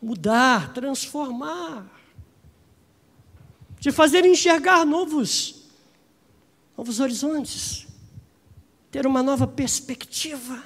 mudar, 0.00 0.72
transformar, 0.74 1.86
te 3.80 3.90
fazer 3.90 4.24
enxergar 4.26 4.84
novos 4.84 5.56
novos 6.76 7.00
horizontes, 7.00 7.86
ter 8.90 9.06
uma 9.06 9.22
nova 9.22 9.46
perspectiva. 9.46 10.62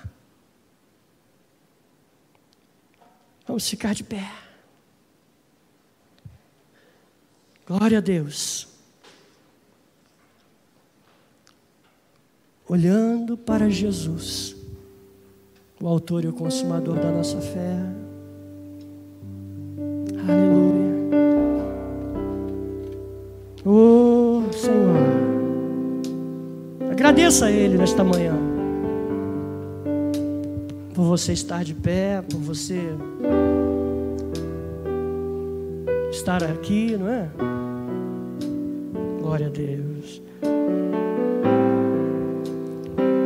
Vamos 3.47 3.68
ficar 3.68 3.95
de 3.95 4.03
pé. 4.03 4.30
Glória 7.66 7.99
a 7.99 8.01
Deus. 8.01 8.68
Olhando 12.66 13.36
para 13.36 13.68
Jesus, 13.68 14.57
o 15.82 15.88
Autor 15.88 16.24
e 16.24 16.28
o 16.28 16.32
Consumador 16.32 16.96
da 16.96 17.10
nossa 17.10 17.40
fé. 17.40 17.76
Aleluia. 20.28 20.90
Oh, 23.64 24.42
Senhor. 24.52 24.96
Agradeça 26.90 27.46
a 27.46 27.50
Ele 27.50 27.78
nesta 27.78 28.04
manhã. 28.04 28.34
Por 30.94 31.04
você 31.04 31.32
estar 31.32 31.64
de 31.64 31.72
pé, 31.72 32.22
por 32.30 32.40
você 32.40 32.78
estar 36.10 36.44
aqui, 36.44 36.94
não 36.98 37.08
é? 37.08 37.30
Glória 39.22 39.46
a 39.46 39.50
Deus. 39.50 40.20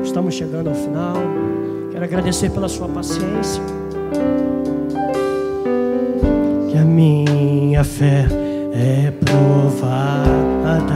Estamos 0.04 0.34
chegando 0.34 0.68
ao 0.68 0.74
final. 0.76 1.16
Quero 1.94 2.06
agradecer 2.06 2.50
pela 2.50 2.68
sua 2.68 2.88
paciência. 2.88 3.62
Que 6.68 6.76
a 6.76 6.84
minha 6.84 7.84
fé 7.84 8.26
é 8.72 9.12
provada 9.12 10.92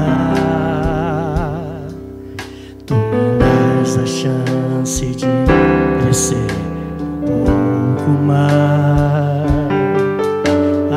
a 3.96 4.04
chance 4.06 5.06
de 5.06 5.26
crescer 6.02 6.46
um 7.22 7.94
pouco 7.94 8.10
mais. 8.10 9.46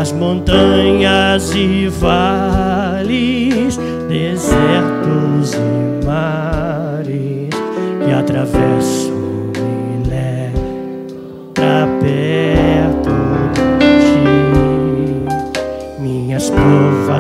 As 0.02 0.12
montanhas 0.14 1.54
e 1.54 1.88
vales, 1.90 3.78
desertos 4.10 5.54
e 5.54 6.04
mares 6.04 7.50
que 8.04 8.12
atravesso 8.12 9.11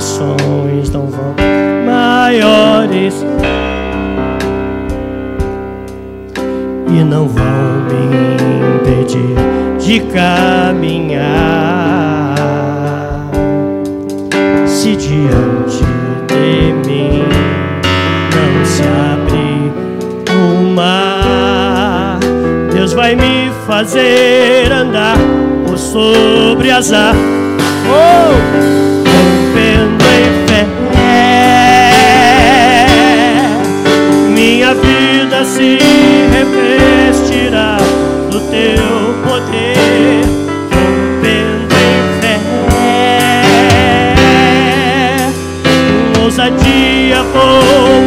corações 0.02 0.90
não 0.90 1.06
vão 1.06 1.36
maiores 1.86 3.24
e 6.88 7.04
não 7.04 7.28
vão 7.28 7.44
me 7.88 8.36
impedir 8.78 9.36
de 9.78 10.00
caminhar 10.12 11.22
se 14.66 14.96
diante 14.96 15.84
de 16.28 16.74
mim 16.90 17.24
não 18.34 18.66
se 18.66 18.82
abrir 18.82 19.72
o 20.34 20.64
mar 20.74 22.20
Deus 22.74 22.94
vai 22.94 23.16
me 23.16 23.52
fazer 23.68 24.72
andar 24.72 25.18
por 25.68 25.78
sobre 25.78 26.72
as 26.72 26.92
águas 26.92 27.42
Oh! 27.94 28.81
Minha 34.72 34.76
vida 34.76 35.44
se 35.44 35.78
revestirá 36.32 37.78
do 38.30 38.40
teu 38.42 39.16
poder, 39.24 40.24
rompendo 40.72 41.76
em 41.76 42.22
fé, 42.22 42.40
com 46.16 46.22
ousadia 46.24 47.24
vou 47.24 48.01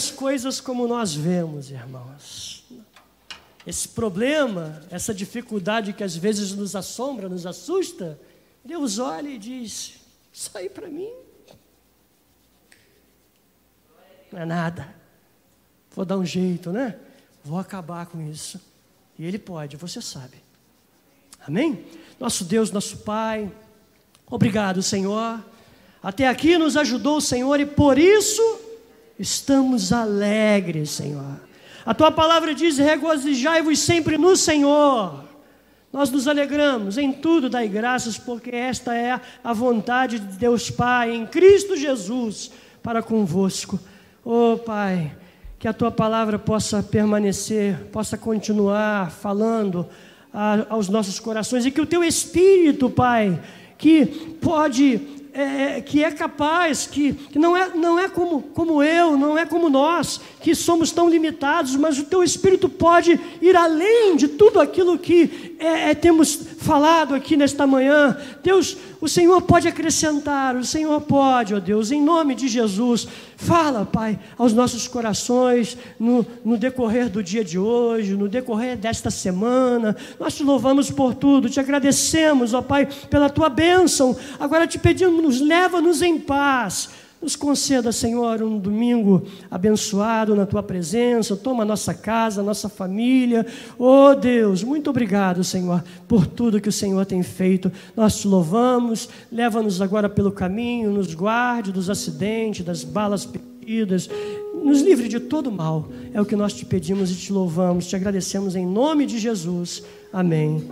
as 0.00 0.10
coisas 0.10 0.62
como 0.62 0.88
nós 0.88 1.14
vemos, 1.14 1.70
irmãos. 1.70 2.64
Esse 3.66 3.86
problema, 3.86 4.82
essa 4.90 5.12
dificuldade 5.12 5.92
que 5.92 6.02
às 6.02 6.16
vezes 6.16 6.52
nos 6.54 6.74
assombra, 6.74 7.28
nos 7.28 7.44
assusta, 7.44 8.18
Deus 8.64 8.98
olha 8.98 9.28
e 9.28 9.36
diz: 9.36 10.00
Isso 10.32 10.50
aí 10.56 10.70
para 10.70 10.88
mim 10.88 11.12
não 14.32 14.40
é 14.40 14.46
nada. 14.46 14.94
Vou 15.94 16.06
dar 16.06 16.16
um 16.16 16.24
jeito, 16.24 16.72
né? 16.72 16.98
Vou 17.44 17.58
acabar 17.58 18.06
com 18.06 18.22
isso. 18.22 18.58
E 19.18 19.26
Ele 19.26 19.38
pode, 19.38 19.76
você 19.76 20.00
sabe. 20.00 20.42
Amém? 21.46 21.84
Nosso 22.18 22.42
Deus, 22.42 22.70
nosso 22.70 22.96
Pai, 22.98 23.52
obrigado, 24.30 24.82
Senhor. 24.82 25.44
Até 26.02 26.26
aqui 26.26 26.56
nos 26.56 26.74
ajudou 26.74 27.18
o 27.18 27.20
Senhor 27.20 27.60
e 27.60 27.66
por 27.66 27.98
isso 27.98 28.69
estamos 29.20 29.92
alegres, 29.92 30.90
Senhor. 30.90 31.40
A 31.84 31.94
tua 31.94 32.10
palavra 32.10 32.54
diz: 32.54 32.78
regozijai-vos 32.78 33.78
sempre 33.78 34.16
no 34.18 34.36
Senhor. 34.36 35.24
Nós 35.92 36.10
nos 36.10 36.28
alegramos 36.28 36.96
em 36.98 37.12
tudo, 37.12 37.50
dai 37.50 37.66
graças, 37.68 38.16
porque 38.16 38.50
esta 38.54 38.94
é 38.94 39.20
a 39.42 39.52
vontade 39.52 40.18
de 40.20 40.38
Deus 40.38 40.70
Pai, 40.70 41.10
em 41.14 41.26
Cristo 41.26 41.76
Jesus, 41.76 42.50
para 42.82 43.02
convosco. 43.02 43.78
Oh 44.24 44.56
Pai, 44.56 45.12
que 45.58 45.66
a 45.66 45.72
tua 45.72 45.90
palavra 45.90 46.38
possa 46.38 46.82
permanecer, 46.82 47.76
possa 47.90 48.16
continuar 48.16 49.10
falando 49.10 49.86
a- 50.32 50.66
aos 50.70 50.88
nossos 50.88 51.18
corações 51.18 51.66
e 51.66 51.70
que 51.72 51.80
o 51.80 51.86
teu 51.86 52.04
Espírito, 52.04 52.88
Pai, 52.88 53.40
que 53.76 54.06
pode 54.40 55.19
é, 55.32 55.80
que 55.80 56.02
é 56.02 56.10
capaz, 56.10 56.86
que, 56.86 57.12
que 57.12 57.38
não 57.38 57.56
é, 57.56 57.70
não 57.74 57.98
é 57.98 58.08
como, 58.08 58.42
como 58.42 58.82
eu, 58.82 59.16
não 59.16 59.36
é 59.36 59.46
como 59.46 59.68
nós, 59.68 60.20
que 60.40 60.54
somos 60.54 60.90
tão 60.90 61.08
limitados, 61.08 61.76
mas 61.76 61.98
o 61.98 62.04
Teu 62.04 62.22
Espírito 62.22 62.68
pode 62.68 63.18
ir 63.40 63.56
além 63.56 64.16
de 64.16 64.28
tudo 64.28 64.60
aquilo 64.60 64.98
que 64.98 65.56
é, 65.58 65.90
é, 65.90 65.94
temos 65.94 66.34
falado 66.58 67.14
aqui 67.14 67.36
nesta 67.36 67.66
manhã. 67.66 68.16
Deus, 68.42 68.76
o 69.00 69.08
Senhor 69.08 69.40
pode 69.42 69.66
acrescentar, 69.66 70.54
o 70.54 70.64
Senhor 70.64 71.00
pode, 71.00 71.54
ó 71.54 71.60
Deus, 71.60 71.90
em 71.90 72.02
nome 72.02 72.34
de 72.34 72.48
Jesus. 72.48 73.08
Fala, 73.36 73.86
Pai, 73.86 74.18
aos 74.36 74.52
nossos 74.52 74.86
corações 74.86 75.78
no, 75.98 76.26
no 76.44 76.58
decorrer 76.58 77.08
do 77.08 77.22
dia 77.22 77.42
de 77.42 77.58
hoje, 77.58 78.14
no 78.14 78.28
decorrer 78.28 78.76
desta 78.76 79.10
semana. 79.10 79.96
Nós 80.18 80.34
te 80.34 80.42
louvamos 80.42 80.90
por 80.90 81.14
tudo, 81.14 81.48
te 81.48 81.58
agradecemos, 81.58 82.52
ó 82.52 82.60
Pai, 82.60 82.86
pela 83.08 83.30
tua 83.30 83.48
bênção. 83.48 84.14
Agora 84.38 84.66
te 84.66 84.78
pedimos, 84.78 85.22
nos 85.22 85.40
leva-nos 85.40 86.02
em 86.02 86.18
paz. 86.18 86.90
Nos 87.20 87.36
conceda, 87.36 87.92
Senhor, 87.92 88.42
um 88.42 88.58
domingo 88.58 89.22
abençoado 89.50 90.34
na 90.34 90.46
tua 90.46 90.62
presença. 90.62 91.36
Toma 91.36 91.66
nossa 91.66 91.92
casa, 91.92 92.42
nossa 92.42 92.66
família. 92.66 93.46
Oh 93.78 94.14
Deus, 94.14 94.64
muito 94.64 94.88
obrigado, 94.88 95.44
Senhor, 95.44 95.84
por 96.08 96.26
tudo 96.26 96.60
que 96.60 96.70
o 96.70 96.72
Senhor 96.72 97.04
tem 97.04 97.22
feito. 97.22 97.70
Nós 97.94 98.16
te 98.18 98.26
louvamos. 98.26 99.10
Leva-nos 99.30 99.82
agora 99.82 100.08
pelo 100.08 100.32
caminho, 100.32 100.90
nos 100.90 101.12
guarde 101.12 101.72
dos 101.72 101.90
acidentes, 101.90 102.64
das 102.64 102.84
balas 102.84 103.26
perdidas. 103.26 104.08
Nos 104.64 104.80
livre 104.80 105.06
de 105.06 105.20
todo 105.20 105.52
mal. 105.52 105.88
É 106.14 106.20
o 106.22 106.24
que 106.24 106.36
nós 106.36 106.54
te 106.54 106.64
pedimos 106.64 107.10
e 107.10 107.16
te 107.16 107.34
louvamos. 107.34 107.86
Te 107.86 107.96
agradecemos 107.96 108.56
em 108.56 108.66
nome 108.66 109.04
de 109.04 109.18
Jesus. 109.18 109.82
Amém 110.10 110.64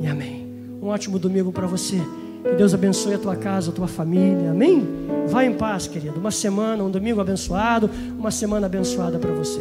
e 0.00 0.06
amém. 0.06 0.46
Um 0.80 0.86
ótimo 0.86 1.18
domingo 1.18 1.50
para 1.50 1.66
você. 1.66 2.00
Que 2.42 2.54
Deus 2.56 2.74
abençoe 2.74 3.14
a 3.14 3.18
tua 3.18 3.36
casa, 3.36 3.70
a 3.70 3.72
tua 3.72 3.88
família. 3.88 4.50
Amém? 4.50 4.86
Vai 5.28 5.46
em 5.46 5.54
paz, 5.54 5.86
querido. 5.86 6.18
Uma 6.18 6.30
semana, 6.30 6.82
um 6.82 6.90
domingo 6.90 7.20
abençoado, 7.20 7.88
uma 8.18 8.30
semana 8.30 8.66
abençoada 8.66 9.18
para 9.18 9.32
você. 9.32 9.60